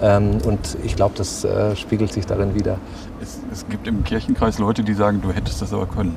Ähm, 0.00 0.38
und 0.44 0.76
ich 0.84 0.96
glaube, 0.96 1.14
das 1.16 1.44
äh, 1.44 1.76
spiegelt 1.76 2.12
sich 2.12 2.26
darin 2.26 2.54
wieder. 2.54 2.78
Es, 3.20 3.38
es 3.52 3.68
gibt 3.68 3.86
im 3.86 4.02
Kirchenkreis 4.04 4.58
Leute, 4.58 4.82
die 4.82 4.94
sagen, 4.94 5.20
du 5.22 5.32
hättest 5.32 5.62
das 5.62 5.72
aber 5.72 5.86
können. 5.86 6.16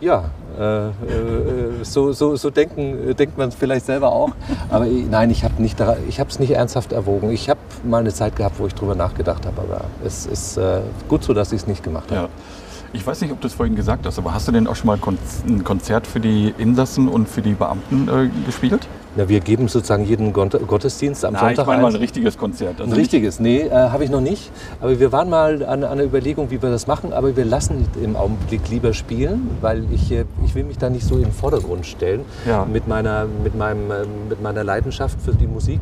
Ja, 0.00 0.30
so, 1.82 2.12
so, 2.12 2.36
so 2.36 2.50
denken, 2.50 3.10
äh, 3.10 3.14
denkt 3.14 3.38
man 3.38 3.50
vielleicht 3.50 3.86
selber 3.86 4.12
auch. 4.12 4.32
Aber 4.68 4.86
ich, 4.86 5.06
nein, 5.08 5.30
ich 5.30 5.44
habe 5.44 5.62
es 5.62 6.38
nicht 6.38 6.50
ernsthaft 6.50 6.92
erwogen. 6.92 7.30
Ich 7.30 7.48
habe 7.48 7.60
mal 7.84 7.98
eine 7.98 8.12
Zeit 8.12 8.36
gehabt, 8.36 8.58
wo 8.58 8.66
ich 8.66 8.74
drüber 8.74 8.94
nachgedacht 8.94 9.46
habe, 9.46 9.62
aber 9.62 9.84
es 10.04 10.26
ist 10.26 10.56
äh, 10.58 10.80
gut 11.08 11.24
so, 11.24 11.32
dass 11.32 11.52
ich 11.52 11.62
es 11.62 11.66
nicht 11.66 11.82
gemacht 11.82 12.10
habe. 12.10 12.22
Ja. 12.22 12.28
Ich 12.92 13.06
weiß 13.06 13.20
nicht, 13.20 13.30
ob 13.30 13.40
du 13.40 13.46
es 13.46 13.54
vorhin 13.54 13.76
gesagt 13.76 14.04
hast, 14.04 14.18
aber 14.18 14.34
hast 14.34 14.48
du 14.48 14.52
denn 14.52 14.66
auch 14.66 14.74
schon 14.74 14.88
mal 14.88 14.98
ein 15.46 15.62
Konzert 15.64 16.08
für 16.08 16.18
die 16.18 16.52
Insassen 16.58 17.06
und 17.06 17.28
für 17.28 17.40
die 17.40 17.52
Beamten 17.54 18.08
äh, 18.08 18.28
gespielt? 18.44 18.88
Ja, 19.16 19.28
wir 19.28 19.40
geben 19.40 19.66
sozusagen 19.66 20.04
jeden 20.04 20.32
Gottesdienst 20.32 21.24
am 21.24 21.34
Nein, 21.34 21.40
Sonntag 21.56 21.62
ich 21.62 21.66
meine 21.66 21.82
mal 21.82 21.88
ein 21.90 21.96
richtiges 21.96 22.38
Konzert. 22.38 22.80
Also 22.80 22.92
Ein 22.92 22.98
richtiges, 22.98 23.40
nee, 23.40 23.62
äh, 23.62 23.70
habe 23.70 24.04
ich 24.04 24.10
noch 24.10 24.20
nicht. 24.20 24.52
Aber 24.80 24.98
wir 24.98 25.10
waren 25.10 25.28
mal 25.28 25.64
an, 25.64 25.82
an 25.82 25.98
der 25.98 26.06
Überlegung, 26.06 26.50
wie 26.50 26.62
wir 26.62 26.70
das 26.70 26.86
machen. 26.86 27.12
Aber 27.12 27.36
wir 27.36 27.44
lassen 27.44 27.86
im 28.02 28.14
Augenblick 28.14 28.68
lieber 28.70 28.92
spielen, 28.92 29.50
weil 29.60 29.84
ich, 29.92 30.12
äh, 30.12 30.24
ich 30.44 30.54
will 30.54 30.62
mich 30.64 30.78
da 30.78 30.90
nicht 30.90 31.04
so 31.04 31.16
in 31.16 31.24
den 31.24 31.32
Vordergrund 31.32 31.86
stellen 31.86 32.20
Ja. 32.46 32.64
mit, 32.64 32.86
meiner, 32.86 33.26
mit, 33.42 33.56
meinem, 33.56 33.90
ähm, 33.90 34.28
mit 34.28 34.42
meiner 34.42 34.62
Leidenschaft 34.62 35.20
für 35.20 35.34
die 35.34 35.48
Musik. 35.48 35.80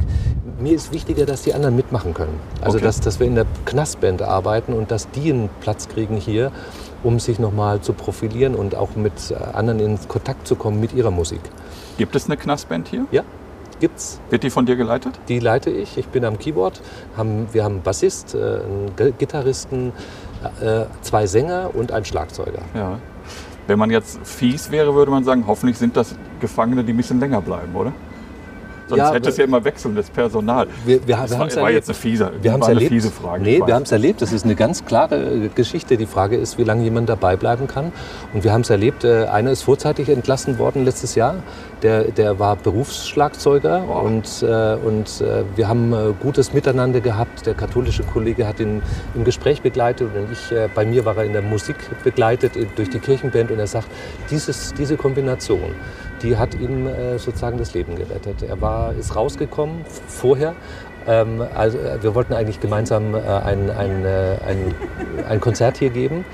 Mir 0.61 0.75
ist 0.75 0.93
wichtiger, 0.93 1.25
dass 1.25 1.43
die 1.43 1.55
anderen 1.55 1.77
mitmachen 1.77 2.15
können. 2.15 2.41
Also 2.63 2.79
Okay. 2.79 2.87
dass, 2.87 3.01
dass 3.01 3.21
wir 3.21 3.27
in 3.29 3.37
der 3.37 3.47
Knastband 3.65 4.23
arbeiten 4.23 4.73
und 4.73 4.91
dass 4.91 5.09
die 5.11 5.31
einen 5.33 5.49
Platz 5.61 5.89
kriegen 5.89 6.17
hier, 6.17 6.51
um 7.05 7.21
sich 7.21 7.39
nochmal 7.39 7.81
zu 7.81 7.93
profilieren 7.93 8.57
und 8.57 8.75
auch 8.75 8.97
mit 8.97 9.13
äh, 9.31 9.35
anderen 9.57 9.79
in 9.79 9.99
Kontakt 10.09 10.49
zu 10.49 10.57
kommen 10.57 10.81
mit 10.81 10.93
ihrer 10.95 11.13
Musik. 11.13 11.41
Gibt 11.97 12.17
es 12.17 12.27
eine 12.27 12.37
Knastband 12.37 12.89
hier? 12.89 13.07
Ja, 13.13 13.23
gibt's. 13.79 14.19
Wird 14.31 14.43
die 14.43 14.51
von 14.51 14.67
dir 14.67 14.75
geleitet? 14.75 15.13
Die 15.29 15.39
leite 15.39 15.71
ich. 15.71 15.97
Ich 15.97 16.09
bin 16.09 16.25
am 16.25 16.39
Keyboard. 16.41 16.81
Wir 17.53 17.63
haben 17.63 17.75
einen 17.75 17.83
Bassist, 17.83 18.35
äh, 18.35 18.39
einen 18.39 18.93
Gitarristen, 19.17 19.93
äh, 20.61 20.87
zwei 21.03 21.29
Sänger 21.29 21.71
und 21.75 21.93
einen 21.93 22.05
Schlagzeuger. 22.05 22.63
Ja. 22.75 22.99
Wenn 23.69 23.79
man 23.79 23.91
jetzt 23.91 24.19
fies 24.25 24.71
wäre, 24.73 24.95
würde 24.95 25.11
man 25.13 25.23
sagen, 25.23 25.45
hoffentlich 25.47 25.79
sind 25.79 25.97
das 25.97 26.17
Gefangene, 26.41 26.83
die 26.83 26.93
ein 26.95 26.97
bisschen 26.97 27.21
länger 27.21 27.43
bleiben, 27.43 27.77
oder? 27.77 27.93
Sonst 28.89 28.99
Ja, 28.99 29.13
hätte 29.13 29.29
es 29.29 29.37
ja 29.37 29.45
immer 29.45 29.63
wechselndes 29.65 30.09
Personal. 30.11 30.67
Wir, 30.87 31.07
wir, 31.07 31.17
das 31.17 31.31
wir 31.31 31.39
war, 31.39 31.57
war 31.57 31.71
jetzt 31.71 31.89
eine 31.89 31.95
fiese, 31.95 32.31
wir 32.41 32.53
war 32.53 32.57
eine 32.63 32.69
erlebt. 32.75 32.89
fiese 32.93 33.11
Frage. 33.11 33.43
Nee, 33.43 33.63
wir 33.65 33.75
haben 33.75 33.83
es 33.83 33.93
erlebt. 33.93 34.23
Das 34.23 34.33
ist 34.33 34.45
eine 34.45 34.55
ganz 34.55 34.85
klare 34.85 35.17
äh, 35.17 35.49
Geschichte. 35.55 35.97
Die 35.97 36.07
Frage 36.07 36.37
ist, 36.37 36.59
wie 36.59 36.65
lange 36.65 36.83
jemand 36.85 37.09
dabei 37.09 37.37
bleiben 37.37 37.67
kann. 37.67 37.93
Und 38.33 38.45
wir 38.45 38.53
haben 38.53 38.63
es 38.63 38.71
erlebt. 38.71 39.05
äh, 39.05 39.27
Einer 39.27 39.51
ist 39.51 39.63
vorzeitig 39.63 40.09
entlassen 40.09 40.59
worden 40.59 40.85
letztes 40.85 41.15
Jahr. 41.15 41.37
Der, 41.83 42.05
der 42.11 42.41
war 42.41 42.57
Berufsschlagzeuger 42.57 43.89
und, 43.89 44.43
äh, 44.43 44.75
und 44.75 45.21
äh, 45.21 45.45
wir 45.55 45.69
haben 45.69 45.93
äh, 45.93 46.13
gutes 46.21 46.53
Miteinander 46.53 47.01
gehabt. 47.01 47.47
Der 47.47 47.55
katholische 47.55 48.03
Kollege 48.03 48.49
hat 48.49 48.59
ihn 48.59 48.83
im 49.15 49.25
Gespräch 49.25 49.63
begleitet 49.63 50.11
und 50.17 50.33
ich, 50.33 50.51
äh, 50.51 50.69
bei 50.75 50.85
mir 50.85 51.05
war 51.05 51.17
er 51.17 51.25
in 51.25 51.33
der 51.33 51.43
Musik 51.43 51.77
begleitet 52.03 52.57
äh, 52.57 52.67
durch 52.75 52.91
die 52.91 52.99
Kirchenband 52.99 53.53
und 53.53 53.61
er 53.61 53.69
sagt, 53.69 53.87
dieses, 54.29 54.75
diese 54.75 54.97
Kombination, 54.97 55.75
die 56.23 56.37
hat 56.37 56.55
ihm 56.55 56.89
äh, 56.89 57.19
sozusagen 57.19 57.59
das 57.59 57.75
Leben 57.75 57.95
gerettet. 57.95 58.43
Er 58.43 58.61
war, 58.61 58.93
ist 58.95 59.15
rausgekommen 59.15 59.85
vorher. 60.09 60.57
Ähm, 61.09 61.43
also, 61.55 61.79
äh, 61.79 62.03
wir 62.03 62.15
wollten 62.15 62.35
eigentlich 62.35 62.61
gemeinsam 62.61 63.15
äh, 63.15 63.19
ein, 63.21 63.71
ein, 63.71 64.05
äh, 64.05 64.37
ein, 64.47 64.75
ein 65.29 65.41
Konzert 65.41 65.79
hier 65.79 65.91
geben. 65.91 66.25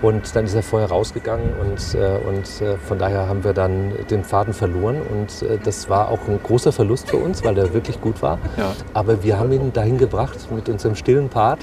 Und 0.00 0.36
dann 0.36 0.44
ist 0.44 0.54
er 0.54 0.62
vorher 0.62 0.90
rausgegangen 0.90 1.54
und, 1.60 1.94
äh, 2.00 2.18
und 2.28 2.44
äh, 2.64 2.76
von 2.76 3.00
daher 3.00 3.28
haben 3.28 3.42
wir 3.42 3.52
dann 3.52 3.92
den 4.08 4.22
Faden 4.22 4.54
verloren. 4.54 5.02
Und 5.02 5.42
äh, 5.42 5.58
das 5.58 5.90
war 5.90 6.08
auch 6.08 6.20
ein 6.28 6.38
großer 6.40 6.70
Verlust 6.70 7.10
für 7.10 7.16
uns, 7.16 7.42
weil 7.44 7.58
er 7.58 7.74
wirklich 7.74 8.00
gut 8.00 8.22
war. 8.22 8.38
Ja. 8.56 8.70
Aber 8.94 9.24
wir 9.24 9.40
haben 9.40 9.50
ihn 9.50 9.72
dahin 9.72 9.98
gebracht 9.98 10.38
mit 10.54 10.68
unserem 10.68 10.94
stillen 10.94 11.28
Part, 11.28 11.58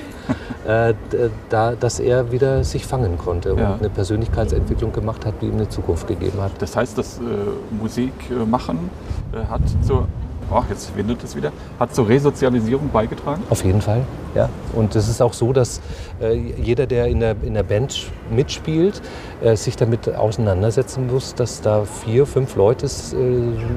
da, 1.49 1.75
dass 1.75 1.99
er 1.99 2.31
wieder 2.31 2.63
sich 2.63 2.87
fangen 2.87 3.19
konnte 3.19 3.49
Ja. 3.49 3.73
und 3.73 3.79
eine 3.81 3.89
Persönlichkeitsentwicklung 3.89 4.91
gemacht 4.91 5.23
hat, 5.23 5.35
die 5.41 5.45
ihm 5.45 5.53
eine 5.53 5.69
Zukunft 5.69 6.07
gegeben 6.07 6.41
hat. 6.41 6.51
Das 6.59 6.75
heißt, 6.75 6.97
das 6.97 7.19
Musikmachen 7.79 8.89
hat 9.47 9.61
zur, 9.85 10.07
ach, 10.53 10.65
jetzt 10.69 10.95
windet 10.95 11.23
es 11.23 11.35
wieder, 11.35 11.51
hat 11.79 11.93
zur 11.95 12.07
Resozialisierung 12.07 12.89
beigetragen? 12.91 13.43
Auf 13.49 13.63
jeden 13.63 13.81
Fall, 13.81 14.01
ja. 14.35 14.49
Und 14.73 14.95
es 14.95 15.07
ist 15.07 15.21
auch 15.21 15.33
so, 15.33 15.53
dass 15.53 15.81
äh, 16.21 16.33
jeder, 16.33 16.85
der 16.87 17.07
in 17.07 17.19
der, 17.19 17.35
in 17.43 17.53
der 17.53 17.63
Band 17.63 18.11
mitspielt, 18.29 19.01
äh, 19.41 19.55
sich 19.55 19.75
damit 19.75 20.13
auseinandersetzen 20.15 21.07
muss, 21.07 21.35
dass 21.35 21.61
da 21.61 21.83
vier, 21.85 22.25
fünf 22.25 22.55
Leute 22.55 22.85
äh, 22.85 22.89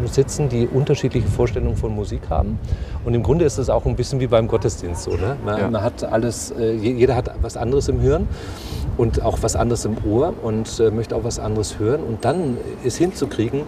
sitzen, 0.08 0.48
die 0.48 0.66
unterschiedliche 0.66 1.28
Vorstellungen 1.28 1.76
von 1.76 1.94
Musik 1.94 2.22
haben. 2.28 2.58
Und 3.04 3.14
im 3.14 3.22
Grunde 3.22 3.44
ist 3.44 3.58
es 3.58 3.70
auch 3.70 3.86
ein 3.86 3.96
bisschen 3.96 4.20
wie 4.20 4.26
beim 4.26 4.48
Gottesdienst 4.48 5.04
so. 5.04 5.12
Ne? 5.12 5.36
Man, 5.44 5.58
Ja. 5.58 5.70
man 5.70 5.82
hat 5.82 6.04
alles, 6.04 6.50
äh, 6.50 6.72
je- 6.74 6.92
jeder 6.92 7.16
hat 7.16 7.30
was 7.42 7.56
anderes 7.56 7.88
im 7.88 8.00
Hirn 8.00 8.28
und 8.96 9.22
auch 9.22 9.38
was 9.42 9.56
anderes 9.56 9.84
im 9.84 9.96
Ohr 10.08 10.32
und 10.42 10.80
äh, 10.80 10.90
möchte 10.90 11.14
auch 11.16 11.24
was 11.24 11.38
anderes 11.38 11.78
hören. 11.78 12.02
Und 12.02 12.24
dann 12.24 12.56
hinzukriegen, 12.84 13.60
äh, 13.60 13.64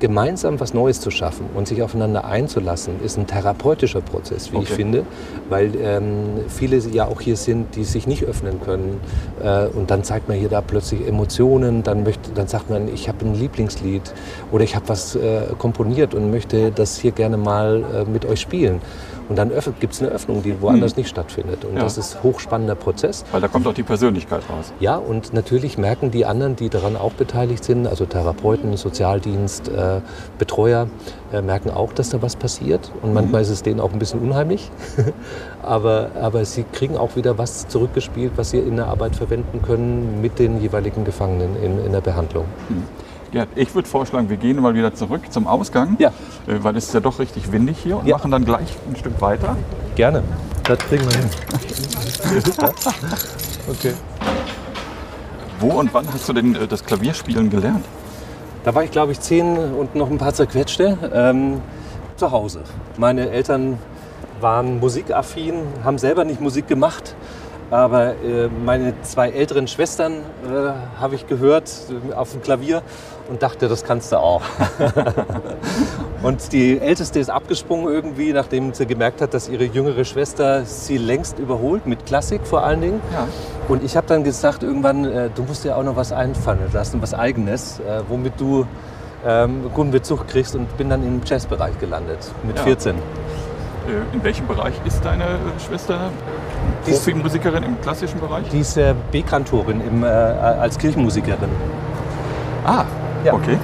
gemeinsam 0.00 0.60
was 0.60 0.74
Neues 0.74 1.00
zu 1.00 1.10
schaffen 1.10 1.46
und 1.54 1.66
sich 1.66 1.82
aufeinander 1.82 2.24
einzulassen, 2.24 2.94
ist 3.02 3.16
ein 3.16 3.26
therapeutischer 3.26 4.00
Prozess, 4.02 4.52
wie 4.52 4.56
ich 4.56 4.62
Okay. 4.64 4.74
finde, 4.74 5.04
weil 5.48 5.72
ähm, 5.80 6.12
viele 6.48 6.76
ja 6.76 7.06
auch 7.06 7.20
hier 7.20 7.36
sind, 7.36 7.74
die 7.74 7.84
sich 7.84 8.06
nicht 8.06 8.24
öffnen 8.24 8.60
können. 8.60 9.00
Äh, 9.42 9.66
und 9.66 9.90
dann 9.90 10.04
zeigt 10.04 10.28
man 10.28 10.36
hier 10.36 10.48
da 10.48 10.60
plötzlich 10.60 11.06
Emotionen, 11.06 11.82
dann, 11.82 12.02
möchte, 12.02 12.30
dann 12.32 12.48
sagt 12.48 12.70
man, 12.70 12.88
ich 12.92 13.08
habe 13.08 13.24
ein 13.24 13.34
Lieblingslied 13.34 14.02
oder 14.50 14.64
ich 14.64 14.76
habe 14.76 14.88
was 14.88 15.14
äh, 15.16 15.42
komponiert 15.58 16.14
und 16.14 16.30
möchte 16.30 16.70
das 16.70 16.98
hier 16.98 17.12
gerne 17.12 17.36
mal 17.36 17.82
äh, 17.94 18.10
mit 18.10 18.24
euch 18.26 18.40
spielen. 18.40 18.80
Und 19.32 19.36
dann 19.38 19.50
gibt 19.80 19.94
es 19.94 20.02
eine 20.02 20.10
Öffnung, 20.10 20.42
die 20.42 20.60
woanders 20.60 20.94
nicht 20.94 21.08
stattfindet. 21.08 21.64
Und. 21.64 21.76
Ja. 21.76 21.84
das 21.84 21.96
ist 21.96 22.16
ein 22.16 22.22
hochspannender 22.22 22.74
Prozess. 22.74 23.24
Weil 23.32 23.40
da 23.40 23.48
kommt 23.48 23.66
auch 23.66 23.72
die 23.72 23.82
Persönlichkeit 23.82 24.42
raus. 24.50 24.74
Ja, 24.78 24.96
und 24.96 25.32
natürlich 25.32 25.78
merken 25.78 26.10
die 26.10 26.26
anderen, 26.26 26.54
die 26.54 26.68
daran 26.68 26.96
auch 26.96 27.12
beteiligt 27.12 27.64
sind, 27.64 27.86
also 27.86 28.04
Therapeuten, 28.04 28.76
Sozialdienst, 28.76 29.68
äh, 29.68 30.02
Betreuer, 30.36 30.86
äh, 31.32 31.40
merken 31.40 31.70
auch, 31.70 31.94
dass 31.94 32.10
da 32.10 32.20
was 32.20 32.36
passiert. 32.36 32.92
Und 33.00 33.14
manchmal 33.14 33.40
ist 33.40 33.48
es 33.48 33.62
denen 33.62 33.80
auch 33.80 33.94
ein 33.94 33.98
bisschen 33.98 34.20
unheimlich. 34.20 34.70
aber, 35.62 36.10
aber 36.20 36.44
sie 36.44 36.64
kriegen 36.70 36.98
auch 36.98 37.16
wieder 37.16 37.38
was 37.38 37.68
zurückgespielt, 37.68 38.32
was 38.36 38.50
sie 38.50 38.58
in 38.58 38.76
der 38.76 38.88
Arbeit 38.88 39.16
verwenden 39.16 39.62
können 39.62 40.20
mit 40.20 40.38
den 40.38 40.60
jeweiligen 40.60 41.04
Gefangenen 41.04 41.56
in, 41.56 41.82
in 41.82 41.92
der 41.92 42.02
Behandlung. 42.02 42.44
Gerd, 43.32 43.48
ich 43.54 43.74
würde 43.74 43.88
vorschlagen, 43.88 44.28
wir 44.28 44.36
gehen 44.36 44.60
mal 44.60 44.74
wieder 44.74 44.92
zurück 44.94 45.22
zum 45.32 45.46
Ausgang, 45.46 45.96
Ja. 45.98 46.10
äh, 46.46 46.62
weil 46.62 46.76
es 46.76 46.88
ist 46.88 46.94
ja 46.94 47.00
doch 47.00 47.18
richtig 47.18 47.50
windig 47.50 47.78
hier 47.78 47.96
und 47.96 48.06
Ja. 48.06 48.18
machen 48.18 48.30
dann 48.30 48.44
gleich 48.44 48.76
ein 48.86 48.94
Stück 48.94 49.18
weiter. 49.22 49.56
Gerne. 49.94 50.22
Das 50.64 50.78
kriegen 50.80 51.02
wir 51.08 51.16
hin. 51.16 51.30
okay. 53.70 53.94
Wo 55.60 55.68
und 55.80 55.94
wann 55.94 56.06
hast 56.12 56.28
du 56.28 56.34
denn 56.34 56.54
äh, 56.56 56.66
das 56.68 56.84
Klavierspielen 56.84 57.48
gelernt? 57.48 57.86
Da 58.64 58.74
war 58.74 58.84
ich, 58.84 58.90
glaube 58.90 59.12
ich, 59.12 59.20
zehn 59.20 59.56
und 59.56 59.94
noch 59.94 60.10
ein 60.10 60.18
paar 60.18 60.34
zerquetschte 60.34 60.98
ähm, 61.14 61.62
zu 62.16 62.30
Hause. 62.32 62.60
Meine 62.98 63.30
Eltern 63.30 63.78
waren 64.42 64.78
musikaffin, 64.78 65.54
haben 65.84 65.96
selber 65.96 66.24
nicht 66.26 66.42
Musik 66.42 66.68
gemacht. 66.68 67.14
Aber 67.70 68.16
äh, 68.22 68.48
meine 68.66 68.92
zwei 69.00 69.30
älteren 69.30 69.66
Schwestern 69.66 70.12
äh, 70.12 70.72
habe 71.00 71.14
ich 71.14 71.26
gehört 71.26 71.72
äh, 72.10 72.12
auf 72.12 72.32
dem 72.32 72.42
Klavier 72.42 72.82
und 73.32 73.42
dachte, 73.42 73.66
das 73.68 73.82
kannst 73.82 74.12
du 74.12 74.18
auch. 74.18 74.42
und 76.22 76.52
die 76.52 76.78
Älteste 76.78 77.18
ist 77.18 77.30
abgesprungen 77.30 77.90
irgendwie, 77.90 78.34
nachdem 78.34 78.74
sie 78.74 78.84
gemerkt 78.86 79.22
hat, 79.22 79.32
dass 79.32 79.48
ihre 79.48 79.64
jüngere 79.64 80.04
Schwester 80.04 80.66
sie 80.66 80.98
längst 80.98 81.38
überholt, 81.38 81.86
mit 81.86 82.04
Klassik 82.04 82.46
vor 82.46 82.62
allen 82.62 82.82
Dingen. 82.82 83.00
Ja. 83.10 83.26
Und 83.68 83.82
ich 83.84 83.96
habe 83.96 84.06
dann 84.06 84.22
gesagt, 84.22 84.62
irgendwann, 84.62 85.06
äh, 85.06 85.30
du 85.34 85.44
musst 85.44 85.64
dir 85.64 85.78
auch 85.78 85.82
noch 85.82 85.96
was 85.96 86.12
einfallen 86.12 86.60
lassen, 86.74 87.00
was 87.00 87.14
Eigenes, 87.14 87.80
äh, 87.80 88.02
womit 88.06 88.38
du 88.38 88.66
ähm, 89.26 89.70
guten 89.72 89.92
Bezug 89.92 90.28
kriegst 90.28 90.54
und 90.54 90.76
bin 90.76 90.90
dann 90.90 91.02
im 91.02 91.22
Jazzbereich 91.24 91.78
gelandet 91.78 92.18
mit 92.42 92.58
Ja. 92.58 92.64
14. 92.64 92.96
Äh, 92.96 94.14
In 94.14 94.22
welchem 94.22 94.46
Bereich 94.46 94.74
ist 94.84 95.02
deine 95.02 95.24
äh, 95.24 95.60
Schwester 95.66 96.10
Profimusikerin 96.84 97.62
im 97.62 97.80
klassischen 97.80 98.20
Bereich? 98.20 98.46
Die 98.50 98.60
ist 98.60 98.76
äh, 98.76 98.94
B-Kantorin 99.10 99.80
im, 99.80 100.04
äh, 100.04 100.06
als 100.06 100.76
Kirchenmusikerin. 100.76 101.48
Ah, 102.64 102.84
Ja. 103.24 103.34
okay. 103.34 103.58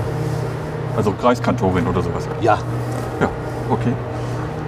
Also 0.96 1.12
Kreiskantorin 1.12 1.86
oder 1.86 2.02
sowas. 2.02 2.26
Ja, 2.40 2.58
Ja, 3.20 3.28
okay. 3.70 3.92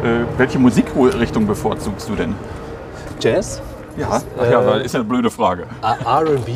Äh, 0.03 0.24
welche 0.38 0.59
Musikrichtung 0.59 1.47
bevorzugst 1.47 2.09
du 2.09 2.14
denn? 2.14 2.34
Jazz, 3.20 3.61
Ja, 3.97 4.07
Ach 4.41 4.51
ja, 4.51 4.61
äh, 4.76 4.84
ist 4.84 4.95
ja 4.95 5.01
eine 5.01 5.09
blöde 5.09 5.30
Frage. 5.30 5.64
R&B, 5.82 6.53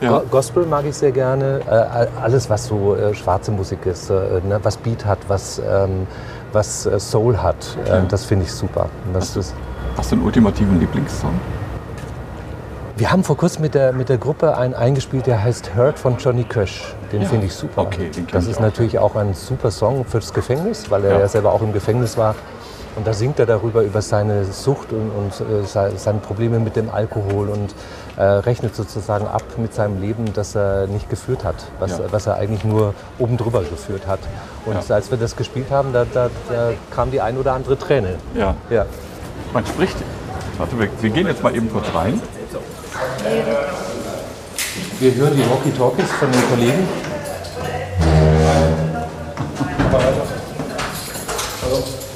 Ja. 0.00 0.10
Go- 0.18 0.22
Gospel 0.30 0.66
mag 0.66 0.84
ich 0.84 0.94
sehr 0.96 1.10
gerne. 1.10 1.60
Äh, 1.68 2.06
alles, 2.22 2.48
was 2.50 2.66
so 2.66 2.94
äh, 2.94 3.14
schwarze 3.14 3.50
Musik 3.50 3.86
ist, 3.86 4.10
äh, 4.10 4.14
ne, 4.46 4.60
was 4.62 4.76
Beat 4.76 5.04
hat, 5.06 5.18
was, 5.28 5.58
ähm, 5.58 6.06
was 6.52 6.84
äh, 6.86 7.00
Soul 7.00 7.38
hat, 7.38 7.56
äh, 7.86 7.88
Ja. 7.88 8.00
das 8.02 8.26
finde 8.26 8.44
ich 8.44 8.52
super. 8.52 8.86
Das 9.14 9.34
ist, 9.36 9.54
Hast 9.96 10.12
du 10.12 10.16
einen 10.16 10.24
ultimativen 10.26 10.78
Lieblingssong? 10.78 11.32
Wir 12.96 13.12
haben 13.12 13.24
vor 13.24 13.36
kurzem 13.36 13.62
mit 13.62 13.74
der, 13.74 13.92
mit 13.92 14.08
der 14.08 14.16
Gruppe 14.18 14.56
einen 14.56 14.74
eingespielt, 14.74 15.26
der 15.26 15.42
heißt 15.42 15.72
Hurt 15.76 15.98
von 15.98 16.16
Johnny 16.16 16.44
Kösch. 16.44 16.94
Den 17.12 17.22
Ja. 17.22 17.28
finde 17.28 17.46
ich 17.46 17.54
super. 17.54 17.82
Okay, 17.82 18.10
den 18.10 18.26
das 18.32 18.46
ist 18.46 18.56
auch. 18.56 18.62
natürlich 18.62 18.98
auch 18.98 19.14
ein 19.16 19.34
super 19.34 19.70
Song 19.70 20.04
fürs 20.04 20.32
Gefängnis, 20.32 20.90
weil 20.90 21.04
er 21.04 21.12
Ja. 21.14 21.18
ja, 21.20 21.28
selber 21.28 21.52
auch 21.52 21.60
im 21.62 21.72
Gefängnis 21.72 22.16
war. 22.16 22.34
Und 22.96 23.06
da 23.06 23.12
singt 23.12 23.38
er 23.38 23.44
darüber, 23.44 23.82
über 23.82 24.00
seine 24.00 24.44
Sucht 24.46 24.90
und, 24.92 25.10
und 25.10 25.32
äh, 25.62 25.66
se- 25.66 25.92
seine 25.96 26.18
Probleme 26.20 26.58
mit 26.58 26.76
dem 26.76 26.88
Alkohol 26.88 27.50
und 27.50 27.74
äh, 28.16 28.22
rechnet 28.22 28.74
sozusagen 28.74 29.26
ab 29.26 29.42
mit 29.58 29.74
seinem 29.74 30.00
Leben, 30.00 30.32
das 30.32 30.54
er 30.54 30.86
nicht 30.86 31.10
geführt 31.10 31.44
hat, 31.44 31.56
was, 31.78 31.90
Ja. 31.98 32.04
was 32.10 32.26
er 32.26 32.36
eigentlich 32.36 32.64
nur 32.64 32.94
oben 33.18 33.36
drüber 33.36 33.60
geführt 33.60 34.06
hat. 34.06 34.20
Und 34.64 34.88
Ja. 34.88 34.94
als 34.94 35.10
wir 35.10 35.18
das 35.18 35.36
gespielt 35.36 35.70
haben, 35.70 35.92
da, 35.92 36.06
da, 36.10 36.30
da 36.48 36.70
kam 36.94 37.10
die 37.10 37.20
ein 37.20 37.36
oder 37.36 37.52
andere 37.52 37.76
Träne. 37.78 38.14
Ja. 38.34 38.54
Ja. 38.70 38.86
Man 39.52 39.66
spricht. 39.66 39.96
Warte, 40.56 40.78
wir, 40.80 40.88
wir 41.02 41.10
gehen 41.10 41.26
jetzt 41.26 41.42
mal 41.42 41.54
eben 41.54 41.70
kurz 41.70 41.84
rein. 41.94 42.22
Wir 44.98 45.14
hören 45.14 45.36
die 45.36 45.50
Walkie-Talkies 45.50 46.10
von 46.12 46.32
den 46.32 46.48
Kollegen. 46.48 46.88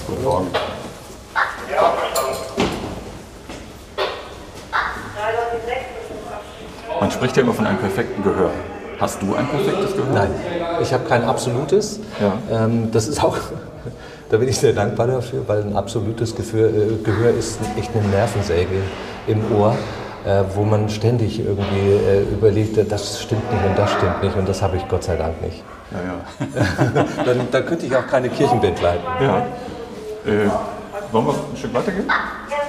Guten 0.06 0.24
Morgen. 0.24 0.46
Man 7.00 7.10
spricht 7.10 7.36
ja 7.36 7.42
immer 7.42 7.52
von 7.52 7.66
einem 7.66 7.78
perfekten 7.78 8.22
Gehör. 8.22 8.50
Hast 8.98 9.20
du 9.20 9.34
ein 9.34 9.46
perfektes 9.48 9.92
Gehör? 9.92 10.12
Nein, 10.14 10.30
ich 10.80 10.92
habe 10.92 11.04
kein 11.04 11.24
absolutes. 11.24 12.00
Ja. 12.20 12.64
Ähm, 12.64 12.90
das 12.90 13.08
ist 13.08 13.22
auch, 13.22 13.36
da 14.30 14.36
bin 14.36 14.48
ich 14.48 14.58
sehr 14.58 14.72
dankbar 14.72 15.06
dafür, 15.06 15.42
weil 15.46 15.62
ein 15.62 15.76
absolutes 15.76 16.32
äh, 16.32 16.96
Gehör 17.04 17.30
ist 17.38 17.58
echt 17.78 17.90
eine 17.94 18.08
Nervensäge 18.08 18.82
im 19.26 19.40
Ohr, 19.54 19.76
äh, 20.26 20.42
wo 20.54 20.62
man 20.64 20.88
ständig 20.88 21.40
irgendwie 21.40 21.92
äh, 21.92 22.22
überlegt, 22.22 22.76
äh, 22.76 22.84
das 22.84 23.20
stimmt 23.22 23.50
nicht 23.52 23.64
und 23.64 23.78
das 23.78 23.90
stimmt 23.92 24.22
nicht 24.22 24.36
und 24.36 24.48
das 24.48 24.60
habe 24.62 24.76
ich 24.76 24.86
Gott 24.88 25.04
sei 25.04 25.16
Dank 25.16 25.40
nicht. 25.42 25.62
Ja, 25.90 25.98
ja. 25.98 27.04
Dann, 27.24 27.48
dann 27.50 27.66
könnte 27.66 27.86
ich 27.86 27.96
auch 27.96 28.06
keine 28.06 28.28
Kirchenband 28.28 28.80
leiten. 28.80 29.04
ja. 29.20 29.38
Äh, 30.26 30.48
wollen 31.12 31.26
wir 31.26 31.32
ein 31.32 31.56
Stück 31.56 31.74
weitergehen? 31.74 32.06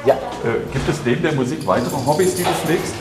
Ja. 0.06 0.14
Äh, 0.16 0.72
gibt 0.74 0.90
es 0.90 0.96
neben 1.06 1.22
der 1.22 1.34
Musik 1.34 1.68
weitere 1.68 1.96
Hobbys, 2.06 2.34
die 2.36 2.44
du 2.44 2.50
pflegst? 2.50 2.94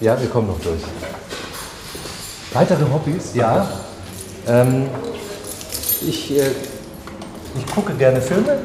Ja, 0.00 0.18
wir 0.20 0.28
kommen 0.28 0.48
noch 0.48 0.60
durch. 0.60 0.80
Weitere 2.54 2.84
Hobbys? 2.90 3.34
Ja. 3.34 3.68
Ähm, 4.48 4.88
Ich, 6.00 6.30
äh, 6.38 6.50
ich 7.58 7.66
gucke 7.74 7.92
gerne 7.94 8.20
Filme, 8.20 8.58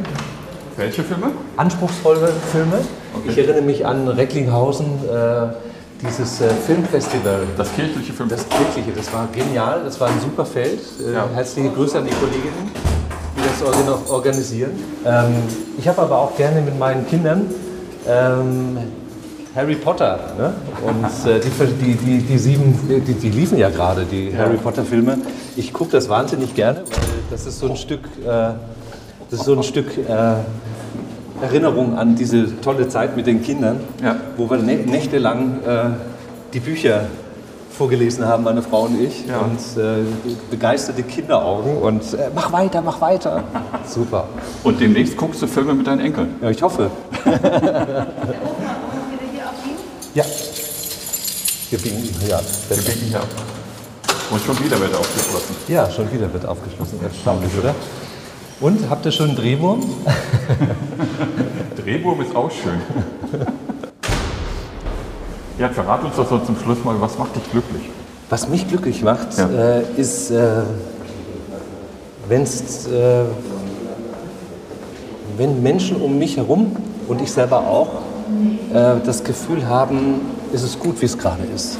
Welche 0.81 1.03
Filme? 1.03 1.27
anspruchsvolle 1.57 2.29
Filme. 2.51 2.77
Okay. 3.13 3.29
Ich 3.29 3.37
erinnere 3.37 3.61
mich 3.61 3.85
an 3.85 4.07
Recklinghausen, 4.07 4.85
äh, 4.87 5.47
dieses 6.03 6.41
äh, 6.41 6.49
Filmfestival. 6.65 7.41
Das 7.55 7.71
kirchliche 7.75 8.11
Film. 8.13 8.29
Das 8.29 8.47
kirchliche, 8.49 8.91
das 8.97 9.13
war 9.13 9.27
genial, 9.31 9.81
das 9.85 9.99
war 9.99 10.07
ein 10.07 10.19
super 10.19 10.43
Feld. 10.43 10.79
Äh, 11.07 11.13
Ja. 11.13 11.27
Herzliche 11.35 11.69
Grüße 11.69 11.99
an 11.99 12.05
die 12.05 12.13
Kolleginnen, 12.15 12.71
die 13.37 13.41
das 13.47 13.61
organ- 13.67 14.09
organisieren. 14.09 14.71
Ähm, 15.05 15.35
ich 15.77 15.87
habe 15.87 16.01
aber 16.01 16.17
auch 16.17 16.35
gerne 16.35 16.61
mit 16.61 16.79
meinen 16.79 17.05
Kindern 17.07 17.45
ähm, 18.09 18.77
Harry 19.55 19.75
Potter. 19.75 20.19
Ne? 20.35 20.53
Und 20.83 21.31
äh, 21.31 21.39
die, 21.39 21.93
die, 21.93 22.17
die, 22.23 22.37
sieben, 22.39 23.03
die, 23.05 23.13
die 23.13 23.29
liefen 23.29 23.59
ja 23.59 23.69
gerade, 23.69 24.03
die 24.05 24.35
Harry 24.35 24.57
Potter 24.57 24.83
Filme. 24.83 25.19
Ich 25.55 25.71
gucke 25.73 25.91
das 25.91 26.09
wahnsinnig 26.09 26.55
gerne, 26.55 26.79
weil 26.79 26.99
das 27.29 27.45
ist 27.45 27.59
so 27.59 27.69
ein 27.69 27.75
Stück, 27.75 28.05
äh, 28.25 28.53
das 29.29 29.41
ist 29.41 29.45
so 29.45 29.53
ein 29.53 29.61
Stück 29.63 29.95
äh, 29.97 30.33
Erinnerung 31.41 31.97
an 31.97 32.15
diese 32.15 32.59
tolle 32.61 32.87
Zeit 32.87 33.15
mit 33.15 33.25
den 33.27 33.41
Kindern, 33.41 33.79
Ja. 34.03 34.15
wo 34.37 34.49
wir 34.49 34.57
nä 34.57 34.75
nächtelang 34.85 35.59
äh, 35.65 35.89
die 36.53 36.59
Bücher 36.59 37.05
vorgelesen 37.77 38.25
haben, 38.27 38.43
meine 38.43 38.61
Frau 38.61 38.83
und 38.83 39.01
ich. 39.01 39.25
Ja. 39.27 39.39
Und 39.39 39.59
äh, 39.81 40.03
begeisterte 40.49 41.03
Kinderaugen 41.03 41.77
und 41.77 42.01
äh, 42.13 42.29
mach 42.35 42.51
weiter, 42.51 42.81
mach 42.81 43.01
weiter. 43.01 43.43
Super. 43.87 44.25
Und 44.63 44.79
demnächst 44.79 45.17
guckst 45.17 45.41
du 45.41 45.47
Filme 45.47 45.73
mit 45.73 45.87
deinen 45.87 46.01
Enkeln. 46.01 46.35
Ja, 46.41 46.49
ich 46.49 46.61
hoffe. 46.61 46.91
ja. 50.13 50.23
Wir 51.69 51.79
biegen 51.79 52.03
ja. 52.27 52.39
Wir 52.69 52.77
biegen 52.77 53.07
hier 53.07 53.19
ab. 53.19 53.27
Und 54.29 54.41
schon 54.43 54.59
wieder 54.63 54.79
wird 54.79 54.93
aufgeschlossen. 54.95 55.55
Ja, 55.67 55.89
schon 55.89 56.11
wieder 56.11 56.31
wird 56.31 56.45
aufgeschlossen. 56.45 56.99
Erstaunlich, 57.03 57.51
oder? 57.59 57.73
Und 58.61 58.89
habt 58.91 59.05
ihr 59.05 59.11
schon 59.11 59.29
einen 59.29 59.35
Drehwurm? 59.37 59.81
Drehwurm 61.83 62.21
ist 62.21 62.35
auch 62.35 62.51
schön. 62.51 62.79
Ja, 65.57 65.69
verrat 65.69 66.03
uns 66.03 66.15
doch 66.15 66.29
so 66.29 66.37
zum 66.39 66.55
Schluss 66.63 66.83
mal, 66.83 66.95
was 67.01 67.17
macht 67.17 67.35
dich 67.35 67.49
glücklich? 67.51 67.89
Was 68.29 68.47
mich 68.47 68.67
glücklich 68.67 69.01
macht, 69.01 69.35
Ja. 69.37 69.49
äh, 69.49 69.81
ist, 69.97 70.29
äh, 70.29 70.61
wenn's, 72.29 72.85
äh, 72.87 73.23
wenn 75.37 75.61
Menschen 75.63 75.97
um 75.99 76.19
mich 76.19 76.37
herum 76.37 76.75
und 77.07 77.19
ich 77.21 77.31
selber 77.31 77.61
auch 77.67 77.89
äh, 78.73 78.95
das 79.03 79.23
Gefühl 79.23 79.67
haben, 79.67 80.21
es 80.53 80.61
ist 80.63 80.79
gut, 80.79 81.01
wie 81.01 81.05
es 81.05 81.17
gerade 81.17 81.43
ist. 81.53 81.77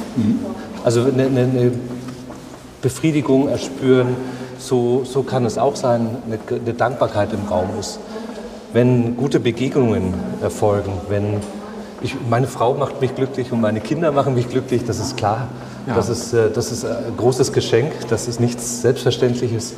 Also 0.84 1.02
eine, 1.04 1.26
eine, 1.26 1.40
eine 1.42 1.72
Befriedigung 2.82 3.48
erspüren, 3.48 4.16
so, 4.66 5.02
so 5.04 5.22
kann 5.22 5.44
es 5.44 5.58
auch 5.58 5.76
sein, 5.76 6.16
eine, 6.26 6.38
eine 6.60 6.74
Dankbarkeit 6.74 7.32
im 7.32 7.46
Raum 7.50 7.68
ist. 7.78 7.98
Wenn 8.72 9.16
gute 9.16 9.40
Begegnungen 9.40 10.14
erfolgen, 10.40 10.92
wenn 11.08 11.40
ich, 12.00 12.16
meine 12.28 12.46
Frau 12.46 12.74
macht 12.74 13.00
mich 13.00 13.14
glücklich 13.14 13.52
und 13.52 13.60
meine 13.60 13.80
Kinder 13.80 14.10
machen 14.12 14.34
mich 14.34 14.48
glücklich, 14.48 14.84
das 14.84 14.98
ist 14.98 15.16
klar. 15.16 15.48
Ja. 15.86 15.94
Das, 15.94 16.08
ist, 16.08 16.32
äh, 16.32 16.50
das 16.50 16.72
ist 16.72 16.84
ein 16.84 17.16
großes 17.16 17.52
Geschenk, 17.52 17.92
das 18.08 18.28
ist 18.28 18.40
nichts 18.40 18.82
Selbstverständliches. 18.82 19.74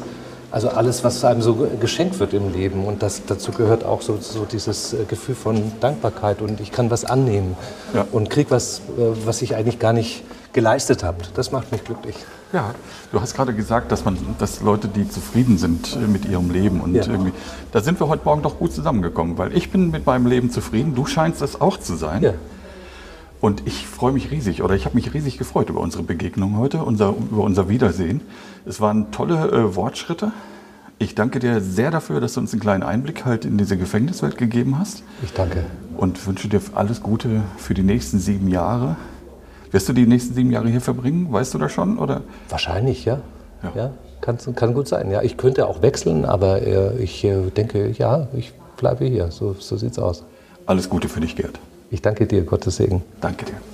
Also 0.51 0.68
alles, 0.68 1.03
was 1.03 1.24
einem 1.24 1.43
so 1.43 1.55
ge- 1.55 1.68
geschenkt 1.80 2.20
wird 2.20 2.32
im 2.32 2.53
Leben 2.53 2.85
und 2.85 3.03
das, 3.03 3.22
dazu 3.26 3.51
gehört 3.51 3.85
auch 3.85 4.03
so, 4.03 4.18
so 4.20 4.45
dieses 4.45 4.93
äh, 4.93 4.99
Gefühl 5.09 5.35
von 5.35 5.72
Dankbarkeit 5.80 6.41
und 6.41 6.61
ich 6.61 6.70
kann 6.70 6.91
was 6.91 7.05
annehmen 7.05 7.57
Ja. 7.93 8.07
und 8.12 8.30
krieg 8.30 8.47
was, 8.51 8.78
äh, 8.97 9.03
was 9.26 9.43
ich 9.43 9.57
eigentlich 9.57 9.80
gar 9.80 9.93
nicht 9.93 10.22
geleistet 10.55 11.05
habe. 11.05 11.18
Das 11.34 11.52
macht 11.52 11.70
mich 11.70 11.84
glücklich. 11.84 12.16
Ja, 12.55 12.74
du 13.12 13.20
hast 13.20 13.34
gerade 13.34 13.52
gesagt, 13.52 13.92
dass 13.92 14.05
man, 14.05 14.16
dass 14.38 14.62
Leute, 14.62 14.88
die 14.88 15.09
zufrieden 15.09 15.59
sind 15.59 15.94
äh, 15.96 16.07
mit 16.07 16.24
ihrem 16.24 16.50
Leben 16.50 16.80
und 16.80 16.94
Ja. 16.94 17.07
irgendwie, 17.07 17.32
da 17.72 17.80
sind 17.82 18.00
wir 18.00 18.09
heute 18.09 18.24
Morgen 18.24 18.40
doch 18.42 18.59
gut 18.59 18.72
zusammengekommen, 18.72 19.36
weil 19.36 19.55
ich 19.57 19.70
bin 19.70 19.90
mit 19.90 20.07
meinem 20.07 20.26
Leben 20.26 20.50
zufrieden. 20.50 20.94
Du 20.94 21.05
scheinst 21.05 21.42
es 21.42 21.61
auch 21.61 21.76
zu 21.76 21.96
sein. 21.96 22.22
Ja. 22.22 22.32
Und 23.40 23.62
ich 23.66 23.86
freue 23.86 24.12
mich 24.12 24.30
riesig 24.30 24.62
oder 24.62 24.74
ich 24.74 24.86
habe 24.86 24.94
mich 24.94 25.12
riesig 25.12 25.36
gefreut 25.36 25.68
über 25.68 25.80
unsere 25.80 26.02
Begegnung 26.02 26.57
heute, 26.57 26.78
unser, 26.82 27.11
über 27.11 27.42
unser 27.42 27.68
Wiedersehen. 27.68 28.22
Es 28.64 28.80
waren 28.80 29.11
tolle 29.11 29.50
äh, 29.50 29.76
Wortschritte. 29.76 30.32
Ich 30.98 31.14
danke 31.16 31.40
dir 31.40 31.61
sehr 31.61 31.90
dafür, 31.90 32.20
dass 32.20 32.34
du 32.34 32.40
uns 32.40 32.52
einen 32.52 32.61
kleinen 32.61 32.84
Einblick 32.84 33.24
halt 33.26 33.44
in 33.44 33.59
diese 33.59 33.76
Gefängniswelt 33.76 34.38
gegeben 34.38 34.78
hast 34.78 35.02
Ich 35.24 35.32
danke. 35.34 35.64
und 35.96 36.24
wünsche 36.26 36.48
dir 36.48 36.61
alles 36.74 37.02
Gute 37.02 37.42
für 37.59 37.74
die 37.74 37.82
nächsten 37.82 38.20
sieben 38.20 38.46
Jahre. 38.48 38.94
Wirst 39.74 39.88
du 39.88 39.92
die 39.92 40.06
nächsten 40.06 40.34
sieben 40.34 40.52
Jahre 40.52 40.68
hier 40.68 40.80
verbringen? 40.80 41.32
Weißt 41.32 41.52
du 41.52 41.58
das 41.58 41.72
schon? 41.72 41.98
Oder? 41.98 42.20
Wahrscheinlich, 42.48 43.04
ja. 43.06 43.18
Ja. 43.64 43.72
Ja, 43.74 43.90
kann, 44.20 44.38
kann 44.54 44.72
gut 44.72 44.86
sein. 44.86 45.10
Ja, 45.10 45.20
ich 45.20 45.36
könnte 45.36 45.66
auch 45.66 45.82
wechseln, 45.82 46.24
aber 46.24 46.62
äh, 46.62 46.96
ich 47.02 47.24
äh, 47.24 47.50
denke, 47.50 47.90
ja, 47.90 48.28
ich 48.36 48.52
bleibe 48.76 49.04
hier. 49.04 49.32
So, 49.32 49.56
so 49.58 49.76
sieht's 49.76 49.98
aus. 49.98 50.22
Alles 50.66 50.88
Gute 50.88 51.08
für 51.08 51.18
dich, 51.18 51.34
Gerd. 51.34 51.58
Ich 51.90 52.00
danke 52.00 52.28
dir, 52.28 52.42
Gottes 52.42 52.76
Segen. 52.76 53.02
Danke 53.20 53.46
dir. 53.46 53.73